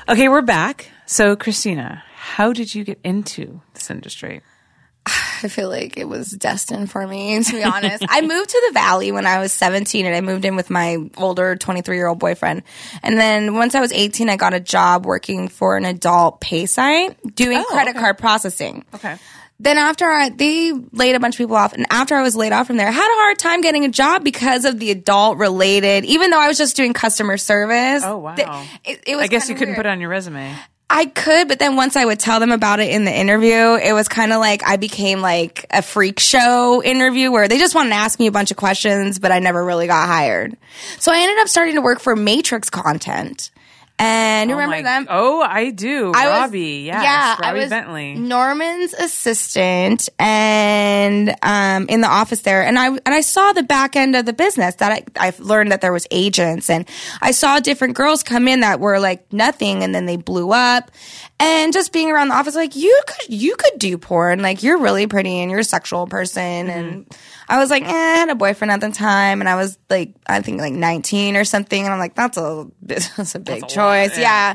Okay, 0.08 0.28
we're 0.28 0.42
back. 0.42 0.90
So, 1.06 1.34
Kristina, 1.34 2.02
how 2.14 2.52
did 2.52 2.74
you 2.74 2.84
get 2.84 3.00
into 3.02 3.62
this 3.72 3.90
industry? 3.90 4.42
I 5.42 5.48
feel 5.48 5.68
like 5.68 5.96
it 5.96 6.08
was 6.08 6.30
destined 6.30 6.90
for 6.90 7.06
me, 7.06 7.42
to 7.44 7.52
be 7.52 7.62
honest. 7.64 8.04
I 8.08 8.20
moved 8.20 8.50
to 8.50 8.62
the 8.68 8.72
Valley 8.74 9.12
when 9.12 9.26
I 9.26 9.38
was 9.38 9.52
17 9.52 10.06
and 10.06 10.14
I 10.14 10.20
moved 10.20 10.44
in 10.44 10.56
with 10.56 10.70
my 10.70 10.98
older 11.16 11.56
23 11.56 11.96
year 11.96 12.06
old 12.06 12.18
boyfriend. 12.18 12.62
And 13.02 13.18
then 13.18 13.54
once 13.54 13.74
I 13.74 13.80
was 13.80 13.92
18, 13.92 14.28
I 14.28 14.36
got 14.36 14.54
a 14.54 14.60
job 14.60 15.06
working 15.06 15.48
for 15.48 15.76
an 15.76 15.84
adult 15.84 16.40
pay 16.40 16.66
site 16.66 17.16
doing 17.34 17.58
Oh, 17.58 17.64
credit 17.64 17.90
okay. 17.90 18.00
card 18.00 18.18
processing. 18.18 18.84
Okay. 18.94 19.16
Then 19.60 19.78
after 19.78 20.04
I, 20.10 20.30
they 20.30 20.72
laid 20.92 21.14
a 21.14 21.20
bunch 21.20 21.36
of 21.36 21.38
people 21.38 21.54
off, 21.54 21.74
and 21.74 21.86
after 21.88 22.16
I 22.16 22.22
was 22.22 22.34
laid 22.34 22.52
off 22.52 22.66
from 22.66 22.76
there, 22.76 22.88
I 22.88 22.90
had 22.90 23.06
a 23.08 23.20
hard 23.22 23.38
time 23.38 23.60
getting 23.60 23.84
a 23.84 23.88
job 23.88 24.24
because 24.24 24.64
of 24.64 24.80
the 24.80 24.90
adult 24.90 25.38
related. 25.38 26.04
Even 26.04 26.30
though 26.30 26.40
I 26.40 26.48
was 26.48 26.58
just 26.58 26.74
doing 26.74 26.92
customer 26.92 27.36
service. 27.36 28.02
Oh, 28.04 28.18
wow. 28.18 28.34
th- 28.34 28.48
It, 28.84 29.04
it 29.06 29.16
was 29.16 29.24
I 29.24 29.28
guess 29.28 29.48
you 29.48 29.54
couldn't 29.54 29.70
weird. 29.70 29.76
put 29.76 29.86
it 29.86 29.90
on 29.90 30.00
your 30.00 30.10
resume. 30.10 30.52
I 30.90 31.06
could, 31.06 31.48
but 31.48 31.58
then 31.58 31.76
once 31.76 31.96
I 31.96 32.04
would 32.04 32.20
tell 32.20 32.40
them 32.40 32.52
about 32.52 32.78
it 32.78 32.90
in 32.90 33.04
the 33.04 33.12
interview, 33.12 33.74
it 33.74 33.92
was 33.94 34.06
kind 34.06 34.32
of 34.32 34.40
like 34.40 34.62
I 34.64 34.76
became 34.76 35.22
like 35.22 35.66
a 35.70 35.82
freak 35.82 36.20
show 36.20 36.82
interview 36.82 37.32
where 37.32 37.48
they 37.48 37.58
just 37.58 37.74
wanted 37.74 37.90
to 37.90 37.96
ask 37.96 38.18
me 38.18 38.26
a 38.26 38.32
bunch 38.32 38.50
of 38.50 38.56
questions, 38.56 39.18
but 39.18 39.32
I 39.32 39.38
never 39.38 39.64
really 39.64 39.86
got 39.86 40.06
hired. 40.06 40.56
So 40.98 41.10
I 41.10 41.18
ended 41.18 41.38
up 41.38 41.48
starting 41.48 41.74
to 41.76 41.80
work 41.80 42.00
for 42.00 42.14
Matrix 42.14 42.68
Content. 42.70 43.50
And 43.96 44.50
you 44.50 44.56
Oh 44.56 44.58
remember 44.58 44.76
my- 44.76 44.82
them? 44.82 45.06
Oh, 45.08 45.40
I 45.40 45.70
do. 45.70 46.12
I 46.14 46.26
was- 46.28 46.40
Robbie, 46.40 46.82
yes. 46.86 47.02
yeah, 47.02 47.30
Robbie 47.34 47.44
I 47.44 47.52
was 47.62 47.70
Bentley. 47.70 48.14
Norman's 48.16 48.92
assistant 48.92 50.08
and 50.18 51.34
um, 51.42 51.86
in 51.88 52.00
the 52.00 52.08
office 52.08 52.40
there, 52.42 52.62
and 52.64 52.76
I 52.78 52.88
and 52.88 53.00
I 53.08 53.20
saw 53.20 53.52
the 53.52 53.62
back 53.62 53.94
end 53.94 54.16
of 54.16 54.26
the 54.26 54.32
business 54.32 54.74
that 54.76 54.90
I 55.18 55.28
I 55.28 55.32
learned 55.38 55.70
that 55.72 55.80
there 55.80 55.92
was 55.92 56.06
agents, 56.10 56.68
and 56.68 56.86
I 57.22 57.30
saw 57.30 57.60
different 57.60 57.94
girls 57.94 58.22
come 58.24 58.48
in 58.48 58.60
that 58.60 58.80
were 58.80 58.98
like 58.98 59.32
nothing, 59.32 59.84
and 59.84 59.94
then 59.94 60.06
they 60.06 60.16
blew 60.16 60.50
up, 60.52 60.90
and 61.40 61.72
just 61.72 61.92
being 61.92 62.10
around 62.10 62.28
the 62.28 62.34
office, 62.34 62.54
like 62.54 62.76
you 62.76 63.00
could 63.06 63.34
you 63.34 63.56
could 63.56 63.78
do 63.78 63.98
porn, 63.98 64.40
like 64.42 64.62
you're 64.62 64.78
really 64.78 65.06
pretty 65.06 65.40
and 65.40 65.50
you're 65.50 65.60
a 65.60 65.64
sexual 65.64 66.06
person, 66.06 66.40
and 66.70 67.06
I 67.48 67.58
was 67.58 67.70
like, 67.70 67.82
eh, 67.82 67.88
I 67.88 68.16
had 68.18 68.30
a 68.30 68.34
boyfriend 68.34 68.70
at 68.70 68.80
the 68.80 68.90
time, 68.90 69.40
and 69.40 69.48
I 69.48 69.56
was 69.56 69.76
like, 69.90 70.14
I 70.26 70.40
think 70.42 70.60
like 70.60 70.72
19 70.72 71.36
or 71.36 71.44
something, 71.44 71.82
and 71.84 71.92
I'm 71.92 71.98
like, 71.98 72.14
that's 72.14 72.36
a 72.38 72.66
that's 72.82 73.34
a 73.34 73.40
big 73.40 73.58
a 73.58 73.60
lot, 73.62 73.70
choice, 73.70 74.16
yeah. 74.18 74.54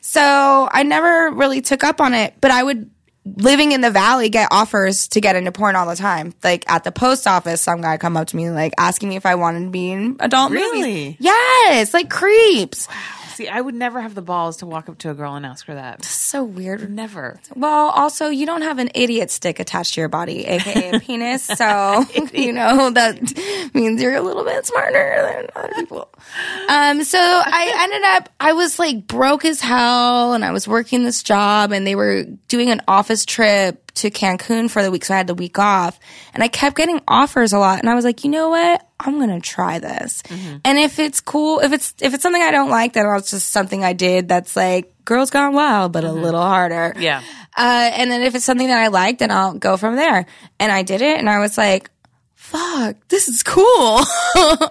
So 0.00 0.68
I 0.70 0.82
never 0.82 1.30
really 1.32 1.60
took 1.60 1.84
up 1.84 2.00
on 2.00 2.14
it, 2.14 2.34
but 2.40 2.50
I 2.50 2.62
would 2.62 2.90
living 3.26 3.72
in 3.72 3.80
the 3.80 3.90
valley 3.90 4.28
get 4.28 4.48
offers 4.50 5.08
to 5.08 5.18
get 5.18 5.34
into 5.34 5.50
porn 5.50 5.76
all 5.76 5.86
the 5.86 5.96
time. 5.96 6.34
Like 6.44 6.70
at 6.70 6.84
the 6.84 6.92
post 6.92 7.26
office, 7.26 7.62
some 7.62 7.80
guy 7.80 7.96
come 7.96 8.18
up 8.18 8.26
to 8.28 8.36
me 8.36 8.50
like 8.50 8.74
asking 8.76 9.08
me 9.08 9.16
if 9.16 9.24
I 9.24 9.34
wanted 9.36 9.64
to 9.64 9.70
be 9.70 9.92
in 9.92 10.16
adult 10.20 10.52
Really? 10.52 10.78
movies. 10.80 11.16
Yes, 11.20 11.94
like 11.94 12.10
creeps. 12.10 12.86
See, 13.34 13.48
I 13.48 13.60
would 13.60 13.74
never 13.74 14.00
have 14.00 14.14
the 14.14 14.22
balls 14.22 14.58
to 14.58 14.66
walk 14.66 14.88
up 14.88 14.98
to 14.98 15.10
a 15.10 15.14
girl 15.14 15.34
and 15.34 15.44
ask 15.44 15.66
her 15.66 15.74
that. 15.74 16.04
So 16.04 16.44
weird. 16.44 16.90
Never. 16.90 17.40
Well, 17.54 17.90
also 17.90 18.28
you 18.28 18.46
don't 18.46 18.62
have 18.62 18.78
an 18.78 18.90
idiot 18.94 19.30
stick 19.30 19.60
attached 19.60 19.94
to 19.94 20.00
your 20.00 20.08
body, 20.08 20.44
aka 20.46 20.92
a 20.92 21.00
penis. 21.00 21.44
So 21.44 22.04
you 22.32 22.52
know 22.52 22.90
that 22.90 23.70
means 23.74 24.00
you're 24.00 24.14
a 24.14 24.22
little 24.22 24.44
bit 24.44 24.66
smarter 24.66 25.16
than 25.22 25.46
other 25.56 25.74
people. 25.74 26.08
Um, 26.68 27.04
so 27.04 27.18
I 27.18 27.72
ended 27.82 28.02
up 28.02 28.28
I 28.40 28.52
was 28.52 28.78
like 28.78 29.06
broke 29.06 29.44
as 29.44 29.60
hell, 29.60 30.32
and 30.32 30.44
I 30.44 30.52
was 30.52 30.66
working 30.66 31.04
this 31.04 31.22
job, 31.22 31.72
and 31.72 31.86
they 31.86 31.94
were 31.94 32.24
doing 32.48 32.70
an 32.70 32.82
office 32.88 33.24
trip 33.24 33.83
to 33.94 34.10
Cancun 34.10 34.68
for 34.70 34.82
the 34.82 34.90
week, 34.90 35.04
so 35.04 35.14
I 35.14 35.16
had 35.18 35.26
the 35.26 35.34
week 35.34 35.58
off, 35.58 35.98
and 36.34 36.42
I 36.42 36.48
kept 36.48 36.76
getting 36.76 37.00
offers 37.06 37.52
a 37.52 37.58
lot, 37.58 37.78
and 37.80 37.88
I 37.88 37.94
was 37.94 38.04
like, 38.04 38.24
you 38.24 38.30
know 38.30 38.48
what? 38.50 38.84
I'm 38.98 39.18
gonna 39.20 39.40
try 39.40 39.78
this, 39.78 40.22
and 40.64 40.78
if 40.78 40.98
it's 40.98 41.20
cool, 41.20 41.60
if 41.60 41.72
it's 41.72 41.94
if 42.00 42.14
it's 42.14 42.22
something 42.22 42.42
I 42.42 42.50
don't 42.50 42.70
like, 42.70 42.94
then 42.94 43.06
it's 43.16 43.30
just 43.30 43.50
something 43.50 43.84
I 43.84 43.92
did 43.92 44.28
that's 44.28 44.56
like 44.56 44.92
Girls 45.04 45.30
Gone 45.30 45.52
Wild, 45.54 45.92
but 45.92 46.04
a 46.04 46.12
little 46.12 46.40
harder. 46.42 46.94
Yeah. 46.98 47.22
Uh, 47.56 47.90
and 47.94 48.10
then 48.10 48.22
if 48.22 48.34
it's 48.34 48.44
something 48.44 48.66
that 48.66 48.82
I 48.82 48.88
like, 48.88 49.18
then 49.18 49.30
I'll 49.30 49.54
go 49.54 49.76
from 49.76 49.94
there. 49.96 50.26
And 50.58 50.72
I 50.72 50.82
did 50.82 51.02
it, 51.02 51.18
and 51.18 51.28
I 51.30 51.38
was 51.38 51.56
like, 51.58 51.90
"Fuck, 52.34 52.96
this 53.08 53.28
is 53.28 53.42
cool." 53.42 54.00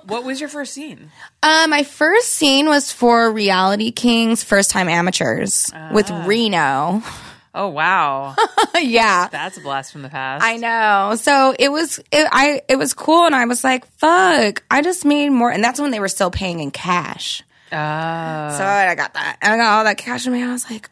What 0.05 0.25
was 0.25 0.39
your 0.41 0.49
first 0.49 0.73
scene? 0.73 1.11
uh, 1.41 1.67
my 1.69 1.83
first 1.83 2.33
scene 2.33 2.67
was 2.67 2.91
for 2.91 3.31
Reality 3.31 3.91
Kings 3.91 4.43
First 4.43 4.69
Time 4.71 4.89
Amateurs 4.89 5.71
with 5.93 6.09
Reno. 6.25 7.01
Oh, 7.55 7.69
wow. 7.69 8.35
yeah. 8.81 9.27
That's 9.31 9.57
a 9.57 9.61
blast 9.61 9.91
from 9.91 10.01
the 10.01 10.09
past. 10.09 10.43
I 10.43 10.57
know. 10.57 11.15
So 11.15 11.55
it 11.57 11.71
was 11.71 11.99
it, 12.11 12.27
I 12.31 12.61
it 12.67 12.77
was 12.77 12.93
cool 12.93 13.25
and 13.25 13.35
I 13.35 13.45
was 13.45 13.63
like, 13.63 13.85
"Fuck, 13.97 14.63
I 14.71 14.81
just 14.81 15.05
made 15.05 15.29
more." 15.29 15.51
And 15.51 15.63
that's 15.63 15.79
when 15.79 15.91
they 15.91 15.99
were 15.99 16.07
still 16.07 16.31
paying 16.31 16.59
in 16.59 16.71
cash. 16.71 17.43
Oh. 17.71 17.75
So 17.75 18.63
I 18.65 18.95
got 18.95 19.13
that. 19.13 19.37
I 19.41 19.55
got 19.57 19.77
all 19.77 19.83
that 19.83 19.97
cash 19.97 20.25
in 20.25 20.31
my 20.31 20.39
hand. 20.39 20.49
I 20.49 20.53
was 20.53 20.69
like, 20.69 20.89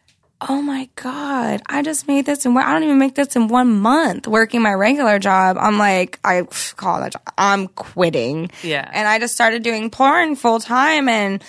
oh 0.49 0.61
my 0.61 0.89
God, 0.95 1.61
I 1.67 1.83
just 1.83 2.07
made 2.07 2.25
this 2.25 2.45
and 2.45 2.57
I 2.57 2.73
don't 2.73 2.83
even 2.83 2.97
make 2.97 3.13
this 3.15 3.35
in 3.35 3.47
one 3.47 3.79
month 3.79 4.27
working 4.27 4.61
my 4.61 4.73
regular 4.73 5.19
job. 5.19 5.57
I'm 5.59 5.77
like, 5.77 6.19
I 6.23 6.43
call 6.75 7.01
that 7.01 7.13
job. 7.13 7.21
I'm 7.37 7.67
quitting. 7.67 8.49
Yeah. 8.63 8.89
And 8.91 9.07
I 9.07 9.19
just 9.19 9.35
started 9.35 9.61
doing 9.61 9.91
porn 9.91 10.35
full 10.35 10.59
time 10.59 11.07
and 11.07 11.43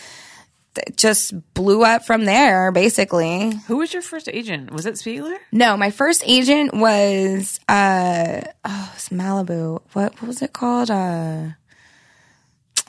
it 0.77 0.97
just 0.97 1.35
blew 1.55 1.85
up 1.85 2.05
from 2.05 2.25
there, 2.25 2.73
basically. 2.73 3.55
Who 3.67 3.77
was 3.79 3.93
your 3.93 4.03
first 4.03 4.29
agent? 4.33 4.71
Was 4.71 4.87
it 4.87 4.95
Spiegler? 4.95 5.37
No, 5.51 5.77
my 5.77 5.91
first 5.91 6.23
agent 6.27 6.75
was, 6.75 7.61
uh, 7.69 8.41
oh, 8.65 8.93
it's 8.95 9.09
Malibu. 9.11 9.83
What, 9.93 10.15
what 10.21 10.23
was 10.23 10.43
it 10.43 10.53
called? 10.53 10.91
Uh, 10.91 11.49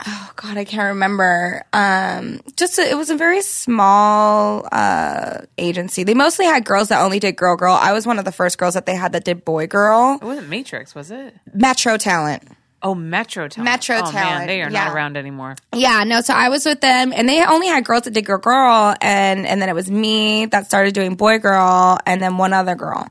oh 0.08 0.32
god, 0.36 0.58
I 0.58 0.66
can't 0.66 0.94
remember. 0.94 1.64
Um, 1.74 2.42
just 2.56 2.80
a, 2.80 2.90
it 2.90 2.96
was 2.96 3.10
a 3.10 3.18
very 3.18 3.42
small 3.42 4.68
uh, 4.72 5.42
agency. 5.58 6.04
They 6.04 6.14
mostly 6.14 6.46
had 6.46 6.66
girls 6.66 6.90
that 6.90 7.02
only 7.02 7.20
did 7.20 7.36
girl 7.36 7.56
girl. 7.56 7.78
I 7.80 7.94
was 7.94 8.06
one 8.06 8.20
of 8.20 8.26
the 8.26 8.32
first 8.32 8.58
girls 8.58 8.74
that 8.74 8.86
they 8.86 8.96
had 8.96 9.14
that 9.14 9.26
did 9.26 9.46
boy 9.46 9.68
girl. 9.68 10.20
It 10.22 10.26
wasn't 10.26 10.50
Matrix, 10.50 10.96
was 10.96 11.12
it? 11.12 11.36
Metro 11.54 11.98
Talent. 11.98 12.44
Oh, 12.86 12.94
Metro 12.94 13.48
Talent. 13.48 13.64
Metro 13.64 14.02
oh, 14.04 14.12
Man, 14.12 14.46
they 14.46 14.62
are 14.62 14.70
yeah. 14.70 14.86
not 14.86 14.94
around 14.94 15.16
anymore. 15.16 15.56
Yeah, 15.74 16.04
no. 16.04 16.20
So 16.20 16.34
I 16.34 16.50
was 16.50 16.66
with 16.66 16.82
them, 16.82 17.14
and 17.16 17.30
they 17.30 17.44
only 17.44 17.68
had 17.68 17.86
girls 17.86 18.04
that 18.04 18.12
did 18.12 18.26
girl 18.26 18.40
girl, 18.40 18.94
and 19.00 19.48
and 19.48 19.62
then 19.62 19.70
it 19.70 19.74
was 19.74 19.90
me 19.90 20.48
that 20.48 20.66
started 20.66 20.94
doing 20.94 21.16
boy 21.16 21.40
girl, 21.40 21.98
and 22.06 22.22
then 22.22 22.38
one 22.38 22.52
other 22.52 22.76
girl, 22.76 23.08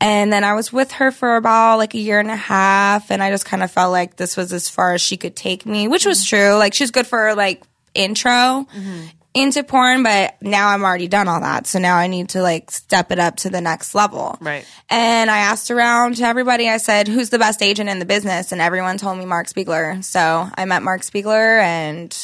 and 0.00 0.32
then 0.32 0.44
I 0.44 0.54
was 0.54 0.72
with 0.72 0.92
her 0.92 1.10
for 1.10 1.34
about 1.34 1.78
like 1.78 1.94
a 1.94 1.98
year 1.98 2.20
and 2.20 2.30
a 2.30 2.36
half, 2.36 3.10
and 3.10 3.20
I 3.20 3.30
just 3.30 3.44
kind 3.44 3.64
of 3.64 3.72
felt 3.72 3.90
like 3.90 4.14
this 4.16 4.36
was 4.36 4.52
as 4.52 4.68
far 4.68 4.94
as 4.94 5.00
she 5.00 5.16
could 5.16 5.34
take 5.34 5.66
me, 5.66 5.88
which 5.88 6.06
was 6.06 6.24
mm-hmm. 6.24 6.36
true. 6.36 6.54
Like 6.54 6.74
she's 6.74 6.92
good 6.92 7.06
for 7.06 7.34
like 7.34 7.64
intro 7.94 8.30
mm-hmm. 8.30 9.06
Into 9.38 9.62
porn, 9.62 10.02
but 10.02 10.40
now 10.42 10.68
I'm 10.68 10.82
already 10.82 11.08
done 11.08 11.28
all 11.28 11.40
that, 11.40 11.66
so 11.66 11.78
now 11.78 11.96
I 11.96 12.06
need 12.06 12.30
to 12.30 12.42
like 12.42 12.70
step 12.70 13.10
it 13.12 13.18
up 13.18 13.36
to 13.38 13.50
the 13.50 13.60
next 13.60 13.94
level. 13.94 14.36
Right. 14.40 14.66
And 14.90 15.30
I 15.30 15.38
asked 15.38 15.70
around 15.70 16.16
to 16.16 16.24
everybody. 16.24 16.68
I 16.68 16.78
said, 16.78 17.08
"Who's 17.08 17.30
the 17.30 17.38
best 17.38 17.62
agent 17.62 17.88
in 17.88 17.98
the 17.98 18.04
business?" 18.04 18.52
And 18.52 18.60
everyone 18.60 18.98
told 18.98 19.18
me 19.18 19.24
Mark 19.24 19.46
Spiegler. 19.46 20.02
So 20.04 20.48
I 20.54 20.64
met 20.64 20.82
Mark 20.82 21.02
Spiegler, 21.02 21.60
and 21.60 22.16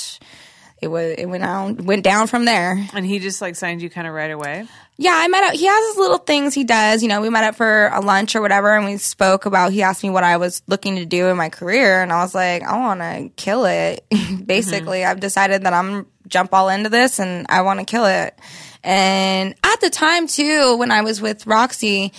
it 0.81 0.89
was 0.89 1.15
it 1.17 1.27
went 1.27 1.43
down 1.43 1.77
went 1.85 2.05
down 2.05 2.27
from 2.27 2.45
there. 2.45 2.87
And 2.93 3.07
he 3.07 3.19
just 3.19 3.41
like 3.41 3.57
signed 3.57 3.83
you 3.83 3.91
kind 3.91 4.07
of 4.07 4.15
right 4.15 4.31
away. 4.31 4.67
Yeah, 4.97 5.13
I 5.13 5.27
met 5.27 5.43
up. 5.45 5.55
He 5.55 5.67
has 5.67 5.89
his 5.89 5.97
little 5.97 6.19
things 6.19 6.55
he 6.55 6.63
does. 6.63 7.03
You 7.03 7.09
know, 7.09 7.21
we 7.21 7.29
met 7.29 7.43
up 7.43 7.57
for 7.57 7.89
a 7.89 8.01
lunch 8.01 8.37
or 8.37 8.41
whatever, 8.41 8.77
and 8.77 8.85
we 8.85 8.97
spoke 8.97 9.45
about. 9.45 9.73
He 9.73 9.83
asked 9.83 10.05
me 10.05 10.11
what 10.11 10.23
I 10.23 10.37
was 10.37 10.63
looking 10.69 10.97
to 10.97 11.05
do 11.05 11.29
in 11.29 11.37
my 11.37 11.49
career, 11.49 12.01
and 12.01 12.13
I 12.13 12.23
was 12.23 12.35
like, 12.35 12.63
I 12.63 12.79
want 12.79 13.01
to 13.01 13.31
kill 13.35 13.65
it. 13.65 14.07
Basically, 14.47 14.99
mm-hmm. 14.99 15.11
I've 15.11 15.21
decided 15.21 15.63
that 15.63 15.73
I'm 15.73 16.07
jump 16.29 16.55
all 16.55 16.69
into 16.69 16.91
this, 16.91 17.19
and 17.19 17.47
I 17.49 17.63
want 17.63 17.81
to 17.81 17.87
kill 17.87 18.07
it. 18.07 18.39
And 18.85 19.55
at 19.65 19.81
the 19.81 19.91
time 19.91 20.29
too, 20.29 20.77
when 20.77 20.93
I 20.93 21.01
was 21.01 21.21
with 21.21 21.47
Roxy, 21.47 22.13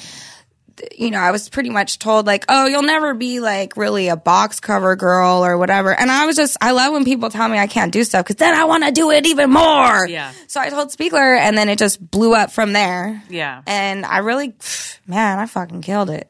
you 0.98 1.12
know, 1.12 1.20
I 1.20 1.32
was 1.32 1.50
pretty 1.50 1.70
much 1.70 2.00
told 2.00 2.26
like, 2.26 2.46
oh, 2.50 2.66
you'll 2.66 2.84
never 2.84 3.14
be 3.14 3.40
like 3.40 3.78
really 3.78 4.08
a 4.10 4.16
box 4.16 4.60
cover 4.60 4.96
girl 4.96 5.46
or 5.46 5.58
whatever. 5.58 5.98
And 5.98 6.12
I 6.12 6.26
was 6.26 6.36
just, 6.36 6.58
I 6.62 6.72
love 6.72 6.94
when 6.94 7.06
people 7.06 7.30
tell 7.30 7.48
me 7.48 7.58
I 7.58 7.68
can't 7.68 7.92
do 7.92 8.04
stuff 8.04 8.26
because 8.26 8.38
then 8.38 8.54
I 8.54 8.66
want 8.66 8.84
to 8.86 8.92
do 8.92 9.12
it 9.12 9.26
even 9.26 9.52
more. 9.52 10.08
Yeah. 10.08 10.34
So 10.48 10.60
I 10.60 10.70
told 10.70 10.90
Spiegler 10.90 11.38
and 11.38 11.58
then 11.58 11.70
it 11.70 11.78
just 11.78 12.00
blew 12.12 12.34
up 12.36 12.52
from 12.52 12.74
there. 12.74 13.24
Yeah. 13.30 13.62
And 13.66 14.06
I 14.06 14.20
really, 14.20 14.54
man, 15.08 15.40
I 15.40 15.46
fucking 15.46 15.82
killed 15.82 16.10
it. 16.10 16.30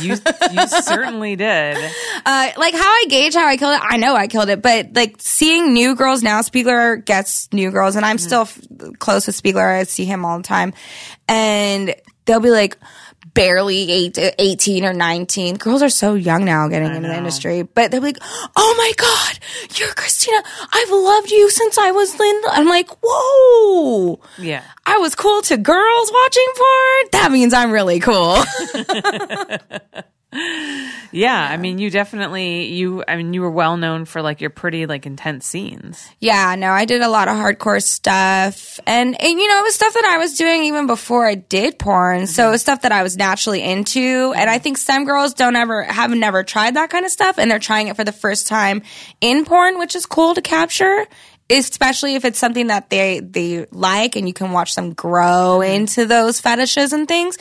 You 0.00 0.16
you 0.52 0.66
certainly 0.82 1.36
did. 1.36 1.76
Uh, 2.26 2.50
like 2.56 2.74
how 2.74 2.80
I 2.80 3.06
gauge 3.08 3.34
how 3.34 3.46
I 3.46 3.56
killed 3.56 3.74
it, 3.74 3.80
I 3.82 3.96
know 3.96 4.14
I 4.14 4.26
killed 4.26 4.48
it, 4.50 4.60
but 4.60 4.94
like 4.94 5.16
seeing 5.18 5.72
new 5.72 5.94
girls 5.94 6.22
now, 6.22 6.40
Spiegler 6.42 7.02
gets 7.02 7.50
new 7.52 7.70
girls, 7.70 7.96
and 7.96 8.04
I'm 8.04 8.18
still 8.18 8.42
f- 8.42 8.60
close 8.98 9.26
with 9.26 9.40
Spiegler. 9.40 9.80
I 9.80 9.84
see 9.84 10.04
him 10.04 10.24
all 10.24 10.36
the 10.36 10.42
time, 10.44 10.74
and 11.26 11.94
they'll 12.26 12.40
be 12.40 12.50
like 12.50 12.76
barely 13.34 13.90
eight, 13.90 14.18
18 14.38 14.84
or 14.84 14.92
19. 14.92 15.56
Girls 15.56 15.82
are 15.82 15.88
so 15.88 16.14
young 16.14 16.44
now 16.44 16.68
getting 16.68 16.94
into 16.94 17.08
the 17.08 17.16
industry, 17.16 17.62
but 17.62 17.90
they're 17.90 18.00
like, 18.00 18.18
oh 18.56 18.74
my 18.76 18.92
God, 18.96 19.38
you're 19.78 19.88
Kristina. 19.90 20.40
I've 20.72 20.90
loved 20.90 21.30
you 21.30 21.50
since 21.50 21.78
I 21.78 21.90
was 21.90 22.18
Linda. 22.18 22.48
I'm 22.52 22.66
like, 22.66 22.88
whoa. 23.02 24.20
Yeah. 24.38 24.62
I 24.86 24.98
was 24.98 25.14
cool 25.14 25.42
to 25.42 25.56
girls 25.56 26.12
watching 26.12 26.46
porn. 26.56 27.08
That 27.12 27.30
means 27.32 27.54
I'm 27.54 27.70
really 27.70 28.00
cool. 28.00 28.36
Yeah, 30.30 31.48
I 31.50 31.56
mean, 31.56 31.78
you 31.78 31.90
definitely 31.90 32.66
you. 32.66 33.02
I 33.08 33.16
mean, 33.16 33.32
you 33.32 33.40
were 33.40 33.50
well 33.50 33.78
known 33.78 34.04
for 34.04 34.20
like 34.20 34.42
your 34.42 34.50
pretty 34.50 34.84
like 34.84 35.06
intense 35.06 35.46
scenes. 35.46 36.06
Yeah, 36.20 36.54
no, 36.54 36.70
I 36.70 36.84
did 36.84 37.00
a 37.00 37.08
lot 37.08 37.28
of 37.28 37.36
hardcore 37.36 37.82
stuff. 37.82 38.78
And, 38.86 39.20
and, 39.20 39.38
you 39.38 39.48
know, 39.48 39.60
it 39.60 39.62
was 39.62 39.74
stuff 39.74 39.94
that 39.94 40.04
I 40.04 40.18
was 40.18 40.36
doing 40.36 40.64
even 40.64 40.86
before 40.86 41.26
I 41.26 41.34
did 41.34 41.78
porn. 41.78 42.26
So 42.26 42.42
mm-hmm. 42.42 42.48
it 42.48 42.50
was 42.52 42.60
stuff 42.60 42.82
that 42.82 42.92
I 42.92 43.02
was 43.02 43.16
naturally 43.16 43.62
into. 43.62 44.34
And 44.36 44.50
I 44.50 44.56
mm-hmm. 44.56 44.62
think 44.62 44.78
some 44.78 45.06
girls 45.06 45.32
don't 45.32 45.56
ever, 45.56 45.82
have 45.84 46.10
never 46.10 46.44
tried 46.44 46.74
that 46.74 46.90
kind 46.90 47.06
of 47.06 47.10
stuff. 47.10 47.38
And 47.38 47.50
they're 47.50 47.58
trying 47.58 47.88
it 47.88 47.96
for 47.96 48.04
the 48.04 48.12
first 48.12 48.46
time 48.46 48.82
in 49.22 49.46
porn, 49.46 49.78
which 49.78 49.96
is 49.96 50.04
cool 50.04 50.34
to 50.34 50.42
capture. 50.42 51.06
Especially 51.50 52.14
if 52.14 52.24
it's 52.26 52.38
something 52.38 52.66
that 52.66 52.90
they, 52.90 53.20
they 53.20 53.66
like 53.70 54.16
and 54.16 54.26
you 54.28 54.34
can 54.34 54.52
watch 54.52 54.74
them 54.74 54.92
grow 54.92 55.62
into 55.62 56.04
those 56.04 56.40
fetishes 56.40 56.92
and 56.92 57.08
things. 57.08 57.38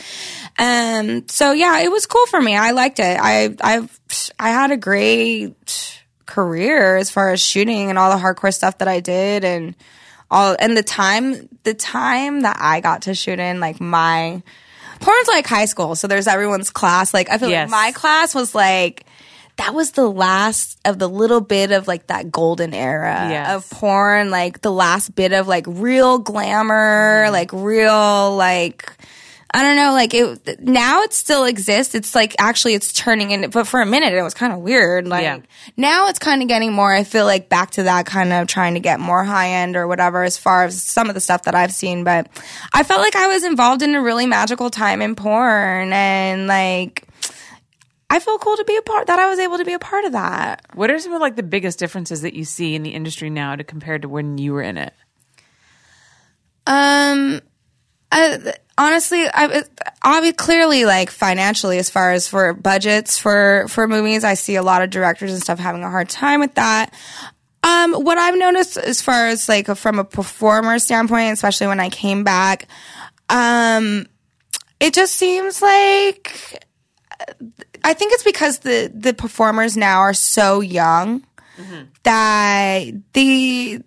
Um, 0.57 1.27
so 1.27 1.51
yeah, 1.51 1.81
it 1.81 1.91
was 1.91 2.05
cool 2.05 2.25
for 2.27 2.41
me. 2.41 2.55
I 2.55 2.71
liked 2.71 2.99
it. 2.99 3.19
I, 3.21 3.55
I've, 3.61 3.99
I 4.39 4.49
had 4.51 4.71
a 4.71 4.77
great 4.77 6.01
career 6.25 6.95
as 6.97 7.09
far 7.09 7.31
as 7.31 7.41
shooting 7.41 7.89
and 7.89 7.97
all 7.99 8.11
the 8.15 8.21
hardcore 8.23 8.53
stuff 8.53 8.77
that 8.79 8.87
I 8.87 8.99
did 8.99 9.43
and 9.43 9.75
all 10.29 10.55
and 10.59 10.75
the 10.75 10.83
time 10.83 11.47
the 11.63 11.73
time 11.73 12.41
that 12.41 12.57
I 12.59 12.81
got 12.81 13.03
to 13.03 13.13
shoot 13.15 13.39
in 13.39 13.61
like 13.61 13.79
my 13.79 14.41
porn's 14.99 15.27
like 15.29 15.47
high 15.47 15.63
school 15.65 15.95
so 15.95 16.05
there's 16.07 16.27
everyone's 16.27 16.69
class 16.69 17.13
like 17.13 17.29
I 17.29 17.37
feel 17.37 17.49
Yes. 17.49 17.71
like 17.71 17.85
my 17.85 17.91
class 17.97 18.35
was 18.35 18.53
like 18.53 19.05
that 19.57 19.73
was 19.73 19.91
the 19.91 20.07
last 20.09 20.79
of 20.85 20.99
the 20.99 21.09
little 21.09 21.41
bit 21.41 21.71
of 21.71 21.87
like 21.87 22.07
that 22.07 22.31
golden 22.31 22.73
era 22.73 23.27
Yes. 23.29 23.51
of 23.55 23.69
porn 23.69 24.29
like 24.31 24.61
the 24.61 24.71
last 24.71 25.13
bit 25.15 25.33
of 25.33 25.47
like 25.47 25.65
real 25.67 26.19
glamour 26.19 27.23
mm-hmm. 27.25 27.33
like 27.33 27.51
real 27.53 28.35
like 28.35 28.91
I 29.49 29.63
don't 29.63 29.77
know, 29.77 29.93
like 29.93 30.13
it 30.13 30.59
now 30.59 31.03
it 31.03 31.13
still 31.13 31.45
exists. 31.45 31.95
It's 31.95 32.13
like 32.13 32.35
actually 32.37 32.73
it's 32.73 32.91
turning 32.91 33.31
into 33.31 33.47
but 33.47 33.65
for 33.65 33.79
a 33.81 33.85
minute 33.85 34.13
it 34.13 34.21
was 34.21 34.33
kind 34.33 34.51
of 34.51 34.59
weird. 34.59 35.07
Like 35.07 35.23
Yeah. 35.23 35.39
now 35.77 36.09
it's 36.09 36.19
kind 36.19 36.41
of 36.41 36.49
getting 36.49 36.73
more 36.73 36.93
I 36.93 37.05
feel 37.05 37.25
like 37.25 37.47
back 37.47 37.71
to 37.71 37.83
that 37.83 38.05
kind 38.05 38.33
of 38.33 38.47
trying 38.47 38.73
to 38.73 38.81
get 38.81 38.99
more 38.99 39.23
high 39.23 39.51
end 39.51 39.77
or 39.77 39.87
whatever 39.87 40.23
as 40.23 40.37
far 40.37 40.65
as 40.65 40.79
some 40.81 41.07
of 41.07 41.15
the 41.15 41.21
stuff 41.21 41.43
that 41.43 41.55
I've 41.55 41.71
seen, 41.73 42.03
but 42.03 42.27
I 42.73 42.83
felt 42.83 42.99
like 43.01 43.15
I 43.15 43.27
was 43.27 43.45
involved 43.45 43.81
in 43.81 43.95
a 43.95 44.01
really 44.01 44.25
magical 44.27 44.69
time 44.69 45.01
in 45.01 45.15
porn 45.15 45.93
and 45.93 46.45
like 46.47 47.06
I 48.09 48.19
feel 48.19 48.37
cool 48.37 48.55
to 48.55 48.63
be 48.63 48.77
a 48.77 48.81
part 48.81 49.07
that 49.07 49.19
I 49.19 49.27
was 49.27 49.39
able 49.39 49.57
to 49.57 49.65
be 49.65 49.73
a 49.73 49.79
part 49.79 50.05
of 50.05 50.13
that. 50.13 50.65
What 50.73 50.89
are 50.89 50.99
some 50.99 51.13
of 51.13 51.19
like 51.19 51.35
the 51.35 51.43
biggest 51.43 51.77
differences 51.77 52.21
that 52.21 52.33
you 52.33 52.45
see 52.45 52.73
in 52.73 52.83
the 52.83 52.91
industry 52.91 53.29
now 53.29 53.55
to 53.55 53.63
compared 53.63 54.03
to 54.03 54.09
when 54.09 54.37
you 54.37 54.53
were 54.53 54.61
in 54.61 54.77
it? 54.77 54.93
Um, 56.65 57.41
uh, 58.11 58.37
honestly, 58.77 59.25
I, 59.33 59.63
I 60.01 60.21
mean, 60.21 60.33
clearly, 60.33 60.85
like 60.85 61.09
financially, 61.09 61.77
as 61.79 61.89
far 61.89 62.11
as 62.11 62.27
for 62.27 62.53
budgets 62.53 63.17
for 63.17 63.65
for 63.67 63.87
movies, 63.87 64.23
I 64.23 64.35
see 64.35 64.55
a 64.55 64.63
lot 64.63 64.81
of 64.81 64.89
directors 64.89 65.33
and 65.33 65.41
stuff 65.41 65.59
having 65.59 65.83
a 65.83 65.89
hard 65.89 66.09
time 66.09 66.39
with 66.39 66.55
that. 66.55 66.93
Um, 67.63 67.93
what 67.93 68.17
I've 68.17 68.37
noticed 68.37 68.77
as 68.77 69.01
far 69.01 69.27
as 69.27 69.49
like 69.49 69.67
from 69.75 69.99
a 69.99 70.05
performer 70.05 70.79
standpoint, 70.79 71.33
especially 71.33 71.67
when 71.67 71.81
I 71.81 71.89
came 71.89 72.23
back, 72.23 72.67
um, 73.29 74.05
it 74.79 74.93
just 74.93 75.13
seems 75.13 75.61
like 75.61 76.63
I 77.84 77.93
think 77.93 78.13
it's 78.13 78.24
because 78.24 78.59
the 78.59 78.91
the 78.93 79.13
performers 79.13 79.76
now 79.78 79.99
are 79.99 80.13
so 80.13 80.59
young 80.61 81.24
that 82.03 82.84
the 83.13 83.82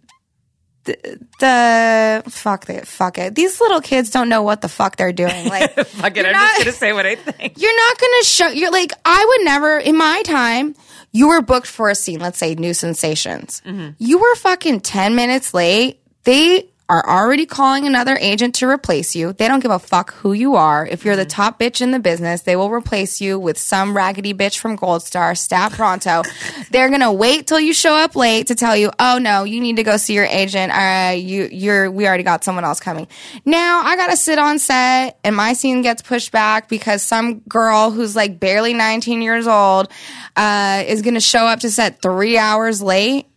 the, 0.85 1.19
the 1.41 2.23
fuck 2.31 2.69
it 2.71 2.87
fuck 2.87 3.19
it. 3.19 3.35
These 3.35 3.61
little 3.61 3.81
kids 3.81 4.11
don't 4.11 4.29
know 4.29 4.43
what 4.43 4.63
the 4.63 4.69
fuck 4.69 4.97
they're 4.97 5.13
doing. 5.13 5.49
Like 5.51 5.75
Fuck 5.87 6.17
it, 6.17 6.27
I'm 6.27 6.33
not- 6.33 6.51
just 6.53 6.59
gonna 6.65 6.73
say 6.73 6.93
what 6.93 7.07
I 7.07 7.17
think. 7.17 7.59
you're 7.61 7.77
not 7.77 7.99
gonna 7.99 8.25
show 8.25 8.49
you're 8.49 8.71
like 8.73 8.93
i 9.05 9.25
would 9.29 9.45
never 9.45 9.79
in 9.79 9.97
my 9.97 10.23
time 10.25 10.75
you 11.13 11.29
were 11.29 11.43
booked 11.43 11.67
for 11.67 11.91
a 11.91 11.95
scene 11.95 12.21
let's 12.21 12.39
say 12.39 12.55
new 12.55 12.73
sensations. 12.73 13.61
Mm-hmm. 13.67 13.91
You 13.99 14.19
were 14.19 14.35
fucking 14.37 14.81
10 14.81 15.15
minutes 15.17 15.53
late. 15.53 16.01
They 16.25 16.70
are 16.91 17.09
already 17.09 17.47
calling 17.47 17.87
another 17.87 18.19
agent 18.21 18.53
to 18.57 18.69
replace 18.69 19.15
you. 19.15 19.33
They 19.33 19.47
don't 19.47 19.61
give 19.61 19.71
a 19.71 19.79
fuck 19.79 20.13
who 20.15 20.33
you 20.33 20.57
are. 20.57 20.85
If 20.85 21.05
you're 21.05 21.15
the 21.15 21.25
top 21.25 21.61
bitch 21.61 21.81
in 21.81 21.93
the 21.93 22.01
business 22.01 22.43
they 22.43 22.57
will 22.57 22.69
replace 22.69 23.21
you 23.21 23.39
with 23.39 23.59
some 23.59 23.97
raggedy 23.97 24.35
bitch 24.35 24.59
from 24.59 24.75
gold 24.75 25.05
star 25.05 25.37
stat 25.37 25.71
pronto. 25.71 26.23
They're 26.73 26.91
gonna 26.91 27.13
wait 27.13 27.47
till 27.47 27.61
you 27.61 27.73
show 27.73 27.95
up 27.95 28.17
late 28.17 28.49
to 28.49 28.57
tell 28.57 28.77
you 28.77 28.91
oh 28.99 29.19
no 29.19 29.45
you 29.45 29.61
need 29.61 29.77
to 29.77 29.85
go 29.85 29.97
see 29.99 30.15
your 30.15 30.25
agent. 30.25 30.73
Uh 30.73 31.13
you 31.13 31.49
you're 31.53 31.89
we 31.89 32.09
already 32.09 32.25
got 32.25 32.43
someone 32.43 32.65
else 32.65 32.81
coming. 32.81 33.07
Now 33.45 33.83
i 33.85 33.95
gotta 33.95 34.17
sit 34.17 34.41
on 34.41 34.59
set 34.59 35.21
and 35.23 35.37
my 35.37 35.53
scene 35.53 35.83
gets 35.83 36.03
pushed 36.03 36.33
back 36.33 36.69
because 36.69 37.05
some 37.05 37.39
girl 37.41 37.93
who's 37.93 38.17
like 38.17 38.41
barely 38.41 38.75
19 38.75 39.23
years 39.23 39.47
old 39.47 39.87
uh 40.35 40.83
is 40.89 41.03
gonna 41.03 41.21
show 41.21 41.47
up 41.47 41.61
to 41.61 41.71
set 41.71 42.03
three 42.03 42.37
hours 42.37 42.83
late 42.83 43.30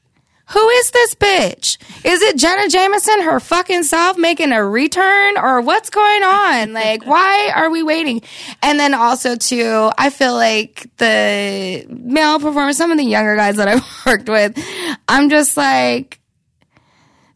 who 0.54 0.70
is 0.70 0.91
this 0.91 1.16
bitch? 1.16 1.78
Is 2.06 2.22
it 2.22 2.38
Jenna 2.38 2.70
Jameson, 2.70 3.24
her 3.24 3.39
fucking 3.39 3.84
self, 3.84 4.18
making 4.18 4.51
a 4.51 4.64
return, 4.64 5.38
or 5.38 5.62
what's 5.62 5.89
going 5.89 6.24
on? 6.24 6.74
Like, 6.84 7.06
why 7.06 7.51
are 7.56 7.70
we 7.70 7.82
waiting? 7.82 8.22
And 8.62 8.80
then 8.80 8.93
also 8.93 9.36
too, 9.36 9.89
I 9.97 10.10
feel 10.10 10.34
like 10.34 10.88
the 10.97 11.86
male 11.88 12.39
performers, 12.39 12.78
some 12.78 12.91
of 12.91 12.97
the 12.97 13.04
younger 13.04 13.36
guys 13.36 13.56
that 13.56 13.68
I've 13.68 13.86
worked 14.06 14.28
with, 14.28 14.58
I'm 15.08 15.30
just 15.30 15.56
like, 15.56 16.20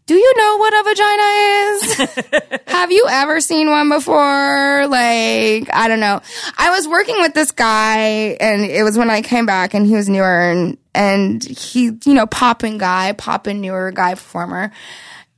do 0.07 0.15
you 0.15 0.33
know 0.37 0.57
what 0.57 0.73
a 0.73 0.83
vagina 0.83 2.49
is? 2.49 2.61
Have 2.67 2.91
you 2.91 3.05
ever 3.09 3.39
seen 3.41 3.69
one 3.69 3.89
before? 3.89 4.87
Like, 4.87 5.69
I 5.73 5.85
don't 5.87 5.99
know. 5.99 6.21
I 6.57 6.69
was 6.71 6.87
working 6.87 7.15
with 7.19 7.33
this 7.33 7.51
guy 7.51 8.37
and 8.39 8.63
it 8.63 8.83
was 8.83 8.97
when 8.97 9.09
I 9.09 9.21
came 9.21 9.45
back 9.45 9.73
and 9.73 9.85
he 9.85 9.93
was 9.95 10.07
newer 10.09 10.49
and, 10.49 10.77
and 10.95 11.43
he, 11.43 11.91
you 12.05 12.13
know, 12.13 12.25
popping 12.25 12.77
guy, 12.77 13.11
popping 13.13 13.61
newer 13.61 13.91
guy 13.91 14.15
performer. 14.15 14.71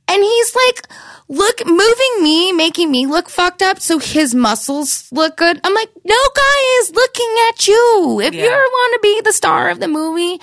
And 0.08 0.22
he's 0.24 0.56
like, 0.56 0.88
look, 1.28 1.64
moving 1.66 2.22
me, 2.22 2.52
making 2.52 2.90
me 2.90 3.06
look 3.06 3.28
fucked 3.28 3.62
up 3.62 3.78
so 3.80 3.98
his 3.98 4.34
muscles 4.34 5.06
look 5.12 5.36
good. 5.36 5.60
I'm 5.62 5.74
like, 5.74 5.90
no 6.04 6.16
guy 6.34 6.80
is 6.80 6.92
looking 6.94 7.34
at 7.48 7.68
you. 7.68 8.20
If 8.22 8.34
Yeah. 8.34 8.42
you 8.44 8.50
want 8.50 8.94
to 8.94 9.00
be 9.02 9.20
the 9.24 9.32
star 9.32 9.68
of 9.70 9.78
the 9.80 9.86
movie, 9.88 10.40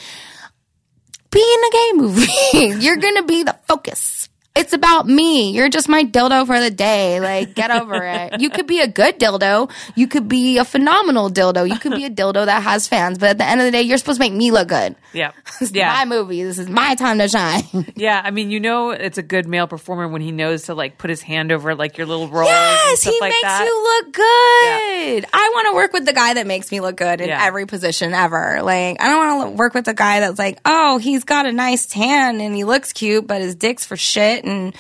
be 1.32 1.42
in 1.42 1.64
a 1.66 1.72
gay 1.72 1.92
movie. 1.96 2.34
You're 2.86 2.96
gonna 2.96 3.24
be 3.24 3.44
the 3.44 3.58
focus. 3.68 4.17
It's 4.58 4.74
about 4.74 5.08
me. 5.08 5.52
You're 5.52 5.70
just 5.70 5.88
my 5.88 6.04
dildo 6.04 6.46
for 6.48 6.60
the 6.60 6.72
day. 6.72 7.20
Like, 7.20 7.54
get 7.54 7.70
over 7.72 8.04
it. 8.04 8.42
You 8.42 8.50
could 8.50 8.66
be 8.68 8.80
a 8.82 8.88
good 8.88 9.20
dildo. 9.20 9.72
You 9.96 10.08
could 10.08 10.28
be 10.28 10.58
a 10.58 10.66
phenomenal 10.66 11.30
dildo. 11.30 11.70
You 11.70 11.78
could 11.78 11.94
be 11.94 12.06
a 12.06 12.10
dildo 12.10 12.46
that 12.48 12.64
has 12.64 12.88
fans. 12.88 13.18
But 13.20 13.30
at 13.30 13.38
the 13.38 13.46
end 13.46 13.62
of 13.62 13.66
the 13.66 13.72
day, 13.72 13.84
you're 13.84 13.98
supposed 13.98 14.18
to 14.18 14.24
make 14.26 14.34
me 14.34 14.52
look 14.52 14.68
good. 14.68 14.96
Yeah. 15.14 15.32
This 15.60 15.70
is 15.70 15.76
Yeah. 15.76 15.90
my 15.94 16.06
movie. 16.06 16.44
This 16.44 16.58
is 16.60 16.70
my 16.70 16.96
time 16.96 17.20
to 17.20 17.28
shine. 17.30 17.64
Yeah. 17.96 18.22
I 18.24 18.32
mean, 18.32 18.52
you 18.52 18.60
know, 18.60 18.92
it's 18.92 19.18
a 19.18 19.24
good 19.24 19.48
male 19.48 19.68
performer 19.68 20.08
when 20.08 20.22
he 20.22 20.32
knows 20.32 20.64
to 20.64 20.74
like 20.76 20.98
put 20.98 21.10
his 21.10 21.22
hand 21.22 21.52
over 21.52 21.74
like 21.76 21.98
your 21.98 22.06
little 22.08 22.28
rolls. 22.28 22.50
and 22.50 22.58
Yes, 22.58 23.04
he 23.04 23.18
like 23.22 23.30
makes 23.32 23.42
that. 23.44 23.64
you 23.64 23.84
look 23.84 24.14
good. 24.14 25.26
I 25.34 25.52
want 25.54 25.68
to 25.72 25.76
work 25.76 25.94
with 25.94 26.06
the 26.06 26.14
guy 26.14 26.34
that 26.36 26.46
makes 26.48 26.72
me 26.72 26.80
look 26.80 26.98
good 26.98 27.22
in 27.22 27.30
Yeah. 27.30 27.44
every 27.46 27.66
position 27.66 28.14
ever. 28.14 28.62
Like, 28.62 29.02
I 29.02 29.08
don't 29.10 29.28
want 29.28 29.50
to 29.52 29.58
work 29.58 29.74
with 29.74 29.88
a 29.88 29.94
guy 29.94 30.20
that's 30.20 30.38
like, 30.40 30.60
oh, 30.66 30.98
he's 30.98 31.24
got 31.24 31.46
a 31.46 31.52
nice 31.52 31.86
tan 31.86 32.42
and 32.42 32.56
he 32.56 32.64
looks 32.64 32.94
cute, 32.94 33.26
but 33.28 33.42
his 33.42 33.56
dick's 33.56 33.86
for 33.86 33.98
shit 33.98 34.44
and 34.48 34.76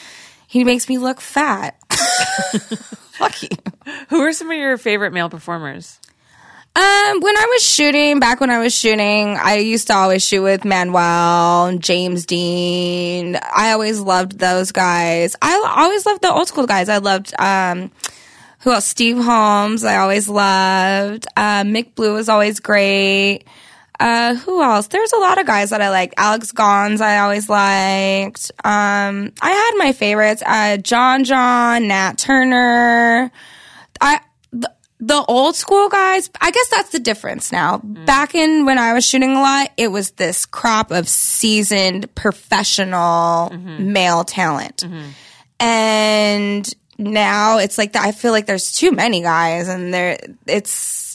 he 0.47 0.63
makes 0.63 0.87
me 0.89 0.97
look 0.97 1.21
fat. 1.21 1.75
Fuck 3.11 3.43
you. 3.43 3.49
Who 4.09 4.21
are 4.21 4.33
some 4.33 4.49
of 4.49 4.57
your 4.57 4.77
favorite 4.77 5.13
male 5.13 5.29
performers? 5.29 5.99
Um, 6.77 7.21
when 7.21 7.35
I 7.35 7.47
was 7.49 7.63
shooting, 7.67 8.19
back 8.19 8.39
when 8.39 8.51
I 8.51 8.59
was 8.59 8.71
shooting, 8.71 9.35
I 9.35 9.55
used 9.55 9.87
to 9.87 9.95
always 9.95 10.23
shoot 10.23 10.43
with 10.43 10.63
Manuel 10.63 11.65
and 11.65 11.81
James 11.81 12.27
Dean. 12.27 13.35
I 13.35 13.71
always 13.71 13.99
loved 13.99 14.37
those 14.37 14.71
guys. 14.71 15.35
I 15.41 15.73
always 15.75 16.05
loved 16.05 16.21
the 16.21 16.31
old 16.31 16.47
school 16.47 16.67
guys. 16.67 16.87
I 16.87 16.99
loved, 16.99 17.33
um, 17.39 17.89
who 18.59 18.71
else? 18.71 18.85
Steve 18.85 19.17
Holmes, 19.17 19.83
I 19.83 19.95
always 19.95 20.29
loved. 20.29 21.25
Uh, 21.35 21.63
Mick 21.63 21.95
Blue 21.95 22.13
was 22.13 22.29
always 22.29 22.59
great. 22.59 23.45
Uh, 23.99 24.35
who 24.35 24.61
else? 24.61 24.87
There's 24.87 25.11
a 25.13 25.17
lot 25.17 25.39
of 25.39 25.47
guys 25.47 25.71
that 25.71 25.81
I 25.81 25.89
liked. 25.89 26.13
Alex 26.17 26.51
Gonz, 26.51 27.01
I 27.01 27.19
always 27.19 27.49
liked. 27.49 28.51
Um, 28.63 29.31
I 29.41 29.49
had 29.49 29.71
my 29.77 29.91
favorites. 29.93 30.43
Uh, 30.45 30.77
John 30.77 31.23
John, 31.23 31.87
Nat 31.87 32.17
Turner. 32.17 33.31
I, 33.99 34.19
the, 34.51 34.71
the 34.99 35.23
old 35.27 35.55
school 35.55 35.89
guys, 35.89 36.29
I 36.39 36.51
guess 36.51 36.69
that's 36.69 36.89
the 36.91 36.99
difference 36.99 37.51
now. 37.51 37.79
Back 37.79 38.35
in 38.35 38.65
when 38.65 38.77
I 38.77 38.93
was 38.93 39.03
shooting 39.03 39.35
a 39.35 39.41
lot, 39.41 39.71
it 39.77 39.87
was 39.87 40.11
this 40.11 40.45
crop 40.45 40.91
of 40.91 41.07
seasoned 41.09 42.13
professional 42.13 43.49
male 43.79 44.23
talent. 44.23 44.83
And 45.59 46.71
now 46.99 47.57
it's 47.57 47.77
like 47.79 47.93
that. 47.93 48.03
I 48.05 48.11
feel 48.11 48.31
like 48.31 48.45
there's 48.45 48.71
too 48.73 48.91
many 48.91 49.21
guys 49.21 49.67
and 49.67 49.91
there, 49.93 50.17
it's, 50.45 51.06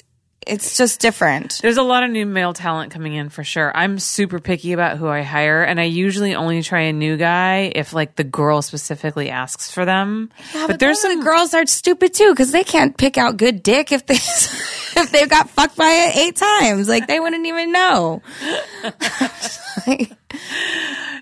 it's 0.46 0.76
just 0.76 1.00
different. 1.00 1.58
There's 1.62 1.76
a 1.76 1.82
lot 1.82 2.04
of 2.04 2.10
new 2.10 2.26
male 2.26 2.52
talent 2.52 2.92
coming 2.92 3.14
in 3.14 3.28
for 3.28 3.44
sure. 3.44 3.74
I'm 3.76 3.98
super 3.98 4.38
picky 4.40 4.72
about 4.72 4.98
who 4.98 5.08
I 5.08 5.22
hire, 5.22 5.62
and 5.62 5.80
I 5.80 5.84
usually 5.84 6.34
only 6.34 6.62
try 6.62 6.82
a 6.82 6.92
new 6.92 7.16
guy 7.16 7.72
if 7.74 7.92
like 7.92 8.16
the 8.16 8.24
girl 8.24 8.62
specifically 8.62 9.30
asks 9.30 9.70
for 9.70 9.84
them. 9.84 10.30
but, 10.52 10.78
there's 10.80 11.00
some 11.00 11.18
the 11.18 11.24
girls 11.24 11.54
are 11.54 11.66
stupid 11.66 12.14
too 12.14 12.30
because 12.30 12.52
they 12.52 12.64
can't 12.64 12.96
pick 12.96 13.18
out 13.18 13.36
good 13.36 13.62
dick 13.62 13.92
if 13.92 14.06
they 14.06 14.14
if 15.00 15.10
they've 15.12 15.28
got 15.28 15.50
fucked 15.50 15.76
by 15.76 16.08
it 16.08 16.16
eight 16.16 16.36
times. 16.36 16.88
Like 16.88 17.06
they 17.06 17.20
wouldn't 17.20 17.46
even 17.46 17.72
know. 17.72 18.22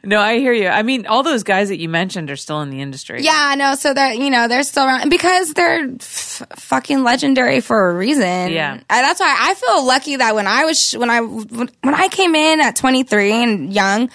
No, 0.03 0.19
I 0.19 0.39
hear 0.39 0.53
you. 0.55 0.67
I 0.69 0.83
mean, 0.83 1.07
all 1.07 1.23
those 1.23 1.43
guys 1.43 1.69
that 1.69 1.79
you 1.79 1.89
mentioned 1.89 2.31
are 2.31 2.37
still 2.37 2.63
in 2.63 2.71
the 2.71 2.81
industry. 2.81 3.23
Yeah, 3.23 3.35
I 3.37 3.55
know. 3.55 3.75
So 3.75 3.93
they're 3.93 4.15
you 4.15 4.31
know 4.31 4.49
they're 4.49 4.63
still 4.63 4.87
around 4.87 5.11
because 5.11 5.53
they're 5.53 5.91
f- 6.01 6.43
fucking 6.57 7.03
legendary 7.05 7.61
for 7.61 7.91
a 7.91 7.95
reason. 7.95 8.51
Yeah. 8.51 8.73
and 8.73 8.85
that's 8.89 9.21
why 9.21 9.37
I 9.39 9.55
feel 9.55 9.85
lucky 9.87 10.17
that 10.17 10.35
when 10.35 10.47
I 10.47 10.65
was 10.65 10.93
when 10.93 11.11
I 11.11 11.21
when 11.21 11.69
I 11.85 12.09
came 12.09 12.35
in 12.35 12.61
at 12.61 12.77
23 12.77 13.33
and 13.43 13.73
young. 13.75 14.11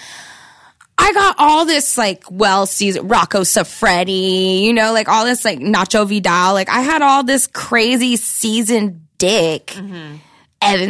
I 0.97 1.11
got 1.11 1.35
all 1.39 1.65
this 1.65 1.97
like 1.97 2.23
well 2.31 2.65
seasoned 2.65 3.11
Rocco 3.11 3.41
Siffredi, 3.41 4.61
you 4.61 4.73
know, 4.73 4.93
like 4.93 5.09
all 5.09 5.25
this 5.25 5.43
like 5.45 5.59
Nacho 5.59 6.07
Vidal. 6.07 6.53
Like 6.53 6.69
I 6.69 6.79
had 6.81 7.01
all 7.01 7.21
this 7.23 7.47
crazy 7.47 8.15
seasoned 8.15 9.05
dick. 9.17 9.77
Evan 9.77 10.21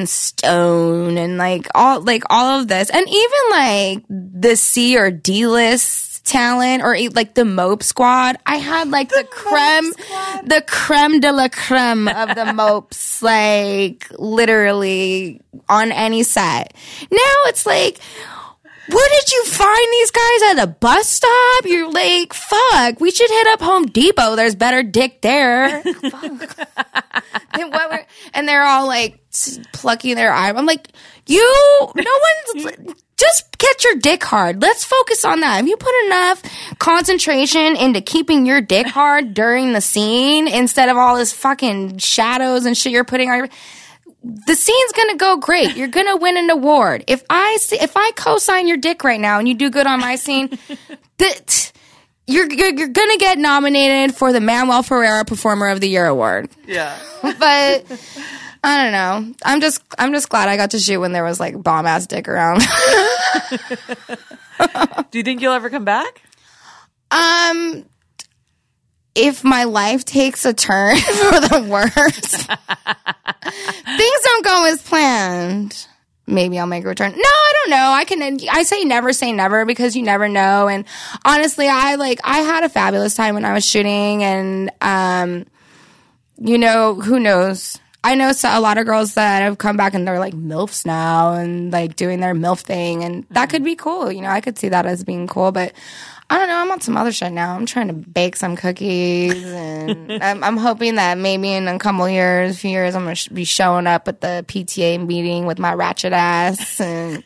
Stone 0.06 1.18
and 1.18 1.38
like 1.38 1.68
all 1.76 2.02
like 2.02 2.24
all 2.30 2.60
of 2.60 2.68
this 2.68 2.90
and 2.90 3.08
even 3.08 3.40
like 3.50 4.04
the 4.10 4.56
C 4.56 4.98
or 4.98 5.12
D 5.12 5.48
list 5.48 6.06
talent 6.26 6.84
or 6.84 6.98
like 7.14 7.36
the 7.36 7.46
Mope 7.46 7.84
Squad. 7.84 8.38
I 8.46 8.58
had 8.58 8.90
like 8.90 9.10
the, 9.10 9.26
creme 9.30 9.92
the 10.44 10.64
creme 10.68 11.20
de 11.20 11.32
la 11.32 11.48
creme 11.48 12.08
of 12.08 12.36
the 12.36 12.52
Mopes 12.54 13.22
like 13.22 14.08
literally 14.18 15.42
on 15.70 15.92
any 15.92 16.24
set. 16.24 16.74
Now 17.12 17.36
it's 17.46 17.66
like 17.66 18.00
where 18.88 19.10
did 19.10 19.32
you 19.32 19.46
find 19.46 19.88
these 19.92 20.12
guys 20.12 20.42
at 20.52 20.64
a 20.64 20.68
bus 20.68 21.08
stop? 21.10 21.66
You're 21.66 21.92
like, 21.92 22.34
fuck, 22.34 23.00
we 23.00 23.12
should 23.12 23.30
hit 23.30 23.48
up 23.48 23.62
Home 23.62 23.86
Depot. 23.86 24.36
There's 24.36 24.56
better 24.56 24.84
dick 24.84 25.22
there. 25.22 25.84
And, 27.58 27.72
were, 27.72 28.06
and 28.34 28.48
they're 28.48 28.64
all 28.64 28.86
like 28.86 29.20
plucking 29.72 30.16
their 30.16 30.32
eye. 30.32 30.50
I'm 30.50 30.66
like, 30.66 30.90
you, 31.26 31.42
no 31.96 32.12
one's, 32.54 32.96
just 33.18 33.58
get 33.58 33.84
your 33.84 33.96
dick 33.96 34.24
hard. 34.24 34.62
Let's 34.62 34.84
focus 34.84 35.24
on 35.24 35.40
that. 35.40 35.62
If 35.64 35.68
you 35.68 35.78
put 35.78 35.94
enough 36.06 36.44
concentration 36.80 37.78
into 37.78 38.02
keeping 38.02 38.46
your 38.46 38.62
dick 38.62 38.88
hard 38.88 39.34
during 39.34 39.74
the 39.74 39.82
scene 39.82 40.48
instead 40.48 40.90
of 40.90 40.98
all 40.98 41.16
this 41.16 41.32
fucking 41.32 42.00
shadows 42.00 42.66
and 42.66 42.78
shit 42.78 42.92
you're 42.92 43.06
putting 43.06 43.30
on 43.30 43.38
your, 43.38 43.50
the 44.48 44.56
scene's 44.56 44.92
gonna 44.94 45.18
go 45.18 45.38
great. 45.38 45.76
You're 45.78 45.88
gonna 45.88 46.18
win 46.18 46.36
an 46.38 46.50
award. 46.50 47.04
If 47.08 47.24
I 47.30 47.58
see, 47.62 47.78
if 47.80 47.96
I 47.96 48.12
co-sign 48.16 48.68
your 48.68 48.78
dick 48.78 49.04
right 49.04 49.20
now 49.20 49.38
and 49.40 49.48
you 49.48 49.54
do 49.54 49.70
good 49.70 49.86
on 49.86 50.00
my 50.00 50.16
scene, 50.16 50.58
that 51.20 51.72
you're, 52.26 52.52
you're 52.52 52.74
you're 52.74 52.88
gonna 52.88 53.18
get 53.18 53.38
nominated 53.38 54.16
for 54.16 54.34
the 54.34 54.42
Manuel 54.42 54.82
Ferreira 54.82 55.26
Performer 55.26 55.68
of 55.68 55.80
the 55.80 55.88
Year 55.90 56.08
award. 56.08 56.50
Yeah. 56.68 56.98
But 57.22 57.86
I 58.64 58.84
don't 58.84 58.92
know. 58.94 59.34
I'm 59.44 59.62
just 59.62 59.84
I'm 60.00 60.12
just 60.12 60.30
glad 60.30 60.50
I 60.50 60.58
got 60.58 60.72
to 60.72 60.80
shoot 60.80 61.00
when 61.00 61.12
there 61.12 61.24
was 61.24 61.40
like 61.40 61.62
bomb 61.62 61.86
ass 61.86 62.08
dick 62.08 62.28
around. 62.28 62.62
Do 65.12 65.20
you 65.20 65.24
think 65.24 65.42
you'll 65.42 65.54
ever 65.54 65.70
come 65.70 65.86
back? 65.86 66.20
um. 67.12 67.86
If 69.16 69.44
my 69.44 69.64
life 69.64 70.04
takes 70.04 70.46
a 70.46 70.54
turn 70.54 70.98
for 70.98 71.40
the 71.40 71.68
worse, 71.70 71.92
things 73.98 74.22
don't 74.24 74.46
go 74.46 74.66
as 74.66 74.82
planned. 74.82 75.88
Maybe 76.28 76.58
I'll 76.58 76.66
make 76.66 76.84
a 76.84 76.88
return. 76.88 77.12
No, 77.12 77.18
I 77.18 77.54
don't 77.54 77.70
know. 77.70 77.92
I 77.92 78.04
can. 78.04 78.40
I 78.52 78.64
say 78.64 78.84
never 78.84 79.14
say 79.14 79.32
never 79.32 79.64
because 79.64 79.96
you 79.96 80.02
never 80.02 80.28
know. 80.28 80.68
And 80.68 80.86
honestly, 81.24 81.68
I 81.68 81.96
like. 81.96 82.20
I 82.24 82.40
had 82.40 82.64
a 82.64 82.70
fabulous 82.70 83.16
time 83.16 83.36
when 83.36 83.46
I 83.46 83.54
was 83.54 83.64
shooting, 83.64 84.24
and 84.24 84.72
um, 84.82 85.46
you 86.38 86.58
know, 86.58 86.96
who 86.96 87.20
knows? 87.20 87.80
I 88.06 88.14
know 88.14 88.34
so, 88.34 88.48
a 88.52 88.62
lot 88.62 88.78
of 88.78 88.86
girls 88.86 89.16
that 89.16 89.42
have 89.42 89.58
come 89.58 89.78
back 89.78 89.96
and 89.96 90.08
they're 90.08 90.20
like 90.20 90.36
MILFs 90.36 90.86
now 90.86 91.34
and 91.34 91.74
like 91.74 91.96
doing 91.96 92.20
their 92.20 92.36
MILF 92.36 92.60
thing. 92.60 93.04
And 93.04 93.26
that 93.32 93.50
could 93.50 93.64
be 93.64 93.76
cool. 93.76 94.12
You 94.12 94.22
know, 94.22 94.30
I 94.30 94.42
could 94.42 94.60
see 94.60 94.70
that 94.70 94.86
as 94.86 95.04
being 95.04 95.26
cool. 95.26 95.52
But 95.52 95.74
I 96.30 96.38
don't 96.38 96.48
know. 96.48 96.58
I'm 96.58 96.70
on 96.70 96.82
some 96.82 96.98
other 96.98 97.12
shit 97.12 97.32
now. 97.32 97.56
I'm 97.56 97.66
trying 97.66 97.88
to 97.88 97.94
bake 97.94 98.36
some 98.36 98.56
cookies. 98.56 99.44
And 99.56 100.24
I'm, 100.24 100.44
I'm 100.44 100.58
hoping 100.58 100.96
that 100.96 101.18
maybe 101.18 101.52
in 101.52 101.68
a 101.68 101.80
couple 101.80 102.08
years, 102.08 102.60
few 102.60 102.70
years, 102.70 102.94
I'm 102.94 103.04
going 103.04 103.16
to 103.16 103.20
sh- 103.20 103.28
be 103.30 103.44
showing 103.44 103.88
up 103.88 104.08
at 104.08 104.22
the 104.22 104.46
PTA 104.48 105.04
meeting 105.06 105.48
with 105.48 105.58
my 105.58 105.74
ratchet 105.74 106.14
ass 106.14 106.80
and 106.80 107.24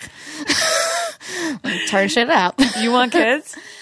turn 1.87 2.07
shit 2.07 2.29
up. 2.29 2.55
You 2.79 2.91
want 2.91 3.11
kids? 3.11 3.57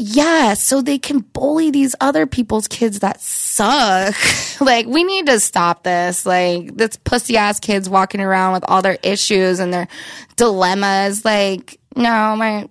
Yeah, 0.00 0.54
so 0.54 0.80
they 0.80 0.98
can 0.98 1.18
bully 1.18 1.72
these 1.72 1.96
other 2.00 2.24
people's 2.24 2.68
kids 2.68 3.00
that 3.00 3.20
suck. 3.20 4.14
like, 4.60 4.86
we 4.86 5.02
need 5.02 5.26
to 5.26 5.40
stop 5.40 5.82
this. 5.82 6.24
Like, 6.24 6.76
this 6.76 6.96
pussy 7.02 7.36
ass 7.36 7.58
kids 7.58 7.90
walking 7.90 8.20
around 8.20 8.52
with 8.52 8.64
all 8.68 8.80
their 8.80 8.98
issues 9.02 9.58
and 9.58 9.74
their 9.74 9.88
dilemmas. 10.36 11.24
Like, 11.24 11.80
no, 11.96 12.36
my, 12.36 12.68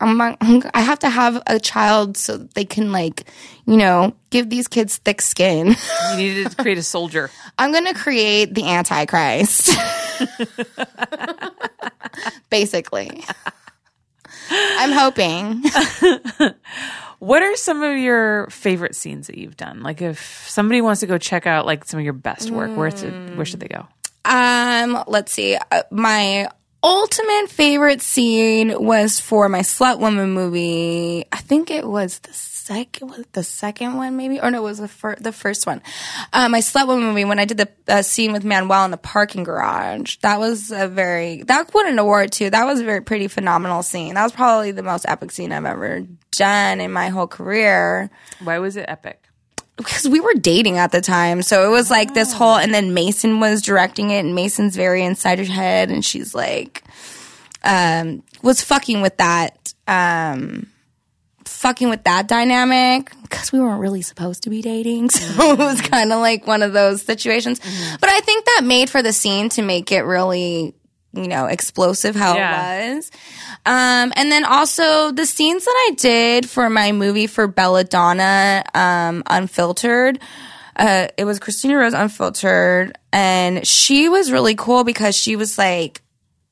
I'm, 0.00 0.20
I 0.74 0.80
have 0.80 0.98
to 0.98 1.08
have 1.08 1.42
a 1.46 1.58
child 1.58 2.18
so 2.18 2.36
they 2.36 2.66
can, 2.66 2.92
like, 2.92 3.24
you 3.66 3.78
know, 3.78 4.14
give 4.28 4.50
these 4.50 4.68
kids 4.68 4.98
thick 4.98 5.22
skin. 5.22 5.76
You 6.10 6.16
needed 6.16 6.50
to 6.50 6.56
create 6.62 6.76
a 6.76 6.82
soldier. 6.82 7.30
I'm 7.58 7.72
gonna 7.72 7.94
create 7.94 8.54
the 8.54 8.68
Antichrist. 8.68 9.70
Basically. 12.50 13.24
I'm 14.50 14.92
hoping. 14.92 15.62
What 17.18 17.42
are 17.42 17.56
some 17.56 17.82
of 17.82 17.96
your 17.96 18.46
favorite 18.48 18.94
scenes 18.94 19.28
that 19.28 19.38
you've 19.38 19.56
done? 19.56 19.82
Like 19.82 20.02
if 20.02 20.46
somebody 20.48 20.82
wants 20.82 21.00
to 21.00 21.06
go 21.06 21.16
check 21.16 21.46
out 21.46 21.64
like 21.64 21.84
some 21.84 21.98
of 21.98 22.04
your 22.04 22.12
best 22.12 22.50
work, 22.50 22.76
where 22.76 22.90
to, 22.90 23.10
where 23.34 23.46
should 23.46 23.60
they 23.60 23.68
go? 23.68 23.86
Um, 24.24 25.02
let's 25.06 25.32
see. 25.32 25.56
Uh, 25.56 25.82
my 25.90 26.48
ultimate 26.86 27.50
favorite 27.50 28.00
scene 28.00 28.72
was 28.82 29.18
for 29.18 29.48
my 29.48 29.60
Slut 29.60 29.98
Woman 29.98 30.30
movie. 30.30 31.24
I 31.32 31.38
think 31.38 31.70
it 31.70 31.86
was 31.86 32.20
the 32.20 32.32
second, 32.32 33.08
was 33.08 33.24
the 33.32 33.42
second 33.42 33.96
one 33.96 34.16
maybe, 34.16 34.40
or 34.40 34.52
no, 34.52 34.58
it 34.60 34.62
was 34.62 34.78
the 34.78 34.86
fir- 34.88 35.16
the 35.16 35.32
first 35.32 35.66
one. 35.66 35.82
Uh, 36.32 36.48
my 36.48 36.60
Slut 36.60 36.86
Woman 36.86 37.08
movie 37.08 37.24
when 37.24 37.40
I 37.40 37.44
did 37.44 37.58
the 37.58 37.68
uh, 37.88 38.02
scene 38.02 38.32
with 38.32 38.44
Manuel 38.44 38.84
in 38.84 38.92
the 38.92 38.96
parking 38.96 39.42
garage. 39.42 40.16
That 40.18 40.38
was 40.38 40.70
a 40.70 40.86
very 40.86 41.42
that 41.42 41.74
won 41.74 41.88
an 41.88 41.98
award 41.98 42.30
too. 42.30 42.50
That 42.50 42.66
was 42.66 42.80
a 42.80 42.84
very 42.84 43.02
pretty 43.02 43.26
phenomenal 43.26 43.82
scene. 43.82 44.14
That 44.14 44.22
was 44.22 44.32
probably 44.32 44.70
the 44.70 44.84
most 44.84 45.06
epic 45.08 45.32
scene 45.32 45.50
I've 45.50 45.64
ever 45.64 46.06
done 46.30 46.80
in 46.80 46.92
my 46.92 47.08
whole 47.08 47.26
career 47.26 48.10
Why 48.44 48.58
was 48.58 48.76
it 48.76 48.84
epic? 48.88 49.25
Because 49.76 50.08
we 50.08 50.20
were 50.20 50.34
dating 50.34 50.78
at 50.78 50.92
the 50.92 51.00
time. 51.00 51.42
So 51.42 51.66
it 51.66 51.70
was 51.70 51.90
like 51.90 52.14
this 52.14 52.32
whole, 52.32 52.56
and 52.56 52.72
then 52.72 52.94
Mason 52.94 53.40
was 53.40 53.62
directing 53.62 54.10
it, 54.10 54.20
and 54.20 54.34
Mason's 54.34 54.76
very 54.76 55.04
inside 55.04 55.38
her 55.38 55.44
head, 55.44 55.90
and 55.90 56.04
she's 56.04 56.34
like, 56.34 56.82
um, 57.62 58.22
was 58.42 58.62
fucking 58.62 59.02
with 59.02 59.16
that, 59.18 59.74
um, 59.86 60.68
fucking 61.44 61.88
with 61.88 62.04
that 62.04 62.26
dynamic 62.26 63.10
because 63.22 63.52
we 63.52 63.60
weren't 63.60 63.80
really 63.80 64.02
supposed 64.02 64.44
to 64.44 64.50
be 64.50 64.62
dating. 64.62 65.10
So 65.16 65.52
it 65.52 65.58
was 65.58 65.80
kind 65.80 66.12
of 66.12 66.20
like 66.20 66.46
one 66.46 66.62
of 66.62 66.72
those 66.72 67.02
situations. 67.02 67.60
But 68.00 68.08
I 68.08 68.20
think 68.20 68.44
that 68.44 68.62
made 68.64 68.88
for 68.88 69.02
the 69.02 69.12
scene 69.12 69.48
to 69.50 69.62
make 69.62 69.92
it 69.92 70.02
really, 70.02 70.74
you 71.16 71.28
know, 71.28 71.46
explosive 71.46 72.14
how 72.14 72.36
Yeah. 72.36 72.74
it 72.90 72.94
was. 72.96 73.10
Um, 73.64 74.12
and 74.16 74.30
then 74.30 74.44
also 74.44 75.10
the 75.12 75.26
scenes 75.26 75.64
that 75.64 75.74
I 75.90 75.94
did 75.96 76.48
for 76.48 76.68
my 76.70 76.92
movie 76.92 77.26
for 77.26 77.46
Belladonna, 77.48 78.64
um, 78.74 79.22
Unfiltered. 79.26 80.18
Uh, 80.76 81.08
it 81.16 81.24
was 81.24 81.40
Kristina 81.40 81.78
Rose 81.80 81.94
Unfiltered, 81.94 82.98
and 83.12 83.66
she 83.66 84.08
was 84.10 84.30
really 84.30 84.54
cool 84.54 84.84
because 84.84 85.16
she 85.16 85.34
was 85.34 85.56
like, 85.56 86.02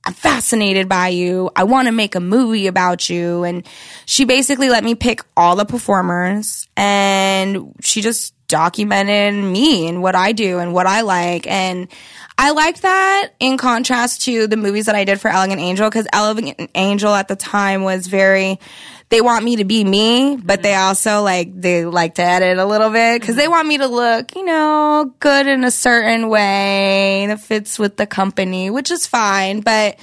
I'm 0.06 0.12
fascinated 0.14 0.88
by 0.88 1.08
you. 1.08 1.50
I 1.56 1.64
want 1.64 1.88
to 1.88 1.92
make 1.92 2.14
a 2.14 2.20
movie 2.20 2.66
about 2.66 3.08
you. 3.08 3.44
And 3.44 3.66
she 4.04 4.26
basically 4.26 4.68
let 4.68 4.84
me 4.84 4.94
pick 4.94 5.22
all 5.34 5.56
the 5.56 5.64
performers 5.64 6.68
and 6.76 7.74
she 7.82 8.02
just 8.02 8.34
documented 8.46 9.32
me 9.42 9.88
and 9.88 10.02
what 10.02 10.14
I 10.14 10.32
do 10.32 10.58
and 10.58 10.74
what 10.74 10.86
I 10.86 11.00
like. 11.00 11.46
And 11.46 11.88
I 12.37 12.51
liked 12.51 12.82
that 12.82 13.30
in 13.39 13.57
contrast 13.57 14.22
to 14.22 14.47
the 14.47 14.57
movies 14.57 14.87
that 14.87 14.95
I 14.95 15.05
did 15.05 15.20
for 15.20 15.28
Elegant 15.28 15.61
Angel 15.61 15.89
because 15.89 16.07
Elegant 16.12 16.70
Angel 16.74 17.14
at 17.14 17.28
the 17.28 17.37
time 17.37 17.85
was 17.85 18.09
very, 18.09 18.59
they 19.09 19.20
want 19.20 19.45
me 19.45 19.57
to 19.57 19.64
be 19.64 19.85
me, 19.85 20.37
but 20.37 20.62
they 20.62 20.72
mm-hmm. 20.72 20.89
also 20.89 21.22
like, 21.22 21.59
they 21.59 21.85
like 21.85 22.16
to 22.16 22.22
edit 22.22 22.59
a 22.59 22.66
little 22.66 22.91
bit 22.91 23.20
because 23.20 23.37
they 23.37 23.45
mm-hmm. 23.45 23.53
want 23.53 23.68
me 23.68 23.78
to 23.78 23.87
look, 23.87 24.35
you 24.35 24.45
know, 24.45 25.14
good 25.20 25.47
in 25.47 25.62
a 25.62 25.70
certain 25.70 26.28
way 26.28 27.26
that 27.28 27.41
fits 27.41 27.78
with 27.78 27.97
the 27.97 28.07
company, 28.07 28.68
which 28.68 28.91
is 28.91 29.07
fine. 29.07 29.61
But 29.61 29.97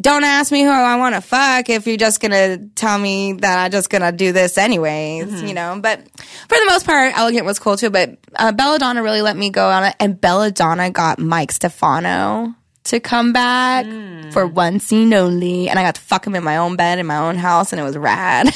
don't 0.00 0.24
ask 0.24 0.50
me 0.50 0.62
who 0.62 0.70
I 0.70 0.96
want 0.96 1.14
to 1.14 1.20
fuck 1.20 1.68
if 1.68 1.86
you're 1.86 1.96
just 1.96 2.20
gonna 2.20 2.58
tell 2.74 2.98
me 2.98 3.34
that 3.34 3.58
I'm 3.58 3.70
just 3.70 3.90
gonna 3.90 4.12
do 4.12 4.32
this 4.32 4.56
anyways, 4.56 5.42
you 5.42 5.52
know. 5.54 5.78
But 5.80 6.00
for 6.18 6.58
the 6.58 6.66
most 6.68 6.86
part, 6.86 7.16
Elegant 7.16 7.44
was 7.44 7.58
cool 7.58 7.76
too. 7.76 7.90
But 7.90 8.16
uh, 8.36 8.52
Belladonna 8.52 9.02
really 9.02 9.22
let 9.22 9.36
me 9.36 9.50
go 9.50 9.68
on 9.68 9.84
it, 9.84 9.94
and 10.00 10.20
Belladonna 10.20 10.90
got 10.90 11.18
Mike 11.18 11.52
Stefano 11.52 12.54
to 12.84 12.98
come 13.00 13.32
back 13.32 13.84
for 14.32 14.46
one 14.46 14.80
scene 14.80 15.12
only, 15.12 15.68
and 15.68 15.78
I 15.78 15.82
got 15.82 15.96
to 15.96 16.00
fuck 16.00 16.26
him 16.26 16.34
in 16.34 16.44
my 16.44 16.56
own 16.56 16.76
bed 16.76 16.98
in 16.98 17.06
my 17.06 17.18
own 17.18 17.36
house, 17.36 17.72
and 17.72 17.80
it 17.80 17.84
was 17.84 17.96
rad. 17.96 18.54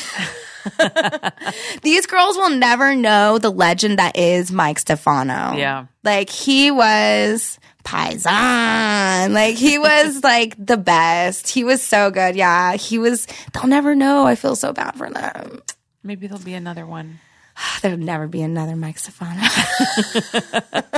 These 1.82 2.06
girls 2.06 2.36
will 2.36 2.50
never 2.50 2.94
know 2.94 3.38
the 3.38 3.50
legend 3.50 3.98
that 3.98 4.16
is 4.16 4.50
Mike 4.50 4.78
Stefano. 4.78 5.54
Yeah. 5.56 5.86
Like 6.02 6.30
he 6.30 6.70
was 6.70 7.58
Paisan. 7.84 9.32
Like 9.32 9.56
he 9.56 9.78
was 9.78 10.22
like 10.24 10.54
the 10.64 10.76
best. 10.76 11.48
He 11.48 11.64
was 11.64 11.82
so 11.82 12.10
good. 12.10 12.34
Yeah. 12.36 12.74
He 12.76 12.98
was 12.98 13.26
they'll 13.52 13.66
never 13.66 13.94
know. 13.94 14.26
I 14.26 14.34
feel 14.34 14.56
so 14.56 14.72
bad 14.72 14.96
for 14.96 15.10
them. 15.10 15.62
Maybe 16.02 16.26
there'll 16.26 16.42
be 16.42 16.54
another 16.54 16.86
one. 16.86 17.20
There'll 17.82 17.98
never 17.98 18.26
be 18.26 18.42
another 18.42 18.76
Mike 18.76 18.98
Stefano. 18.98 19.40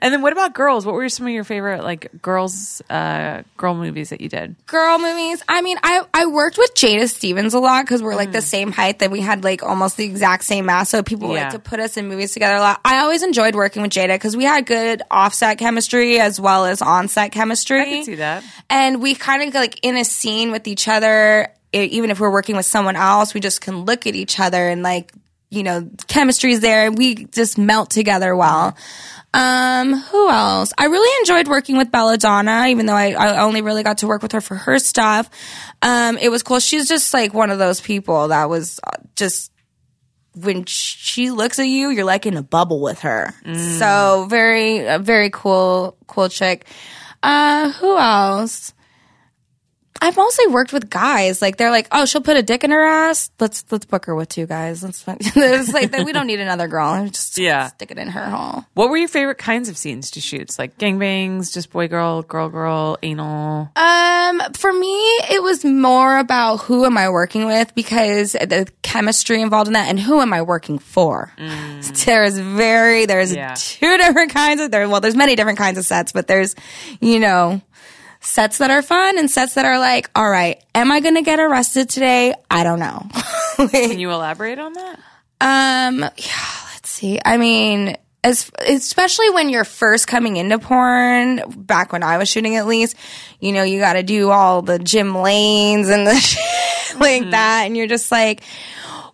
And 0.00 0.12
then 0.12 0.22
what 0.22 0.32
about 0.32 0.54
girls? 0.54 0.84
What 0.84 0.94
were 0.94 1.08
some 1.08 1.26
of 1.26 1.32
your 1.32 1.44
favorite 1.44 1.82
like 1.82 2.10
girls 2.20 2.82
uh 2.90 3.42
girl 3.56 3.74
movies 3.74 4.10
that 4.10 4.20
you 4.20 4.28
did? 4.28 4.54
Girl 4.66 4.98
movies. 4.98 5.42
I 5.48 5.62
mean, 5.62 5.78
I, 5.82 6.02
I 6.12 6.26
worked 6.26 6.58
with 6.58 6.74
Jada 6.74 7.08
Stevens 7.08 7.54
a 7.54 7.58
lot 7.58 7.84
because 7.84 8.02
we're 8.02 8.14
like 8.14 8.32
the 8.32 8.42
same 8.42 8.70
height 8.70 8.98
that 9.00 9.10
we 9.10 9.20
had 9.20 9.44
like 9.44 9.62
almost 9.62 9.96
the 9.96 10.04
exact 10.04 10.44
same 10.44 10.66
mass. 10.66 10.90
So 10.90 11.02
people 11.02 11.34
Yeah. 11.34 11.44
like 11.44 11.52
to 11.52 11.58
put 11.58 11.80
us 11.80 11.96
in 11.96 12.08
movies 12.08 12.32
together 12.32 12.56
a 12.56 12.60
lot. 12.60 12.80
I 12.84 12.98
always 12.98 13.22
enjoyed 13.22 13.54
working 13.54 13.82
with 13.82 13.92
Jada 13.92 14.14
because 14.14 14.36
we 14.36 14.44
had 14.44 14.66
good 14.66 15.02
offset 15.10 15.58
chemistry 15.58 16.20
as 16.20 16.40
well 16.40 16.66
as 16.66 16.82
on-set 16.82 17.32
chemistry. 17.32 17.80
I 17.80 17.84
can 17.84 18.04
see 18.04 18.14
that. 18.16 18.44
and 18.68 19.00
we 19.02 19.14
kind 19.14 19.42
of 19.48 19.54
like 19.54 19.80
in 19.82 19.96
a 19.96 20.04
scene 20.04 20.50
with 20.52 20.66
each 20.68 20.86
other 20.88 21.48
even 21.72 22.10
if 22.10 22.20
we're 22.20 22.30
working 22.30 22.56
with 22.56 22.66
someone 22.66 22.94
else 22.94 23.34
we 23.34 23.40
just 23.40 23.60
can 23.60 23.84
look 23.84 24.06
at 24.06 24.14
each 24.14 24.38
other 24.38 24.68
and 24.68 24.82
like 24.82 25.12
you 25.54 25.62
know 25.62 25.88
chemistry's 26.06 26.60
there 26.60 26.86
and 26.86 26.98
we 26.98 27.26
just 27.26 27.56
melt 27.58 27.90
together 27.90 28.34
well 28.36 28.76
um 29.32 29.94
who 29.94 30.30
else 30.30 30.72
i 30.78 30.86
really 30.86 31.18
enjoyed 31.20 31.48
working 31.48 31.76
with 31.76 31.90
belladonna 31.90 32.66
even 32.68 32.86
though 32.86 32.94
I, 32.94 33.12
I 33.12 33.42
only 33.42 33.62
really 33.62 33.82
got 33.82 33.98
to 33.98 34.06
work 34.06 34.22
with 34.22 34.32
her 34.32 34.40
for 34.40 34.54
her 34.54 34.78
stuff 34.78 35.30
um 35.82 36.18
it 36.18 36.28
was 36.28 36.42
cool 36.42 36.60
she's 36.60 36.88
just 36.88 37.12
like 37.14 37.34
one 37.34 37.50
of 37.50 37.58
those 37.58 37.80
people 37.80 38.28
that 38.28 38.48
was 38.48 38.80
uh, 38.84 38.90
just 39.16 39.50
when 40.36 40.64
she 40.64 41.30
looks 41.30 41.60
at 41.60 41.68
you, 41.68 41.90
you're 41.90 42.04
like 42.04 42.26
in 42.26 42.36
a 42.36 42.42
bubble 42.42 42.80
with 42.80 43.00
her. 43.00 43.32
So 43.78 44.26
very, 44.28 44.98
very 44.98 45.30
cool, 45.30 45.96
cool 46.08 46.28
chick. 46.28 46.66
Uh, 47.22 47.70
who 47.70 47.96
else? 47.96 48.74
I've 50.04 50.16
mostly 50.16 50.48
worked 50.48 50.72
with 50.72 50.90
guys. 50.90 51.40
Like 51.40 51.56
they're 51.56 51.70
like, 51.70 51.88
oh, 51.90 52.04
she'll 52.04 52.20
put 52.20 52.36
a 52.36 52.42
dick 52.42 52.62
in 52.62 52.70
her 52.70 52.84
ass. 52.84 53.30
Let's 53.40 53.64
let's 53.70 53.86
book 53.86 54.04
her 54.04 54.14
with 54.14 54.28
two 54.28 54.46
guys. 54.46 54.82
Let's. 54.82 55.02
it's 55.08 55.72
like 55.72 55.92
we 56.04 56.12
don't 56.12 56.26
need 56.26 56.40
another 56.40 56.68
girl. 56.68 57.06
Just 57.12 57.38
Yeah. 57.38 57.68
stick 57.68 57.90
it 57.90 57.98
in 57.98 58.08
her 58.08 58.28
hole. 58.28 58.64
What 58.74 58.90
were 58.90 58.96
your 58.98 59.08
favorite 59.08 59.38
kinds 59.38 59.68
of 59.68 59.78
scenes 59.78 60.10
to 60.12 60.20
shoot? 60.20 60.56
Like 60.58 60.76
gangbangs, 60.78 61.52
just 61.52 61.70
boy 61.70 61.88
girl, 61.88 62.22
girl 62.22 62.48
girl, 62.50 62.98
anal. 63.02 63.70
Um, 63.76 64.42
for 64.54 64.72
me, 64.72 64.94
it 65.30 65.42
was 65.42 65.64
more 65.64 66.18
about 66.18 66.58
who 66.58 66.84
am 66.84 66.98
I 66.98 67.08
working 67.08 67.46
with 67.46 67.74
because 67.74 68.32
the 68.32 68.68
chemistry 68.82 69.40
involved 69.40 69.68
in 69.68 69.72
that, 69.74 69.88
and 69.88 69.98
who 69.98 70.20
am 70.20 70.32
I 70.34 70.42
working 70.42 70.78
for. 70.78 71.32
There 72.04 72.24
is 72.24 72.38
very 72.38 73.06
there's 73.06 73.34
Yeah. 73.34 73.54
two 73.56 73.96
different 73.98 74.32
kinds 74.32 74.60
of 74.60 74.70
there. 74.70 74.88
Well, 74.88 75.00
there's 75.00 75.16
many 75.16 75.36
different 75.36 75.58
kinds 75.58 75.78
of 75.78 75.84
sets, 75.86 76.12
but 76.12 76.26
there's 76.26 76.54
you 77.00 77.20
know 77.20 77.60
sets 78.24 78.58
that 78.58 78.70
are 78.70 78.82
fun 78.82 79.18
and 79.18 79.30
sets 79.30 79.54
that 79.54 79.64
are 79.64 79.78
like, 79.78 80.10
all 80.14 80.28
right, 80.28 80.62
am 80.74 80.90
I 80.90 81.00
going 81.00 81.14
to 81.14 81.22
get 81.22 81.38
arrested 81.38 81.88
today? 81.88 82.34
I 82.50 82.64
don't 82.64 82.78
know. 82.78 83.06
Can 83.70 83.98
you 83.98 84.10
elaborate 84.10 84.58
on 84.58 84.72
that? 84.72 84.98
Um, 85.40 86.00
yeah, 86.00 86.56
let's 86.72 86.88
see. 86.88 87.20
I 87.24 87.36
mean, 87.36 87.96
as 88.24 88.50
especially 88.66 89.30
when 89.30 89.50
you're 89.50 89.64
first 89.64 90.08
coming 90.08 90.36
into 90.36 90.58
porn, 90.58 91.42
back 91.56 91.92
when 91.92 92.02
I 92.02 92.16
was 92.16 92.28
shooting 92.28 92.56
at 92.56 92.66
least, 92.66 92.96
you 93.40 93.52
know, 93.52 93.62
you 93.62 93.78
got 93.78 93.92
to 93.94 94.02
do 94.02 94.30
all 94.30 94.62
the 94.62 94.78
gym 94.78 95.14
lanes 95.14 95.88
and 95.88 96.06
the 96.06 96.14
shit 96.18 96.98
like 96.98 97.30
that, 97.30 97.64
and 97.66 97.76
you're 97.76 97.86
just 97.86 98.10
like. 98.10 98.42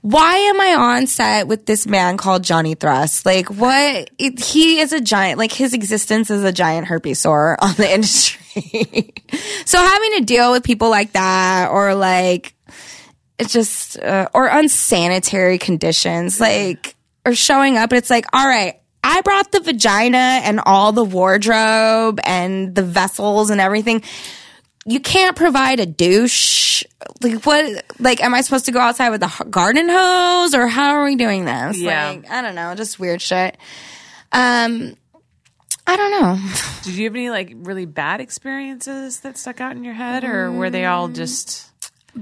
Why 0.02 0.36
am 0.36 0.60
I 0.60 0.74
on 0.78 1.06
set 1.06 1.46
with 1.46 1.66
this 1.66 1.86
man 1.86 2.16
called 2.16 2.42
Johnny 2.42 2.74
Thrust? 2.74 3.26
Like, 3.26 3.48
what? 3.50 4.10
It, 4.18 4.40
he 4.40 4.80
is 4.80 4.92
a 4.92 5.00
giant, 5.00 5.38
like, 5.38 5.52
his 5.52 5.74
existence 5.74 6.30
is 6.30 6.42
a 6.42 6.52
giant 6.52 6.86
herpes 6.86 7.18
sore 7.18 7.56
on 7.62 7.74
the 7.74 7.92
industry. 7.92 9.12
so 9.66 9.78
having 9.78 10.10
to 10.18 10.24
deal 10.24 10.52
with 10.52 10.64
people 10.64 10.90
like 10.90 11.12
that, 11.12 11.70
or 11.70 11.94
like, 11.94 12.54
it's 13.40 13.52
just 13.54 13.98
uh, 13.98 14.28
or 14.34 14.46
unsanitary 14.46 15.58
conditions 15.58 16.38
like 16.38 16.94
or 17.24 17.34
showing 17.34 17.76
up 17.78 17.92
it's 17.92 18.10
like 18.10 18.26
all 18.34 18.46
right 18.46 18.80
i 19.02 19.22
brought 19.22 19.50
the 19.50 19.60
vagina 19.60 20.40
and 20.44 20.60
all 20.66 20.92
the 20.92 21.02
wardrobe 21.02 22.20
and 22.24 22.74
the 22.74 22.82
vessels 22.82 23.48
and 23.50 23.60
everything 23.60 24.02
you 24.86 25.00
can't 25.00 25.36
provide 25.36 25.78
a 25.80 25.86
douche 25.86 26.84
like 27.22 27.44
what 27.44 27.84
like 27.98 28.22
am 28.22 28.34
i 28.34 28.40
supposed 28.40 28.64
to 28.66 28.72
go 28.72 28.80
outside 28.80 29.10
with 29.10 29.22
a 29.22 29.44
garden 29.50 29.88
hose 29.90 30.54
or 30.54 30.66
how 30.66 30.94
are 30.94 31.04
we 31.04 31.16
doing 31.16 31.44
this 31.44 31.76
Yeah. 31.78 32.08
like 32.10 32.30
i 32.30 32.40
don't 32.42 32.54
know 32.54 32.74
just 32.74 32.98
weird 32.98 33.20
shit 33.20 33.56
um 34.32 34.94
i 35.86 35.96
don't 35.96 36.10
know 36.10 36.38
Did 36.82 36.94
you 36.94 37.04
have 37.04 37.14
any 37.14 37.28
like 37.30 37.52
really 37.56 37.84
bad 37.84 38.20
experiences 38.20 39.20
that 39.20 39.36
stuck 39.36 39.60
out 39.60 39.76
in 39.76 39.84
your 39.84 39.92
head, 39.94 40.24
or 40.24 40.50
were 40.50 40.70
they 40.70 40.86
all 40.86 41.08
just? 41.08 41.68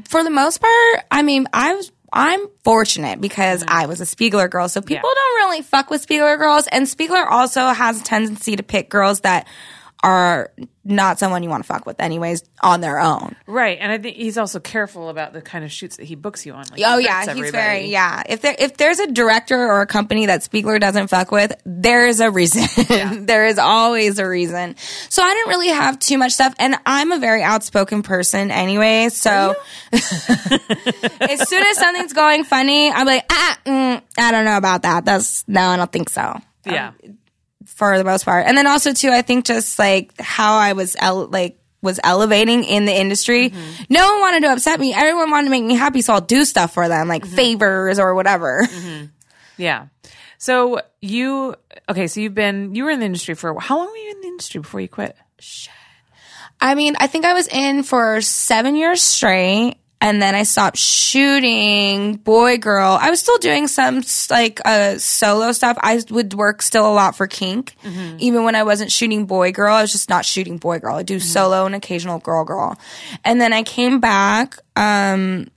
for 0.08 0.24
the 0.24 0.30
most 0.30 0.60
part, 0.60 1.04
I 1.12 1.22
mean, 1.22 1.46
I 1.52 1.74
was 1.74 1.92
I'm 2.12 2.40
fortunate 2.64 3.20
because 3.20 3.64
I 3.68 3.86
was 3.86 4.00
a 4.00 4.04
Spiegler 4.04 4.50
girl. 4.50 4.68
So 4.68 4.80
people 4.80 5.08
Yeah. 5.08 5.14
don't 5.14 5.36
really 5.36 5.62
fuck 5.62 5.90
with 5.90 6.04
Spiegler 6.06 6.36
girls. 6.38 6.66
And 6.66 6.86
Spiegler 6.86 7.24
also 7.30 7.66
has 7.68 8.00
a 8.00 8.04
tendency 8.04 8.56
to 8.56 8.62
pick 8.64 8.88
girls 8.88 9.20
that 9.20 9.46
are 10.02 10.52
not 10.84 11.18
someone 11.18 11.42
you 11.42 11.50
want 11.50 11.62
to 11.62 11.66
fuck 11.66 11.84
with 11.84 12.00
anyways 12.00 12.42
on 12.62 12.80
their 12.80 12.98
own. 12.98 13.36
Right, 13.46 13.78
and 13.80 13.92
I 13.92 13.98
think 13.98 14.16
he's 14.16 14.38
also 14.38 14.58
careful 14.60 15.08
about 15.10 15.32
the 15.32 15.42
kind 15.42 15.64
of 15.64 15.70
shoots 15.72 15.96
that 15.96 16.04
he 16.04 16.14
books 16.14 16.46
you 16.46 16.52
on. 16.54 16.64
Like, 16.70 16.80
Oh 16.84 16.98
he 16.98 17.04
yeah, 17.04 17.20
he's 17.20 17.28
everybody. 17.28 17.50
very 17.50 17.86
yeah. 17.90 18.22
If 18.26 18.40
there 18.40 18.54
if 18.58 18.76
there's 18.76 18.98
a 19.00 19.10
director 19.10 19.56
or 19.58 19.82
a 19.82 19.86
company 19.86 20.26
that 20.26 20.40
Spiegler 20.40 20.80
doesn't 20.80 21.08
fuck 21.08 21.30
with, 21.30 21.52
there's 21.66 22.20
a 22.20 22.30
reason. 22.30 23.26
there 23.26 23.46
is 23.46 23.58
always 23.58 24.18
a 24.18 24.26
reason. 24.26 24.76
So 25.08 25.22
I 25.22 25.34
didn't 25.34 25.48
really 25.48 25.68
have 25.68 25.98
too 25.98 26.16
much 26.16 26.32
stuff, 26.32 26.54
and 26.58 26.76
I'm 26.86 27.12
a 27.12 27.18
very 27.18 27.42
outspoken 27.42 28.02
person 28.02 28.50
anyway. 28.50 29.08
So 29.10 29.56
as 29.92 31.48
soon 31.48 31.62
as 31.66 31.76
something's 31.76 32.12
going 32.12 32.44
funny, 32.44 32.90
I'm 32.90 33.06
like, 33.06 33.24
ah, 33.30 33.58
mm, 33.66 34.02
I 34.18 34.30
don't 34.30 34.44
know 34.44 34.56
about 34.56 34.82
that. 34.82 35.04
That's 35.04 35.44
no, 35.48 35.60
I 35.60 35.76
don't 35.76 35.90
think 35.92 36.08
so. 36.08 36.38
Yeah, 36.64 36.92
For 37.78 37.96
the 37.96 38.02
most 38.02 38.24
part, 38.24 38.44
and 38.44 38.58
then 38.58 38.66
also 38.66 38.92
too, 38.92 39.10
I 39.10 39.22
think 39.22 39.44
just 39.44 39.78
like 39.78 40.20
how 40.20 40.58
I 40.58 40.72
was 40.72 40.96
ele- 40.98 41.28
like 41.28 41.60
was 41.80 42.00
elevating 42.02 42.64
in 42.64 42.86
the 42.86 42.92
industry. 42.92 43.50
Mm-hmm. 43.50 43.84
No 43.88 44.04
one 44.14 44.20
wanted 44.20 44.40
to 44.40 44.52
upset 44.52 44.80
me. 44.80 44.92
Everyone 44.92 45.30
wanted 45.30 45.44
to 45.44 45.50
make 45.50 45.62
me 45.62 45.76
happy, 45.76 46.02
so 46.02 46.12
I'll 46.12 46.20
do 46.20 46.44
stuff 46.44 46.74
for 46.74 46.88
them, 46.88 47.06
like 47.06 47.22
mm-hmm. 47.22 47.36
favors 47.36 48.00
or 48.00 48.16
whatever. 48.16 48.66
Mm-hmm. 48.68 49.04
yeah. 49.58 49.86
So 50.38 50.80
you 51.00 51.54
okay? 51.88 52.08
So 52.08 52.18
you've 52.18 52.34
been 52.34 52.74
you 52.74 52.82
were 52.82 52.90
in 52.90 52.98
the 52.98 53.06
industry 53.06 53.36
for 53.36 53.50
a 53.50 53.54
while. 53.54 53.60
How 53.60 53.78
long 53.78 53.86
were 53.86 53.96
you 53.96 54.10
in 54.10 54.22
the 54.22 54.26
industry 54.26 54.60
before 54.60 54.80
you 54.80 54.88
quit? 54.88 55.16
Shit. 55.38 55.72
I 56.60 56.74
mean, 56.74 56.96
I 56.98 57.06
think 57.06 57.24
I 57.24 57.34
was 57.34 57.46
in 57.46 57.84
for 57.84 58.20
seven 58.20 58.74
years 58.74 59.00
straight. 59.00 59.76
And 60.00 60.22
then 60.22 60.34
I 60.36 60.44
stopped 60.44 60.76
shooting 60.78 62.16
boy 62.16 62.58
girl. 62.58 62.96
I 63.00 63.10
was 63.10 63.18
still 63.20 63.38
doing 63.38 63.66
some 63.66 64.02
like 64.30 64.60
uh, 64.64 64.98
solo 64.98 65.50
stuff. 65.52 65.76
I 65.80 66.00
would 66.10 66.34
work 66.34 66.62
still 66.62 66.86
a 66.88 66.94
lot 66.94 67.16
for 67.16 67.26
Kink, 67.26 67.74
even 68.18 68.44
when 68.44 68.54
I 68.54 68.62
wasn't 68.62 68.92
shooting 68.92 69.26
boy 69.26 69.50
girl. 69.50 69.74
I 69.74 69.82
was 69.82 69.90
just 69.90 70.08
not 70.08 70.24
shooting 70.24 70.58
boy 70.58 70.78
girl. 70.78 70.96
I 70.96 71.02
do 71.02 71.18
solo 71.18 71.66
and 71.66 71.74
occasional 71.74 72.20
girl 72.20 72.44
girl. 72.44 72.78
And 73.24 73.40
then 73.40 73.52
I 73.52 73.64
came 73.64 73.98
back 73.98 74.56
um, 74.76 75.48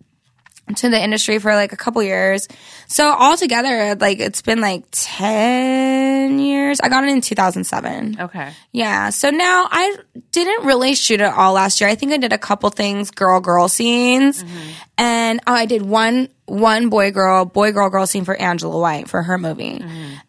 to 0.76 0.90
the 0.90 1.02
industry 1.02 1.40
for 1.40 1.54
like 1.54 1.74
a 1.74 1.78
couple 1.78 2.02
years. 2.04 2.48
So 2.88 3.10
altogether, 3.12 3.96
like 3.96 4.20
it's 4.20 4.42
been 4.42 4.62
like 4.62 4.84
ten 4.92 6.40
years. 6.40 6.80
I 6.82 6.90
got 6.90 7.04
it 7.04 7.10
in 7.10 7.22
two 7.22 7.36
thousand 7.36 7.64
seven. 7.66 8.18
Okay. 8.20 8.52
Yeah. 8.72 9.10
So 9.10 9.30
now 9.30 9.68
I 9.70 9.98
didn't 10.32 10.66
really 10.66 10.96
shoot 10.96 11.22
it 11.22 11.34
all 11.34 11.54
last 11.54 11.82
year. 11.82 11.90
I 11.90 11.96
think 11.96 12.12
I 12.14 12.18
did 12.18 12.34
a 12.34 12.38
couple 12.38 12.70
things, 12.70 13.12
girl 13.12 13.40
girl 13.40 13.68
scenes, 13.68 14.44
mm-hmm. 14.44 14.70
and 14.98 15.40
oh, 15.48 15.54
I 15.54 15.66
did 15.66 15.82
one 15.82 16.30
one 16.52 16.90
boy 16.90 17.12
girl 17.12 17.46
boy 17.46 17.72
girl 17.72 17.90
girl 17.90 18.06
scene 18.06 18.26
for 18.26 18.36
Angela 18.36 18.78
White 18.80 19.08
for 19.08 19.24
her 19.24 19.38
movie. 19.38 19.82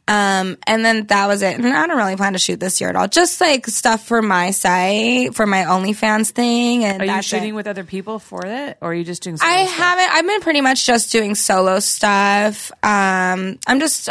Um, 0.07 0.57
and 0.66 0.85
then 0.85 1.07
that 1.07 1.27
was 1.27 1.43
it. 1.43 1.57
And 1.59 1.66
I 1.66 1.87
don't 1.87 1.97
really 1.97 2.16
plan 2.16 2.35
to 2.35 2.39
shoot 2.39 2.61
this 2.61 2.81
year 2.81 2.91
at 2.91 2.97
all. 2.97 3.09
Just 3.09 3.41
like 3.41 3.66
stuff 3.66 4.07
for 4.07 4.23
my 4.23 4.51
site 4.53 5.35
for 5.35 5.47
my 5.47 5.64
OnlyFans 5.64 6.31
thing. 6.31 6.85
And 6.85 7.03
Are 7.03 7.16
you 7.16 7.23
shooting 7.23 7.51
it. 7.51 7.53
with 7.53 7.66
other 7.66 7.85
people 7.85 8.18
for 8.18 8.47
it, 8.47 8.79
or 8.81 8.91
are 8.91 8.95
you 8.95 9.05
just 9.05 9.23
doing? 9.23 9.37
solo 9.37 9.51
I 9.51 9.64
stuff? 9.66 9.77
haven't. 9.77 10.14
I've 10.14 10.27
been 10.27 10.41
pretty 10.41 10.61
much 10.61 10.87
just 10.87 11.11
doing 11.12 11.35
solo 11.35 11.81
stuff. 11.81 12.70
Um, 12.83 13.59
I'm 13.66 13.81
just. 13.81 14.09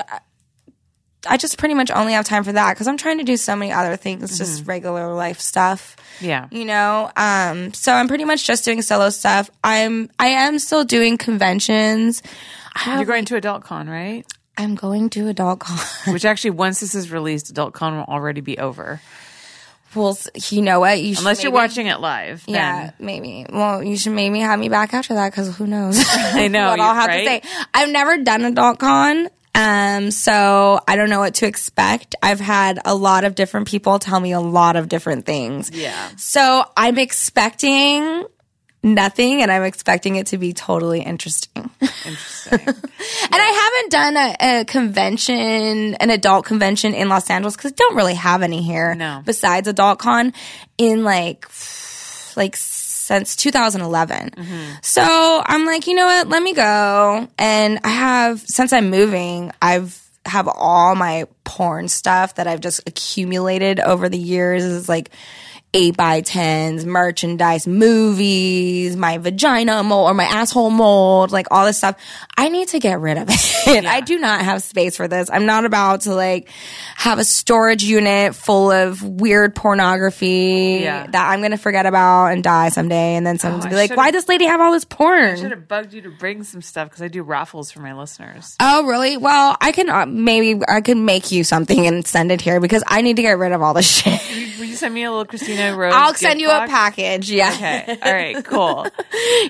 I 1.28 1.38
just 1.38 1.58
pretty 1.58 1.76
much 1.76 1.92
only 1.92 2.14
have 2.14 2.26
time 2.26 2.44
for 2.44 2.52
that 2.54 2.74
because 2.74 2.88
I'm 2.88 2.98
trying 2.98 3.20
to 3.20 3.24
do 3.24 3.38
so 3.38 3.56
many 3.56 3.72
other 3.72 3.96
things, 3.96 4.38
just 4.38 4.66
regular 4.66 5.14
life 5.14 5.40
stuff. 5.40 5.96
Yeah. 6.20 6.48
You 6.52 6.66
know, 6.66 7.12
um, 7.16 7.74
so 7.74 7.94
I'm 7.94 8.08
pretty 8.08 8.26
much 8.26 8.46
just 8.46 8.66
doing 8.66 8.82
solo 8.82 9.10
stuff. 9.12 9.50
I'm 9.64 10.10
I 10.18 10.28
am 10.30 10.58
still 10.60 10.84
doing 10.84 11.18
conventions. 11.18 12.24
You're 12.86 13.06
going 13.06 13.26
to 13.26 13.36
Adult 13.36 13.64
Con, 13.64 13.88
right? 13.90 14.26
I'm 14.58 14.76
going 14.76 15.10
to 15.12 15.28
adult 15.28 15.60
con. 15.60 15.78
Which 16.14 16.26
actually, 16.26 16.52
once 16.52 16.82
this 16.82 16.94
is 16.94 17.12
released, 17.12 17.50
Adult 17.50 17.74
Con 17.74 17.96
will 17.98 18.04
already 18.04 18.42
be 18.42 18.58
over. 18.58 19.02
well, 19.96 20.18
you 20.50 20.62
know 20.62 20.80
what? 20.80 21.00
You 21.02 21.14
should 21.16 21.22
Unless 21.22 21.42
you're 21.44 21.52
watching 21.52 21.88
it 21.88 22.00
live. 22.00 22.46
then- 22.46 22.56
Yeah, 22.56 22.92
maybe. 23.00 23.46
Well, 23.52 23.82
you 23.84 23.98
should 23.98 24.12
maybe 24.12 24.40
have 24.40 24.60
me 24.60 24.70
back 24.70 24.94
after 24.94 25.16
that 25.16 25.32
because 25.32 25.56
who 25.58 25.68
knows? 25.68 26.04
I 26.10 26.48
know. 26.48 26.70
what 26.72 26.80
I'll 26.80 26.94
have 26.94 27.08
right? 27.08 27.42
to 27.42 27.48
say. 27.48 27.66
I've 27.74 27.90
never 27.90 28.18
done 28.18 28.44
adult 28.46 28.80
con. 28.80 29.30
Um, 29.54 30.12
so 30.12 30.80
I 30.88 30.96
don't 30.96 31.10
know 31.10 31.20
what 31.20 31.36
to 31.36 31.46
expect. 31.46 32.16
I've 32.24 32.40
had 32.40 32.80
a 32.86 32.96
lot 32.96 33.24
of 33.24 33.36
different 33.36 33.68
people 33.68 34.00
tell 34.00 34.20
me 34.20 34.32
a 34.32 34.40
lot 34.40 34.76
of 34.76 34.88
different 34.88 35.26
things. 35.26 35.72
Yeah. 35.72 36.10
So 36.18 36.64
I'm 36.78 36.98
expecting 36.98 38.26
nothing 38.84 39.42
and 39.42 39.52
I'm 39.52 39.64
expecting 39.64 40.16
it 40.16 40.28
to 40.28 40.38
be 40.38 40.54
totally 40.54 41.02
interesting. 41.02 41.70
Interesting. 41.82 42.60
And 43.24 43.42
I 43.42 43.80
haven't 43.80 43.92
done 43.92 44.18
a, 44.18 44.60
a 44.62 44.66
convention, 44.66 45.96
an 45.96 46.10
adult 46.10 46.46
convention 46.46 46.94
in 46.94 47.08
Los 47.08 47.30
Angeles 47.30 47.56
because 47.56 47.72
I 47.72 47.76
don't 47.76 47.96
really 47.96 48.16
have 48.16 48.42
any 48.42 48.62
here. 48.62 48.94
No. 48.96 49.22
Besides 49.24 49.68
Adult 49.68 50.00
Con 50.00 50.34
in 50.78 51.04
like, 51.04 51.48
like 52.36 52.56
since 53.12 53.36
2011. 53.36 54.30
Mm-hmm. 54.30 54.72
So 54.82 55.04
I'm 55.46 55.66
like, 55.66 55.86
you 55.86 55.96
know 55.96 56.06
what? 56.06 56.30
Let 56.30 56.42
me 56.42 56.54
go. 56.54 57.28
And 57.38 57.80
I 57.84 57.90
have, 57.90 58.40
since 58.40 58.72
I'm 58.72 58.90
moving, 58.90 59.52
I've, 59.62 60.00
have 60.26 60.48
all 60.48 60.96
my 60.96 61.26
porn 61.44 61.90
stuff 61.90 62.36
that 62.36 62.48
I've 62.48 62.62
just 62.62 62.88
accumulated 62.88 63.80
over 63.80 64.08
the 64.08 64.18
years 64.18 64.64
is 64.64 64.88
like 64.88 65.10
eight 65.74 65.96
by 65.96 66.20
tens, 66.22 66.86
merchandise, 66.86 67.66
movies, 67.66 68.96
my 68.98 69.18
vagina 69.18 69.82
mold 69.84 70.10
or 70.10 70.14
my 70.14 70.26
asshole 70.26 70.70
mold, 70.70 71.32
like 71.32 71.48
all 71.50 71.66
this 71.66 71.78
stuff. 71.78 71.96
I 72.38 72.50
need 72.50 72.68
to 72.70 72.80
get 72.80 73.00
rid 73.00 73.18
of 73.18 73.28
it. 73.30 73.86
I 73.86 74.02
do 74.02 74.18
not 74.20 74.42
have 74.42 74.62
space 74.64 74.98
for 74.98 75.08
this. 75.08 75.30
I'm 75.32 75.46
not 75.46 75.64
about 75.66 76.02
to 76.02 76.14
like 76.16 76.50
have 76.98 77.20
a 77.20 77.24
storage 77.24 77.84
unit 77.84 78.36
full 78.36 78.70
of 78.72 79.02
weird 79.02 79.56
pornography 79.56 80.80
Yeah. 80.84 81.08
that 81.08 81.30
I'm 81.30 81.40
going 81.40 81.52
to 81.52 81.58
forget 81.58 81.86
about 81.86 82.28
and 82.28 82.44
die 82.44 82.70
someday. 82.70 83.16
And 83.16 83.26
then 83.26 83.40
someone's 83.40 83.66
Oh, 83.66 83.70
gonna 83.70 83.82
be 83.84 83.88
like, 83.90 83.98
why 83.98 84.12
does 84.12 84.28
lady 84.28 84.46
have 84.46 84.60
all 84.60 84.72
this 84.74 84.86
porn? 84.86 85.38
should 85.38 85.52
have 85.52 85.68
bugged 85.68 85.94
you 85.94 86.02
to 86.02 86.10
bring 86.10 86.44
some 86.44 86.62
stuff 86.62 86.90
because 86.90 87.02
I 87.02 87.08
do 87.08 87.24
raffles 87.24 87.72
for 87.72 87.80
my 87.80 87.94
listeners. 87.94 88.56
Oh, 88.60 88.86
really? 88.86 89.16
Well, 89.18 89.56
I 89.62 89.72
can 89.72 89.90
uh, 89.90 90.06
maybe 90.06 90.62
I 90.68 90.82
can 90.82 91.06
make 91.06 91.32
you 91.32 91.44
something 91.44 91.88
and 91.88 92.06
send 92.06 92.32
it 92.32 92.42
here 92.42 92.60
because 92.60 92.84
I 92.88 93.02
need 93.02 93.16
to 93.16 93.22
get 93.22 93.38
rid 93.38 93.52
of 93.54 93.62
all 93.62 93.74
this 93.74 93.88
shit. 94.02 94.20
Will 94.60 94.66
you 94.66 94.76
send 94.76 94.94
me 94.94 95.04
a 95.04 95.12
little 95.12 95.26
Kristina 95.26 95.61
Rose? 95.70 95.94
I'll 95.96 96.14
send 96.14 96.42
you 96.42 96.48
box? 96.48 96.70
a 96.70 96.74
package. 96.74 97.32
Yeah. 97.32 97.52
Okay. 97.54 97.98
All 98.02 98.14
right. 98.14 98.44
Cool. 98.46 98.88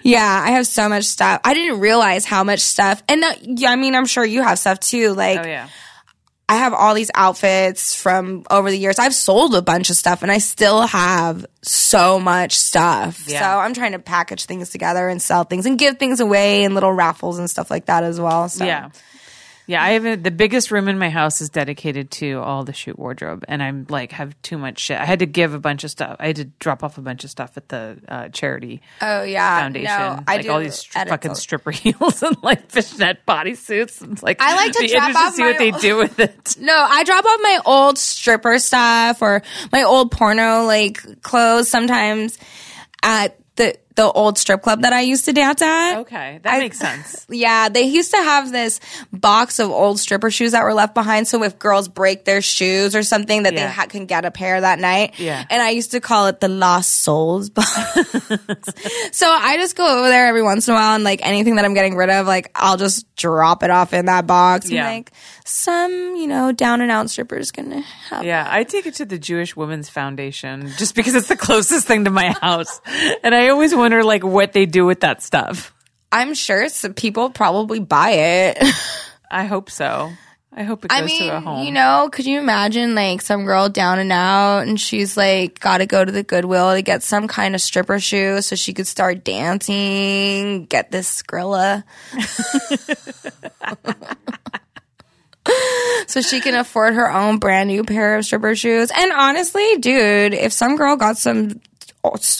Yeah, 0.04 0.42
I 0.46 0.52
have 0.52 0.66
so 0.68 0.90
much 0.90 1.04
stuff. 1.06 1.42
I 1.44 1.54
didn't 1.54 1.80
realize 1.80 2.26
how 2.26 2.44
much 2.44 2.60
stuff. 2.62 3.04
And 3.08 3.24
yeah, 3.42 3.70
I 3.72 3.76
mean, 3.76 3.94
I'm 3.96 4.06
sure 4.06 4.26
you 4.26 4.42
have 4.42 4.58
stuff 4.58 4.80
too. 4.80 5.14
Like, 5.14 5.40
Oh 5.40 5.48
yeah. 5.48 5.68
I 6.50 6.56
have 6.56 6.74
all 6.74 6.94
these 6.96 7.12
outfits 7.16 7.96
from 7.96 8.44
over 8.50 8.70
the 8.72 8.78
years. 8.78 9.00
I've 9.00 9.14
sold 9.16 9.56
a 9.56 9.62
bunch 9.62 9.90
of 9.90 9.96
stuff 9.96 10.22
and 10.22 10.30
I 10.32 10.40
still 10.40 10.82
have 10.82 11.46
so 11.62 12.20
much 12.20 12.58
stuff. 12.58 13.26
Yeah. 13.28 13.40
So 13.40 13.60
I'm 13.60 13.74
trying 13.74 13.94
to 13.94 14.00
package 14.00 14.46
things 14.46 14.70
together 14.70 15.08
and 15.08 15.22
sell 15.22 15.46
things 15.46 15.66
and 15.66 15.80
give 15.80 15.98
things 15.98 16.20
away 16.20 16.64
and 16.66 16.74
little 16.74 16.92
raffles 16.92 17.40
and 17.40 17.50
stuff 17.50 17.72
like 17.72 17.86
that 17.86 18.04
as 18.04 18.20
well. 18.20 18.50
So 18.50 18.66
Yeah. 18.66 18.90
Yeah, 19.72 19.82
I 19.84 19.92
have 19.92 20.06
a, 20.06 20.16
the 20.18 20.32
biggest 20.32 20.70
room 20.70 20.88
in 20.90 21.00
my 21.00 21.10
house 21.10 21.40
is 21.40 21.50
dedicated 21.50 22.12
to 22.12 22.40
all 22.42 22.64
the 22.66 22.74
shoot 22.74 23.00
wardrobe, 23.00 23.46
and 23.48 23.64
I'm 23.64 23.86
like 23.90 24.12
have 24.12 24.40
too 24.42 24.58
much 24.58 24.80
shit. 24.80 25.00
I 25.00 25.06
had 25.06 25.20
to 25.20 25.26
give 25.26 25.54
a 25.54 25.60
bunch 25.60 25.84
of 25.84 25.92
stuff. 25.92 26.18
I 26.20 26.28
had 26.28 26.36
to 26.38 26.46
drop 26.46 26.84
off 26.84 26.98
a 26.98 27.02
bunch 27.02 27.24
of 27.24 27.30
stuff 27.30 27.56
at 27.56 27.70
the 27.70 27.98
uh, 28.08 28.28
charity 28.30 28.82
Oh 29.02 29.24
yeah. 29.24 29.60
foundation, 29.62 29.86
No, 29.98 30.20
I 30.28 30.36
like 30.36 30.42
do 30.46 30.52
all 30.52 30.60
these 30.60 30.84
fucking 30.84 31.36
stripper 31.36 31.72
heels 31.82 32.22
and 32.22 32.36
like 32.44 32.70
fishnet 32.70 33.26
bodysuits. 33.28 34.02
And 34.02 34.22
like 34.22 34.42
I 34.42 34.56
like 34.56 34.74
to 34.74 34.88
drop 34.88 35.16
off 35.16 35.32
to 35.32 35.36
see 35.38 35.44
what 35.44 35.58
they 35.58 35.72
old- 35.72 35.82
do 35.82 35.98
with 35.98 36.20
it. 36.20 36.58
No, 36.60 36.76
I 36.76 37.04
drop 37.04 37.24
off 37.26 37.40
my 37.42 37.60
old 37.66 37.98
stripper 37.98 38.60
stuff 38.60 39.22
or 39.22 39.42
my 39.72 39.84
old 39.84 40.12
porno 40.12 40.66
like 40.66 41.22
clothes 41.22 41.70
sometimes 41.70 42.38
at 43.04 43.38
the 43.56 43.76
the 43.96 44.10
old 44.10 44.38
strip 44.38 44.62
club 44.62 44.84
that 44.84 44.94
I 44.94 45.02
used 45.02 45.26
to 45.26 45.34
dance 45.34 45.62
at. 45.62 46.00
Okay, 46.00 46.40
that 46.44 46.60
makes 46.60 46.78
sense. 46.80 47.26
Yeah, 47.30 47.70
they 47.70 47.84
used 47.84 48.12
to 48.12 48.18
have 48.18 48.52
this 48.52 48.80
box 49.12 49.60
of 49.60 49.70
old 49.72 50.00
stripper 50.00 50.30
shoes 50.32 50.52
that 50.52 50.64
were 50.64 50.74
left 50.74 50.94
behind. 50.94 51.28
So 51.28 51.44
if 51.44 51.58
girls 51.60 51.88
break 51.88 52.26
their 52.26 52.42
shoes 52.42 52.96
or 52.96 53.04
something, 53.04 53.44
that 53.44 53.54
Yeah. 53.54 53.68
they 53.68 53.72
ha- 53.72 53.86
can 53.88 54.06
get 54.06 54.26
a 54.26 54.32
pair 54.32 54.60
that 54.62 54.80
night. 54.80 55.20
Yeah. 55.20 55.44
and 55.50 55.62
I 55.62 55.70
used 55.72 55.92
to 55.92 56.00
call 56.02 56.28
it 56.28 56.40
the 56.40 56.48
Lost 56.48 56.90
Souls 57.02 57.50
box. 57.50 57.68
so 59.12 59.28
I 59.30 59.58
just 59.58 59.76
go 59.76 60.00
over 60.00 60.08
there 60.08 60.28
every 60.28 60.44
once 60.44 60.68
in 60.68 60.74
a 60.74 60.78
while, 60.78 60.96
and 60.96 61.04
like 61.04 61.26
anything 61.26 61.56
that 61.56 61.66
I'm 61.66 61.74
getting 61.74 61.96
rid 61.96 62.10
of, 62.10 62.28
like 62.28 62.52
I'll 62.56 62.78
just 62.78 63.14
drop 63.16 63.64
it 63.64 63.70
off 63.70 63.94
in 63.94 64.06
that 64.06 64.28
box. 64.28 64.70
Yeah. 64.70 64.86
And 64.88 64.96
like 64.98 65.12
some, 65.46 65.92
you 66.16 66.28
know, 66.28 66.52
down 66.52 66.82
and 66.82 66.92
out 66.92 67.10
strippers 67.10 67.52
gonna 67.52 67.82
have. 68.10 68.24
Yeah, 68.24 68.48
I 68.50 68.64
take 68.64 68.86
it 68.86 68.96
to 68.96 69.06
the 69.06 69.18
Jewish 69.18 69.56
Women's 69.56 69.90
Foundation 69.90 70.70
just 70.78 70.96
because 70.96 71.16
it's 71.16 71.28
the 71.28 71.38
closest 71.48 71.88
thing 71.88 72.06
to 72.06 72.12
my 72.12 72.32
house, 72.42 72.80
and 73.24 73.34
I 73.36 73.50
always 73.50 73.74
wonder 73.82 74.04
like 74.04 74.24
what 74.24 74.54
they 74.54 74.66
do 74.66 74.86
with 74.86 75.02
that 75.02 75.22
stuff. 75.22 75.74
I'm 76.12 76.34
sure 76.34 76.70
some 76.70 76.94
people 76.94 77.30
probably 77.30 77.80
buy 77.80 78.12
it. 78.12 78.64
I 79.32 79.46
hope 79.46 79.70
so. 79.70 80.12
I 80.54 80.64
hope 80.64 80.84
it 80.84 80.90
goes 80.90 81.00
I 81.00 81.06
mean, 81.06 81.30
to 81.30 81.38
a 81.38 81.40
home. 81.40 81.66
you 81.66 81.72
know, 81.72 82.10
could 82.12 82.26
you 82.26 82.38
imagine 82.38 82.94
like 82.94 83.22
some 83.22 83.46
girl 83.46 83.70
down 83.70 84.00
and 84.00 84.12
out 84.12 84.68
and 84.68 84.80
she's 84.80 85.16
like 85.16 85.60
got 85.62 85.78
to 85.78 85.86
go 85.86 86.04
to 86.04 86.12
the 86.12 86.24
Goodwill 86.24 86.76
to 86.76 86.82
get 86.82 87.04
some 87.04 87.30
kind 87.30 87.56
of 87.56 87.62
stripper 87.62 88.00
shoe 88.00 88.42
so 88.42 88.58
she 88.58 88.74
could 88.74 88.88
start 88.88 89.24
dancing, 89.24 90.66
get 90.66 90.92
this 90.92 91.24
Skrilla. 91.24 91.84
so 96.08 96.22
she 96.22 96.42
can 96.42 96.56
afford 96.56 96.96
her 96.96 97.10
own 97.10 97.40
brand 97.40 97.70
new 97.70 97.86
pair 97.86 98.18
of 98.18 98.26
stripper 98.26 98.54
shoes. 98.54 98.92
And 98.94 99.14
honestly, 99.14 99.78
dude, 99.78 100.34
if 100.34 100.52
some 100.52 100.76
girl 100.76 100.98
got 100.98 101.18
some 101.18 101.62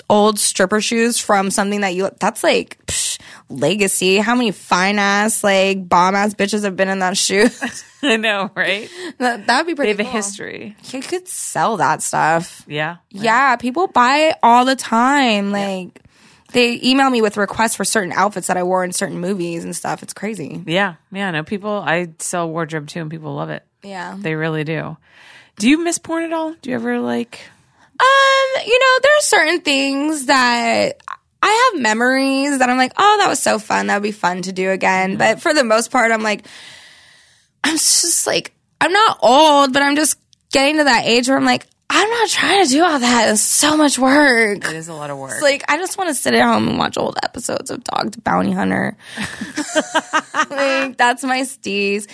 old 0.10 0.40
stripper 0.40 0.82
shoes 0.82 1.20
from 1.20 1.52
something 1.52 1.82
that 1.82 1.94
you 1.94 2.10
that's 2.20 2.44
like 2.44 2.84
psh, 2.88 3.20
legacy. 3.50 4.18
How 4.18 4.36
many 4.36 4.52
fine 4.52 5.00
ass 5.00 5.44
like 5.44 5.88
bomb 5.88 6.16
ass 6.16 6.34
bitches 6.34 6.64
have 6.64 6.76
been 6.76 6.90
in 6.90 7.00
that 7.00 7.18
shoe? 7.18 7.48
I 8.04 8.18
know, 8.18 8.50
right? 8.56 8.90
that 9.20 9.48
would 9.48 9.68
be 9.68 9.76
pretty 9.76 9.94
They 9.94 10.04
have 10.04 10.14
a 10.14 10.18
history. 10.18 10.76
You 10.92 11.02
could 11.02 11.28
sell 11.28 11.78
that 11.78 12.02
stuff. 12.02 12.64
Yeah. 12.68 12.98
Yeah, 13.10 13.56
people 13.58 13.88
buy 13.88 14.30
it 14.30 14.38
all 14.42 14.66
the 14.66 14.76
time. 14.76 15.52
Like 15.52 16.02
they 16.52 16.80
email 16.84 17.10
me 17.10 17.22
with 17.22 17.38
requests 17.38 17.76
for 17.76 17.86
certain 17.86 18.12
outfits 18.12 18.48
that 18.48 18.58
I 18.58 18.64
wore 18.64 18.84
in 18.84 18.92
certain 18.92 19.20
movies 19.20 19.64
and 19.64 19.76
stuff. 19.76 20.04
It's 20.04 20.14
crazy. 20.14 20.64
Yeah. 20.66 20.96
Yeah. 21.12 21.32
No, 21.32 21.44
people, 21.44 21.72
I 21.72 22.10
sell 22.20 22.50
wardrobe 22.50 22.88
too, 22.88 23.02
and 23.02 23.12
people 23.12 23.36
love 23.36 23.50
it. 23.50 23.64
Yeah. 23.84 24.16
They 24.18 24.36
really 24.36 24.64
do. 24.64 24.98
Do 25.58 25.70
you 25.70 25.84
miss 25.84 26.00
porn 26.00 26.24
at 26.24 26.34
all? 26.34 26.54
Do 26.62 26.70
you 26.70 26.76
ever 26.76 27.00
like, 27.00 27.40
Um, 28.02 28.64
you 28.66 28.80
know, 28.80 29.00
there 29.04 29.18
are 29.18 29.22
certain 29.22 29.62
things 29.62 30.26
that 30.26 30.98
I 31.44 31.72
have 31.74 31.82
memories 31.82 32.60
that 32.60 32.70
I'm 32.70 32.78
like, 32.78 32.94
oh, 32.98 33.18
that 33.20 33.30
was 33.30 33.40
so 33.40 33.60
fun. 33.60 33.88
That 33.88 33.98
would 33.98 34.04
be 34.04 34.12
fun 34.12 34.42
to 34.44 34.52
do 34.52 34.72
again. 34.72 35.18
But 35.18 35.42
for 35.42 35.54
the 35.54 35.64
most 35.64 35.92
part, 35.92 36.12
I'm 36.12 36.24
like, 36.24 36.46
I'm 37.64 37.74
just 37.74 38.26
like, 38.26 38.54
I'm 38.80 38.92
not 38.92 39.20
old, 39.22 39.74
but 39.74 39.84
I'm 39.84 39.96
just 39.96 40.18
getting 40.52 40.78
to 40.78 40.86
that 40.86 41.06
age 41.06 41.28
where 41.28 41.38
I'm 41.38 41.46
like, 41.46 41.68
I'm 41.94 42.10
not 42.10 42.30
trying 42.30 42.64
to 42.66 42.70
do 42.72 42.84
all 42.84 43.00
that. 43.00 43.30
It's 43.30 43.42
so 43.42 43.76
much 43.76 44.00
work. 44.00 44.66
it 44.66 44.76
is 44.76 44.88
a 44.88 44.94
lot 44.94 45.10
of 45.10 45.18
work? 45.18 45.34
It's 45.34 45.42
like 45.42 45.64
I 45.70 45.78
just 45.78 45.98
want 45.98 46.10
to 46.10 46.14
sit 46.14 46.34
at 46.34 46.42
home 46.42 46.70
and 46.70 46.78
watch 46.78 46.98
old 46.98 47.18
episodes 47.22 47.70
of 47.70 47.84
Dog 47.84 48.12
the 48.12 48.22
Bounty 48.22 48.54
Hunter. 48.54 48.96
like 50.50 50.96
that's 50.98 51.24
my 51.24 51.42
steez. 51.42 52.08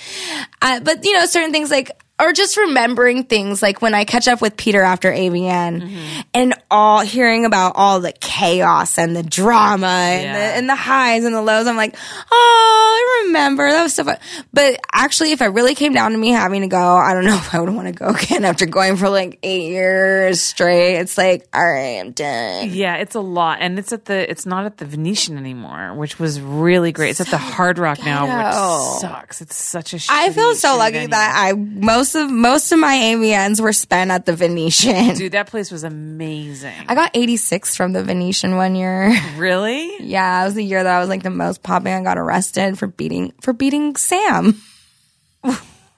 Uh, 0.61 0.79
but 0.79 1.05
you 1.05 1.13
know, 1.13 1.25
certain 1.27 1.51
things 1.51 1.69
like 1.69 1.91
or 2.19 2.33
just 2.33 2.57
remembering 2.57 3.23
things 3.25 3.61
like 3.61 3.81
when 3.81 3.93
I 3.93 4.03
catch 4.03 4.27
up 4.27 4.41
with 4.41 4.57
Peter 4.57 4.81
after 4.81 5.11
AVN 5.11 5.81
mm-hmm. 5.83 6.21
and 6.33 6.53
all 6.71 7.01
hearing 7.01 7.45
about 7.45 7.73
all 7.75 7.99
the 7.99 8.11
chaos 8.11 8.97
and 8.97 9.15
the 9.15 9.21
drama 9.23 9.85
and, 9.87 10.23
Yeah. 10.23 10.33
the, 10.33 10.55
and 10.57 10.69
the 10.69 10.75
highs 10.75 11.25
and 11.25 11.35
the 11.35 11.41
lows. 11.43 11.67
I'm 11.67 11.75
like, 11.77 11.95
oh, 12.31 13.21
I 13.21 13.27
remember 13.27 13.69
that 13.69 13.83
was 13.83 13.93
so 13.93 14.03
fun. 14.03 14.17
But 14.51 14.79
actually, 14.91 15.31
if 15.31 15.41
it 15.41 15.47
really 15.47 15.75
came 15.75 15.93
down 15.93 16.11
to 16.11 16.17
me 16.17 16.29
having 16.29 16.61
to 16.61 16.67
go, 16.67 16.95
I 16.97 17.13
don't 17.13 17.25
know 17.25 17.35
if 17.35 17.53
I 17.53 17.59
would 17.59 17.69
want 17.69 17.87
to 17.87 17.93
go 17.93 18.07
again 18.07 18.45
after 18.45 18.65
going 18.65 18.95
for 18.97 19.09
like 19.09 19.37
eight 19.43 19.69
years 19.69 20.41
straight. 20.41 20.95
It's 20.97 21.17
like, 21.19 21.47
all 21.53 21.63
right, 21.71 21.99
I'm 21.99 22.13
done. 22.13 22.69
yeah, 22.71 22.95
it's 22.95 23.13
a 23.15 23.19
lot. 23.21 23.59
And 23.61 23.77
it's 23.77 23.93
at 23.93 24.05
the, 24.05 24.29
it's 24.29 24.45
not 24.45 24.65
at 24.65 24.77
the 24.77 24.85
Venetian 24.85 25.37
anymore, 25.37 25.93
which 25.93 26.19
was 26.19 26.41
really 26.41 26.91
great. 26.91 27.11
It's 27.11 27.21
at 27.21 27.27
the 27.27 27.37
Hard 27.37 27.77
Rock 27.77 27.99
now, 28.03 28.23
which 28.23 29.01
sucks. 29.01 29.41
It's 29.41 29.55
such 29.55 29.93
a 29.93 29.99
I 30.09 30.31
feel 30.31 30.55
so 30.55 30.77
lucky 30.77 30.93
venue. 30.93 31.09
that 31.09 31.33
I 31.37 31.53
most 31.53 32.06
of 32.15 32.29
most 32.31 32.71
of 32.71 32.79
my 32.79 32.95
AVNs 32.95 33.59
were 33.59 33.73
spent 33.73 34.11
at 34.11 34.25
the 34.25 34.33
Venetian. 34.35 35.15
Dude, 35.15 35.31
that 35.33 35.47
place 35.47 35.71
was 35.71 35.83
amazing. 35.83 36.73
I 36.87 36.95
got 36.95 37.11
86 37.13 37.75
from 37.75 37.93
the 37.93 38.03
Venetian 38.03 38.55
one 38.55 38.75
year. 38.75 39.13
really? 39.37 39.97
Yeah, 39.99 40.41
it 40.41 40.45
was 40.45 40.53
the 40.55 40.63
year 40.63 40.83
that 40.83 40.95
I 40.95 40.99
was 40.99 41.09
like 41.09 41.23
the 41.23 41.29
most 41.29 41.63
popping. 41.63 41.93
I 41.93 42.03
got 42.03 42.17
arrested 42.17 42.77
for 42.77 42.87
beating 42.87 43.33
for 43.41 43.53
beating 43.53 43.95
Sam. 43.95 44.61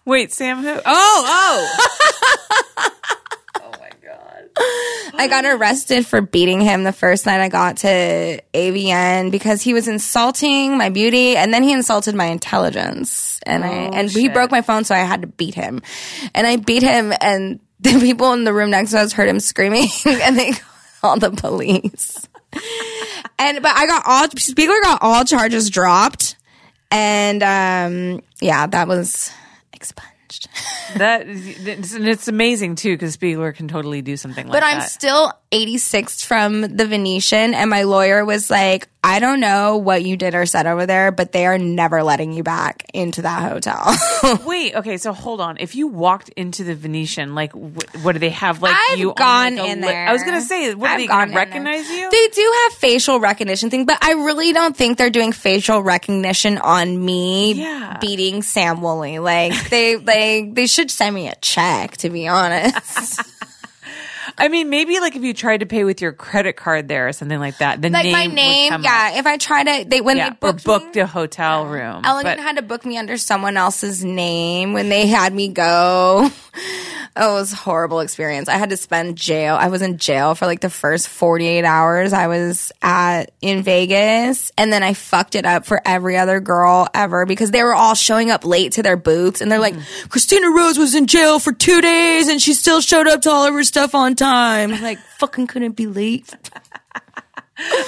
Wait, 0.06 0.34
Sam 0.34 0.62
who? 0.64 0.80
Oh, 0.86 1.78
oh. 2.46 2.96
I 4.60 5.28
got 5.30 5.46
arrested 5.46 6.06
for 6.06 6.22
beating 6.22 6.62
him 6.62 6.84
the 6.84 6.94
first 6.94 7.26
night 7.26 7.42
I 7.42 7.50
got 7.50 7.78
to 7.78 8.42
AVN 8.54 9.32
because 9.32 9.62
he 9.62 9.74
was 9.74 9.88
insulting 9.88 10.78
my 10.78 10.90
beauty 10.90 11.36
and 11.36 11.54
then 11.54 11.64
he 11.64 11.74
insulted 11.74 12.16
my 12.16 12.26
intelligence. 12.26 13.40
And 13.46 13.64
I 13.64 13.70
and 13.70 14.10
he 14.10 14.30
broke 14.30 14.52
my 14.52 14.62
phone 14.62 14.84
so 14.84 14.96
I 14.96 15.00
had 15.00 15.22
to 15.22 15.28
beat 15.28 15.56
him. 15.56 15.82
And 16.34 16.46
I 16.48 16.58
beat 16.58 16.84
him 16.84 17.14
and 17.22 17.60
the 17.80 18.00
people 18.00 18.34
in 18.34 18.44
the 18.44 18.54
room 18.54 18.70
next 18.70 18.92
to 18.92 19.00
us 19.00 19.14
heard 19.14 19.30
him 19.30 19.40
screaming 19.40 19.88
and 20.06 20.38
they 20.38 20.54
called 21.02 21.22
the 21.22 21.32
police. 21.32 22.28
and 23.38 23.62
but 23.62 23.76
I 23.76 23.88
got 23.88 24.04
all 24.06 24.28
Spiegler 24.28 24.82
got 24.82 25.00
all 25.02 25.26
charges 25.26 25.70
dropped. 25.70 26.38
And 26.92 27.44
um 27.44 28.24
yeah, 28.42 28.68
that 28.68 28.88
was 28.88 29.32
expunged. 29.74 30.09
That 30.98 31.24
it's, 31.28 31.94
and 31.94 32.08
it's 32.08 32.28
amazing 32.28 32.76
too 32.76 32.94
because 32.94 33.16
Spiegler 33.16 33.56
can 33.56 33.68
totally 33.68 34.02
do 34.02 34.18
something 34.18 34.48
like 34.48 34.54
that. 34.54 34.72
But. 34.72 34.76
I'm 34.76 34.82
still 34.88 35.34
86th 35.52 36.26
from 36.26 36.62
the 36.62 36.86
Venetian, 36.86 37.54
and 37.56 37.70
my 37.70 37.84
lawyer 37.84 38.24
was 38.24 38.50
like, 38.52 38.88
I 39.04 39.20
don't 39.20 39.40
know 39.40 39.78
what 39.78 40.04
you 40.04 40.16
did 40.18 40.36
or 40.36 40.46
said 40.46 40.68
over 40.68 40.86
there, 40.86 41.12
but 41.12 41.32
they 41.32 41.46
are 41.48 41.58
never 41.58 42.04
letting 42.04 42.34
you 42.34 42.44
back 42.44 42.86
into 42.94 43.22
that 43.24 43.50
hotel. 43.52 43.96
Wait, 44.46 44.76
okay, 44.76 44.98
so 44.98 45.12
hold 45.14 45.40
on. 45.42 45.58
If 45.60 45.74
you 45.74 45.88
walked 45.88 46.30
into 46.30 46.64
the 46.66 46.76
Venetian, 46.76 47.34
like, 47.34 47.54
wh- 47.54 48.06
what 48.06 48.12
do 48.12 48.20
they 48.20 48.30
have? 48.30 48.62
Like, 48.62 48.76
I've 48.92 49.00
you 49.00 49.10
on, 49.10 49.16
gone 49.16 49.56
like, 49.56 49.70
in 49.72 49.82
li- 49.82 49.88
there. 49.88 50.08
I 50.08 50.12
was 50.14 50.22
gonna 50.24 50.42
say, 50.42 50.76
what 50.76 50.90
are 50.90 50.94
I've 50.94 51.00
they 51.00 51.08
gone 51.08 51.30
gonna 51.30 51.32
in 51.32 51.34
there. 51.34 51.46
recognize 51.46 51.90
you? 51.90 52.12
They 52.12 52.28
do 52.28 52.54
have 52.64 52.74
facial 52.74 53.20
recognition 53.20 53.70
thing, 53.70 53.86
but 53.86 53.98
I 54.04 54.12
really 54.12 54.54
don't 54.54 54.76
think 54.78 54.98
they're 54.98 55.10
doing 55.10 55.32
facial 55.32 55.82
recognition 55.82 56.58
on 56.60 57.04
me 57.04 57.54
Yeah. 57.54 57.98
beating 58.02 58.44
Sam 58.44 58.82
Woolley. 58.82 59.18
Like 59.20 59.70
they 59.70 59.96
like 59.96 60.54
they 60.54 60.68
should 60.68 60.92
send 60.92 61.16
me 61.16 61.28
a 61.30 61.36
check 61.36 61.98
to 61.98 62.10
be 62.10 62.28
honest. 62.28 63.22
I 64.40 64.48
mean, 64.48 64.70
maybe 64.70 65.00
like 65.00 65.16
if 65.16 65.24
you 65.24 65.34
tried 65.34 65.60
to 65.60 65.66
pay 65.66 65.84
with 65.84 66.02
your 66.02 66.14
credit 66.14 66.54
card 66.54 66.88
there 66.88 67.08
or 67.08 67.14
something 67.14 67.40
like 67.40 67.58
that, 67.58 67.82
the 67.82 67.90
like 67.90 68.04
name 68.06 68.12
my 68.12 68.26
name, 68.26 68.82
yeah. 68.84 69.10
up. 69.12 69.20
If 69.20 69.26
I 69.26 69.38
try 69.38 69.64
to, 69.64 69.90
they 69.90 70.02
when 70.02 70.18
yeah, 70.18 70.30
they 70.30 70.36
or 70.36 70.54
booked 70.54 70.64
booked 70.64 70.96
me, 70.96 71.02
a 71.02 71.08
hotel 71.08 71.66
room. 71.66 72.02
Elegant 72.04 72.38
But- 72.38 72.44
had 72.44 72.56
to 72.58 72.62
book 72.62 72.86
me 72.86 72.98
under 72.98 73.18
someone 73.18 73.58
else's 73.58 74.04
name 74.04 74.74
when 74.74 74.90
they 74.90 75.08
had 75.08 75.34
me 75.34 75.50
go. 75.50 76.30
Oh, 77.16 77.38
it 77.38 77.40
was 77.40 77.54
a 77.54 77.58
horrible 77.58 78.00
experience. 78.00 78.48
I 78.48 78.56
had 78.56 78.70
to 78.70 78.78
spend 78.78 79.18
jail. 79.18 79.56
I 79.60 79.68
was 79.68 79.82
in 79.82 79.98
jail 79.98 80.36
for 80.36 80.46
like 80.46 80.62
the 80.62 80.70
first 80.70 81.10
48 81.10 81.66
hours 81.66 82.14
I 82.14 82.28
was 82.28 82.72
at 82.82 83.32
in 83.42 83.64
Vegas. 83.64 84.52
And 84.58 84.72
then 84.72 84.84
I 84.84 84.94
fucked 84.94 85.36
it 85.36 85.46
up 85.46 85.66
for 85.66 85.82
every 85.84 86.18
other 86.18 86.40
girl 86.40 86.88
ever 86.94 87.26
because 87.26 87.52
they 87.52 87.64
were 87.64 87.74
all 87.74 87.96
showing 87.96 88.30
up 88.30 88.46
late 88.46 88.74
to 88.74 88.84
their 88.84 88.96
booths. 88.96 89.42
And 89.42 89.52
they're 89.52 89.60
like, 89.60 89.74
mm-hmm. 89.74 90.08
Kristina 90.08 90.56
Rose 90.56 90.78
was 90.78 90.96
in 90.96 91.08
jail 91.08 91.40
for 91.40 91.52
two 91.52 91.82
days 91.82 92.28
and 92.28 92.42
she 92.42 92.54
still 92.54 92.80
showed 92.80 93.08
up 93.08 93.22
to 93.24 93.32
all 93.32 93.46
of 93.46 93.54
her 93.54 93.64
stuff 93.64 93.96
on 93.96 94.16
time. 94.16 94.29
I'm 94.32 94.82
like, 94.82 95.00
fucking 95.00 95.48
couldn't 95.48 95.74
be 95.74 95.88
late. 95.88 96.34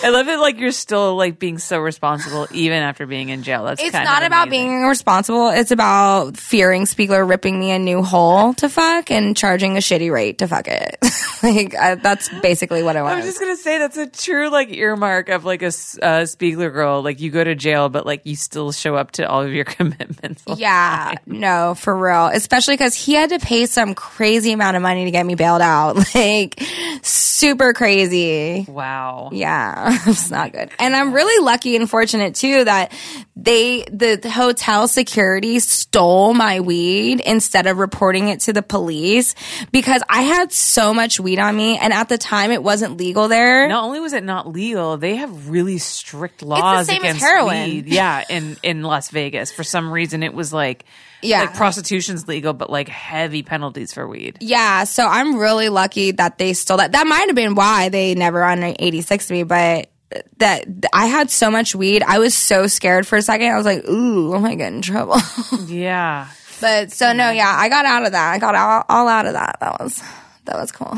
I 0.03 0.09
love 0.09 0.27
it. 0.27 0.37
Like 0.37 0.59
you're 0.59 0.71
still 0.71 1.15
like 1.15 1.39
being 1.39 1.57
so 1.57 1.79
responsible 1.79 2.47
even 2.51 2.81
after 2.83 3.05
being 3.05 3.29
in 3.29 3.43
jail. 3.43 3.63
That's 3.65 3.81
It's 3.81 3.93
not 3.93 4.23
about 4.23 4.47
amazing. 4.47 4.67
being 4.67 4.83
responsible. 4.87 5.49
It's 5.49 5.71
about 5.71 6.37
fearing 6.37 6.83
Spiegler 6.83 7.27
ripping 7.27 7.59
me 7.59 7.71
a 7.71 7.79
new 7.79 8.03
hole 8.03 8.53
to 8.55 8.69
fuck 8.69 9.09
and 9.11 9.35
charging 9.37 9.77
a 9.77 9.79
shitty 9.79 10.11
rate 10.11 10.39
to 10.39 10.47
fuck 10.47 10.67
it. 10.67 10.97
like 11.43 11.75
I, 11.75 11.95
that's 11.95 12.29
basically 12.41 12.83
what 12.83 12.95
I 12.97 13.01
was. 13.03 13.15
was 13.17 13.25
just 13.25 13.39
gonna 13.39 13.55
say 13.55 13.77
that's 13.79 13.97
a 13.97 14.07
true 14.07 14.49
like 14.49 14.69
earmark 14.71 15.29
of 15.29 15.45
like 15.45 15.61
a 15.61 15.67
uh, 15.67 16.25
Spiegler 16.27 16.71
girl. 16.71 17.01
Like 17.01 17.19
you 17.21 17.31
go 17.31 17.43
to 17.43 17.55
jail, 17.55 17.87
but 17.89 18.05
like 18.05 18.25
you 18.25 18.35
still 18.35 18.71
show 18.71 18.95
up 18.95 19.11
to 19.11 19.27
all 19.29 19.41
of 19.43 19.53
your 19.53 19.65
commitments. 19.77 20.43
yeah, 20.57 21.13
no, 21.25 21.75
for 21.75 21.97
real. 21.97 22.27
Especially 22.27 22.73
because 22.75 22.93
he 22.95 23.13
had 23.13 23.29
to 23.29 23.39
pay 23.39 23.65
some 23.67 23.95
crazy 23.95 24.51
amount 24.51 24.75
of 24.75 24.83
money 24.83 25.05
to 25.05 25.11
get 25.11 25.25
me 25.25 25.35
bailed 25.35 25.61
out. 25.61 25.97
Like 26.21 26.61
super 27.03 27.73
crazy. 27.73 28.65
Wow. 28.67 29.29
Yeah, 29.31 29.60
it's 30.07 30.29
not 30.31 30.51
good. 30.51 30.69
And 30.79 30.95
I'm 30.95 31.13
really 31.13 31.43
lucky 31.43 31.75
and 31.75 31.89
fortunate 31.89 32.35
too 32.35 32.63
that 32.63 32.91
they, 33.35 33.83
the, 33.91 34.15
the 34.15 34.29
hotel 34.29 34.87
security 34.87 35.59
stole 35.59 36.33
my 36.33 36.59
weed 36.59 37.21
instead 37.21 37.67
of 37.67 37.77
reporting 37.77 38.29
it 38.29 38.41
to 38.41 38.53
the 38.53 38.61
police 38.61 39.35
because 39.71 40.01
I 40.09 40.21
had 40.23 40.51
so 40.51 40.93
much 40.93 41.19
weed 41.19 41.39
on 41.39 41.55
me. 41.55 41.77
And 41.77 41.93
at 41.93 42.09
the 42.09 42.17
time 42.17 42.51
it 42.51 42.63
wasn't 42.63 42.97
legal 42.97 43.27
there. 43.27 43.67
Not 43.67 43.83
only 43.83 43.99
was 43.99 44.13
it 44.13 44.23
not 44.23 44.47
legal, 44.47 44.97
they 44.97 45.15
have 45.15 45.49
really 45.49 45.77
strict 45.77 46.41
laws 46.41 46.89
against 46.89 47.21
heroin. 47.21 47.69
weed. 47.69 47.87
Yeah, 47.87 48.23
in 48.29 48.57
in 48.63 48.83
Las 48.83 49.09
Vegas, 49.09 49.51
for 49.51 49.63
some 49.63 49.91
reason, 49.91 50.23
it 50.23 50.33
was 50.33 50.53
like 50.53 50.85
Yeah. 51.23 51.41
like 51.41 51.55
prostitution's 51.55 52.27
legal, 52.27 52.53
but 52.53 52.69
like 52.69 52.87
heavy 52.89 53.43
penalties 53.43 53.93
for 53.93 54.07
weed. 54.07 54.37
Yeah, 54.41 54.83
so 54.85 55.05
I'm 55.05 55.37
really 55.37 55.69
lucky 55.69 56.11
that 56.11 56.37
they 56.37 56.53
stole 56.53 56.77
that. 56.77 56.93
That 56.93 57.07
might 57.07 57.27
have 57.27 57.35
been 57.35 57.55
why 57.55 57.89
they 57.89 58.15
never 58.15 58.43
on 58.43 58.63
86 58.63 59.29
me, 59.31 59.43
but 59.43 59.89
that 60.37 60.65
I 60.93 61.05
had 61.05 61.29
so 61.31 61.49
much 61.49 61.73
weed. 61.73 62.03
I 62.03 62.19
was 62.19 62.33
so 62.35 62.67
scared 62.67 63.07
for 63.07 63.17
a 63.17 63.21
second. 63.21 63.51
I 63.51 63.55
was 63.55 63.65
like, 63.65 63.87
ooh, 63.87 64.35
am 64.35 64.43
I 64.45 64.55
getting 64.55 64.77
in 64.77 64.81
trouble? 64.81 65.17
Yeah. 65.67 66.27
but 66.59 66.91
so 66.91 67.13
no, 67.13 67.29
yeah, 67.31 67.53
I 67.57 67.69
got 67.69 67.85
out 67.85 68.05
of 68.05 68.11
that. 68.11 68.31
I 68.33 68.37
got 68.37 68.55
all, 68.55 68.83
all 68.89 69.07
out 69.07 69.25
of 69.25 69.33
that. 69.33 69.57
That 69.61 69.79
was 69.79 70.03
that 70.45 70.57
was 70.57 70.71
cool. 70.71 70.97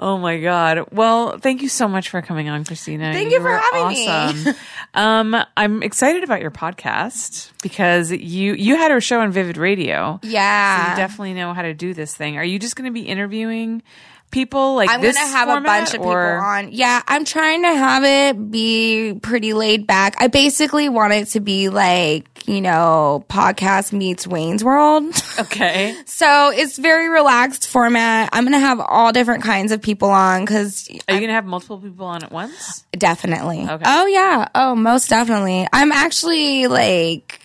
Oh 0.00 0.16
my 0.16 0.38
god. 0.38 0.88
Well, 0.92 1.38
thank 1.38 1.60
you 1.62 1.68
so 1.68 1.88
much 1.88 2.08
for 2.10 2.22
coming 2.22 2.48
on, 2.48 2.64
Kristina. 2.64 3.12
Thank 3.12 3.30
you 3.32 3.38
for 3.38 3.44
were 3.50 3.58
having 3.58 3.88
me. 3.88 4.08
awesome. 4.08 4.54
um, 4.94 5.44
I'm 5.56 5.82
excited 5.82 6.22
about 6.22 6.40
your 6.40 6.52
podcast 6.52 7.50
because 7.62 8.12
you 8.12 8.54
you 8.54 8.76
had 8.76 8.92
a 8.92 9.00
show 9.00 9.20
on 9.20 9.32
Vivid 9.32 9.56
Radio. 9.56 10.20
So 10.22 10.28
Yeah. 10.28 10.90
you 10.90 10.96
definitely 10.96 11.34
know 11.34 11.52
how 11.52 11.62
to 11.62 11.74
do 11.74 11.94
this 11.94 12.14
thing. 12.14 12.36
Are 12.38 12.44
you 12.44 12.58
just 12.60 12.76
going 12.76 12.86
to 12.86 12.92
be 12.94 13.06
interviewing 13.08 13.82
people 14.30 14.74
like 14.76 14.90
I'm 14.90 15.00
this 15.00 15.16
gonna 15.16 15.28
have 15.30 15.48
a 15.48 15.60
bunch 15.60 15.88
of 15.88 15.92
people 16.00 16.08
or- 16.12 16.36
on. 16.38 16.70
Yeah, 16.72 17.02
I'm 17.08 17.24
trying 17.24 17.62
to 17.62 17.68
have 17.74 18.04
it 18.04 18.50
be 18.50 19.18
pretty 19.22 19.52
laid 19.54 19.86
back. 19.86 20.16
I 20.18 20.26
basically 20.28 20.88
want 20.88 21.12
it 21.14 21.28
to 21.28 21.40
be 21.40 21.68
like, 21.70 22.26
you 22.46 22.60
know, 22.60 23.24
podcast 23.28 23.92
meets 23.92 24.26
Wayne's 24.26 24.62
World. 24.64 25.04
Okay. 25.38 25.94
so 26.04 26.50
it's 26.52 26.76
very 26.78 27.08
relaxed 27.08 27.68
format. 27.68 28.28
I'm 28.32 28.44
gonna 28.44 28.58
have 28.58 28.80
all 28.80 29.12
different 29.12 29.44
kinds 29.44 29.70
of 29.72 29.80
people 29.80 30.10
on 30.10 30.42
because 30.44 30.88
Are 31.08 31.14
you 31.14 31.20
gonna 31.20 31.32
have 31.32 31.44
multiple 31.46 31.78
people 31.78 32.06
on 32.06 32.24
at 32.24 32.32
once? 32.32 32.84
definitely. 32.92 33.60
Okay. 33.68 33.84
Oh 33.86 34.06
yeah. 34.06 34.48
Oh, 34.54 34.74
most 34.74 35.08
definitely. 35.08 35.66
I'm 35.72 35.92
actually 35.92 36.66
like, 36.66 37.40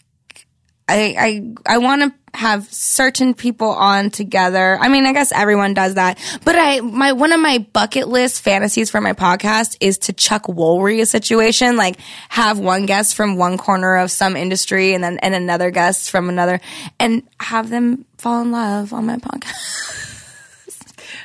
I 0.90 1.54
I 1.68 1.76
I 1.76 1.78
want 1.78 2.02
to 2.02 2.14
have 2.34 2.72
certain 2.74 3.34
people 3.34 3.70
on 3.70 4.10
together. 4.10 4.78
I 4.80 4.90
mean, 4.90 5.06
I 5.06 5.14
guess 5.14 5.32
everyone 5.32 5.74
does 5.74 5.96
that, 5.96 6.18
but 6.44 6.56
I 6.58 6.80
my 6.80 7.14
one 7.14 7.32
of 7.32 7.40
my 7.40 7.60
bucket 7.74 8.08
list 8.08 8.42
fantasies 8.42 8.90
for 8.90 9.02
my 9.02 9.14
podcast 9.14 9.78
is 9.80 9.98
to 10.00 10.14
Chuck 10.14 10.44
Woolery 10.44 11.02
a 11.02 11.06
situation, 11.06 11.78
like 11.78 11.98
have 12.30 12.60
one 12.60 12.86
guest 12.86 13.16
from 13.16 13.38
one 13.38 13.58
corner 13.58 13.98
of 13.98 14.12
some 14.12 14.36
industry 14.36 14.94
and 14.94 15.04
then 15.04 15.20
and 15.20 15.36
another 15.36 15.72
guest 15.72 16.10
from 16.10 16.30
another, 16.30 16.60
and 17.00 17.24
have 17.40 17.70
them 17.70 18.06
fall 18.18 18.42
in 18.42 18.52
love 18.52 18.94
on 18.94 19.06
my 19.06 19.18
podcast. 19.18 20.20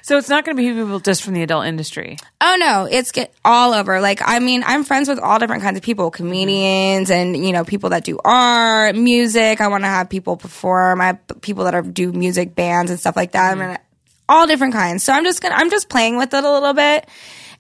So 0.09 0.17
it's 0.17 0.31
not 0.31 0.47
going 0.47 0.57
to 0.57 0.63
be 0.63 0.73
people 0.73 1.01
just 1.01 1.23
from 1.23 1.35
the 1.35 1.43
adult 1.43 1.67
industry. 1.67 2.17
Oh 2.41 2.57
no, 2.59 2.89
it's 2.91 3.13
get 3.13 3.31
all 3.45 3.75
over. 3.75 4.01
Like, 4.01 4.23
I 4.25 4.39
mean, 4.39 4.65
I'm 4.65 4.83
friends 4.83 5.07
with 5.07 5.19
all 5.19 5.39
different 5.39 5.63
kinds 5.63 5.77
of 5.77 5.85
people, 5.85 6.11
comedians 6.11 7.11
and, 7.11 7.37
you 7.37 7.53
know, 7.53 7.63
people 7.63 7.91
that 7.91 8.05
do 8.05 8.19
art, 8.25 8.97
music. 8.97 9.61
I 9.61 9.69
want 9.69 9.85
to 9.85 9.89
have 9.89 10.09
people 10.09 10.39
perform. 10.39 11.03
I 11.03 11.09
have 11.09 11.21
people 11.43 11.65
that 11.65 11.75
are, 11.75 11.83
do 11.83 12.11
music 12.11 12.55
bands 12.55 12.91
and 12.91 12.99
stuff 12.99 13.17
like 13.17 13.33
that. 13.33 13.53
I 13.53 13.55
mean, 13.55 13.69
mm-hmm. 13.69 13.83
all 14.31 14.47
different 14.47 14.73
kinds. 14.73 15.03
So 15.03 15.13
I'm 15.13 15.25
just 15.25 15.43
gonna, 15.43 15.57
I'm 15.57 15.69
just 15.69 15.91
playing 15.91 16.17
with 16.17 16.33
it 16.33 16.43
a 16.43 16.51
little 16.51 16.73
bit 16.73 17.07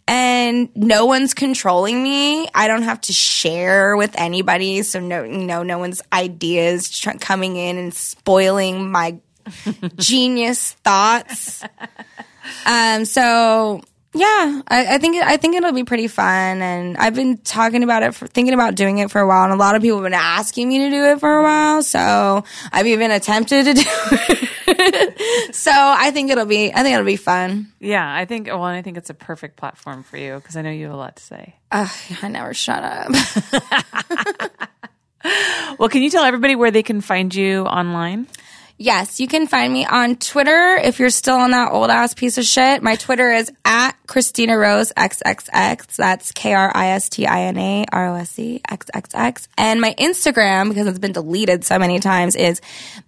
and 0.07 0.75
no 0.75 1.05
one's 1.05 1.35
controlling 1.35 2.03
me. 2.03 2.49
I 2.55 2.67
don't 2.67 2.85
have 2.85 3.03
to 3.03 3.13
share 3.13 3.95
with 3.95 4.19
anybody. 4.19 4.81
So 4.85 5.01
no, 5.01 5.23
you 5.23 5.45
know, 5.45 5.65
no 5.65 5.77
one's 5.77 6.01
ideas 6.15 6.89
tr- 6.89 7.19
coming 7.21 7.57
in 7.57 7.77
and 7.77 7.93
spoiling 7.93 8.91
my 8.91 9.19
genius 9.97 10.73
thoughts. 10.83 11.63
Um, 12.67 13.05
so 13.05 13.83
yeah, 14.15 14.63
I, 14.67 14.95
I 14.95 14.99
think 14.99 15.23
I 15.23 15.37
think 15.37 15.55
it'll 15.55 15.73
be 15.73 15.85
pretty 15.85 16.09
fun, 16.09 16.63
and 16.63 16.97
I've 16.97 17.15
been 17.15 17.39
talking 17.39 17.83
about 17.83 18.03
it, 18.03 18.15
for, 18.15 18.27
thinking 18.27 18.55
about 18.55 18.75
doing 18.75 18.99
it 18.99 19.11
for 19.11 19.21
a 19.21 19.29
while, 19.29 19.45
and 19.45 19.53
a 19.53 19.57
lot 19.57 19.77
of 19.77 19.83
people 19.83 19.99
have 19.99 20.05
been 20.05 20.15
asking 20.15 20.69
me 20.69 20.79
to 20.79 20.91
do 20.91 21.05
it 21.05 21.21
for 21.21 21.39
a 21.39 21.43
while. 21.43 21.83
So 21.83 22.45
I've 22.73 22.87
even 22.87 23.11
attempted 23.11 23.65
to 23.65 23.75
do 23.75 23.83
it. 23.85 25.55
so 25.55 25.71
I 25.73 26.11
think 26.11 26.31
it'll 26.31 26.47
be 26.47 26.73
I 26.73 26.83
think 26.83 26.95
it'll 26.95 27.05
be 27.05 27.17
fun. 27.17 27.73
Yeah, 27.81 28.13
I 28.13 28.25
think. 28.25 28.47
Well, 28.47 28.63
I 28.65 28.83
think 28.83 28.97
it's 28.97 29.11
a 29.11 29.15
perfect 29.15 29.57
platform 29.57 30.03
for 30.03 30.17
you 30.17 30.37
because 30.37 30.57
I 30.57 30.63
know 30.63 30.71
you 30.71 30.87
have 30.87 30.95
a 30.95 30.99
lot 30.99 31.17
to 31.17 31.23
say. 31.23 31.55
Ugh, 31.71 31.91
I 32.23 32.29
never 32.29 32.55
shut 32.55 32.83
up. 32.83 33.11
Well, 35.79 35.89
can 35.89 36.03
you 36.03 36.11
tell 36.11 36.25
everybody 36.25 36.57
where 36.57 36.71
they 36.71 36.83
can 36.83 37.01
find 37.01 37.33
you 37.33 37.63
online? 37.63 38.27
Yes, 38.81 39.19
you 39.19 39.27
can 39.27 39.49
find 39.49 39.73
me 39.73 39.85
on 39.85 40.15
Twitter 40.17 40.77
if 40.77 41.01
you're 41.01 41.11
still 41.11 41.35
on 41.35 41.51
that 41.51 41.73
old 41.73 41.91
ass 41.91 42.15
piece 42.15 42.39
of 42.39 42.45
shit. 42.45 42.81
My 42.81 42.95
Twitter 42.95 43.33
is 43.33 43.51
at 43.65 43.97
Kristina 44.07 44.57
Rose 44.57 44.93
XXX. 44.97 45.97
That's 45.97 46.31
K 46.31 46.55
R 46.55 46.71
I 46.73 46.91
S 46.91 47.09
T 47.09 47.27
I 47.27 47.43
N 47.43 47.59
A 47.59 47.87
R 47.91 48.11
O 48.11 48.15
S 48.15 48.39
E 48.39 48.61
XXX. 48.69 49.49
And 49.59 49.81
my 49.81 49.97
Instagram, 49.99 50.69
because 50.69 50.87
it's 50.87 51.01
been 51.01 51.11
deleted 51.11 51.65
so 51.65 51.81
many 51.81 51.99
times, 51.99 52.37
is 52.37 52.61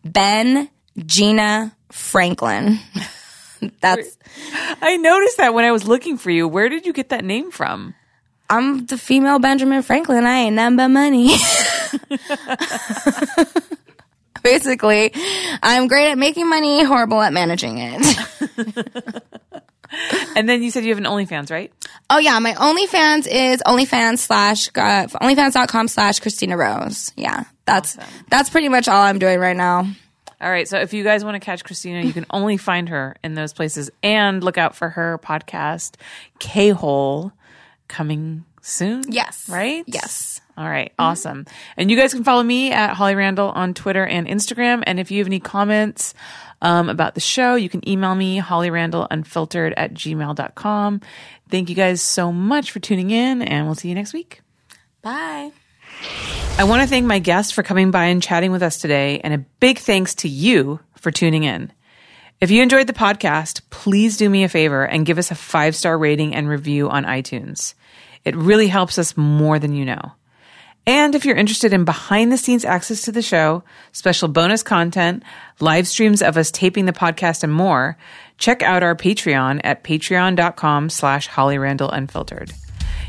Ben 0.04 0.68
Gina 0.98 1.76
Franklin. 1.92 2.80
That's 3.80 4.18
I 4.82 4.96
noticed 4.96 5.36
that 5.36 5.54
when 5.54 5.64
I 5.64 5.70
was 5.70 5.86
looking 5.86 6.18
for 6.18 6.30
you. 6.30 6.48
Where 6.48 6.68
did 6.68 6.84
you 6.84 6.92
get 6.92 7.10
that 7.10 7.24
name 7.24 7.52
from? 7.52 7.94
I'm 8.48 8.86
the 8.86 8.98
female 8.98 9.38
Benjamin 9.38 9.82
Franklin. 9.82 10.26
I 10.26 10.38
ain't 10.38 10.56
nothing 10.56 10.76
but 10.76 10.88
money. 10.88 11.36
Basically, 14.42 15.12
I'm 15.62 15.88
great 15.88 16.10
at 16.10 16.18
making 16.18 16.48
money, 16.48 16.82
horrible 16.84 17.20
at 17.20 17.32
managing 17.32 17.78
it. 17.78 19.22
And 20.36 20.48
then 20.48 20.62
you 20.62 20.70
said 20.70 20.84
you 20.84 20.90
have 20.90 20.98
an 20.98 21.04
OnlyFans, 21.04 21.50
right? 21.50 21.72
Oh 22.08 22.18
yeah, 22.18 22.38
my 22.38 22.52
OnlyFans 22.52 23.26
is 23.26 23.62
OnlyFans 23.66 24.18
slash 24.18 24.68
uh, 24.68 25.06
OnlyFans.com 25.06 25.88
slash 25.88 26.20
Kristina 26.20 26.56
Rose. 26.56 27.12
Yeah, 27.16 27.44
that's 27.64 27.98
that's 28.28 28.50
pretty 28.50 28.68
much 28.68 28.88
all 28.88 29.02
I'm 29.02 29.18
doing 29.18 29.40
right 29.40 29.56
now. 29.56 29.86
All 30.40 30.50
right. 30.50 30.66
So 30.66 30.78
if 30.78 30.94
you 30.94 31.04
guys 31.04 31.24
want 31.24 31.34
to 31.34 31.40
catch 31.40 31.64
Kristina, 31.64 32.04
you 32.04 32.12
can 32.12 32.24
only 32.30 32.56
find 32.56 32.88
her 32.88 33.16
in 33.22 33.34
those 33.34 33.52
places 33.52 33.90
and 34.02 34.42
look 34.42 34.56
out 34.56 34.74
for 34.74 34.88
her 34.88 35.18
podcast, 35.22 35.96
K 36.38 36.70
Hole, 36.70 37.32
coming 37.88 38.44
soon. 38.62 39.04
Yes. 39.08 39.48
Right? 39.48 39.84
Yes. 39.86 40.40
All 40.60 40.68
right, 40.68 40.92
awesome. 40.98 41.46
And 41.78 41.90
you 41.90 41.96
guys 41.96 42.12
can 42.12 42.22
follow 42.22 42.42
me 42.42 42.70
at 42.70 42.92
Holly 42.92 43.14
Randall 43.14 43.48
on 43.48 43.72
Twitter 43.72 44.04
and 44.04 44.26
Instagram. 44.26 44.82
And 44.86 45.00
if 45.00 45.10
you 45.10 45.16
have 45.16 45.26
any 45.26 45.40
comments 45.40 46.12
um, 46.60 46.90
about 46.90 47.14
the 47.14 47.20
show, 47.20 47.54
you 47.54 47.70
can 47.70 47.88
email 47.88 48.14
me, 48.14 48.42
hollyrandallunfiltered 48.42 49.72
at 49.78 49.94
gmail.com. 49.94 51.00
Thank 51.48 51.70
you 51.70 51.74
guys 51.74 52.02
so 52.02 52.30
much 52.30 52.72
for 52.72 52.78
tuning 52.78 53.10
in, 53.10 53.40
and 53.40 53.64
we'll 53.64 53.74
see 53.74 53.88
you 53.88 53.94
next 53.94 54.12
week. 54.12 54.42
Bye. 55.00 55.50
I 56.58 56.64
want 56.64 56.82
to 56.82 56.88
thank 56.88 57.06
my 57.06 57.20
guests 57.20 57.52
for 57.52 57.62
coming 57.62 57.90
by 57.90 58.04
and 58.04 58.22
chatting 58.22 58.52
with 58.52 58.62
us 58.62 58.76
today, 58.82 59.18
and 59.24 59.32
a 59.32 59.38
big 59.38 59.78
thanks 59.78 60.14
to 60.16 60.28
you 60.28 60.78
for 60.96 61.10
tuning 61.10 61.44
in. 61.44 61.72
If 62.38 62.50
you 62.50 62.62
enjoyed 62.62 62.86
the 62.86 62.92
podcast, 62.92 63.62
please 63.70 64.18
do 64.18 64.28
me 64.28 64.44
a 64.44 64.48
favor 64.50 64.84
and 64.84 65.06
give 65.06 65.16
us 65.16 65.30
a 65.30 65.34
five 65.34 65.74
star 65.74 65.96
rating 65.96 66.34
and 66.34 66.50
review 66.50 66.90
on 66.90 67.06
iTunes. 67.06 67.72
It 68.26 68.36
really 68.36 68.68
helps 68.68 68.98
us 68.98 69.16
more 69.16 69.58
than 69.58 69.72
you 69.72 69.86
know. 69.86 70.12
And 70.90 71.14
if 71.14 71.24
you're 71.24 71.36
interested 71.36 71.72
in 71.72 71.84
behind 71.84 72.32
the 72.32 72.36
scenes 72.36 72.64
access 72.64 73.02
to 73.02 73.12
the 73.12 73.22
show, 73.22 73.62
special 73.92 74.26
bonus 74.26 74.64
content, 74.64 75.22
live 75.60 75.86
streams 75.86 76.20
of 76.20 76.36
us 76.36 76.50
taping 76.50 76.86
the 76.86 76.92
podcast 76.92 77.44
and 77.44 77.52
more, 77.52 77.96
check 78.38 78.64
out 78.64 78.82
our 78.82 78.96
Patreon 78.96 79.60
at 79.62 79.84
patreon.com 79.84 80.90
slash 80.90 81.28
Holly 81.28 81.58
Randall 81.58 81.90
Unfiltered. 81.90 82.52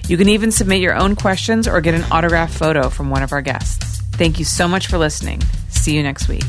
You 0.07 0.15
can 0.15 0.29
even 0.29 0.51
submit 0.51 0.79
your 0.79 0.95
own 0.95 1.15
questions 1.15 1.67
or 1.67 1.81
get 1.81 1.95
an 1.95 2.03
autographed 2.11 2.53
photo 2.53 2.87
from 2.87 3.09
one 3.09 3.23
of 3.23 3.31
our 3.31 3.41
guests. 3.41 4.01
Thank 4.11 4.37
you 4.37 4.45
so 4.45 4.67
much 4.67 4.85
for 4.85 4.99
listening. 4.99 5.41
See 5.69 5.95
you 5.95 6.03
next 6.03 6.27
week. 6.27 6.43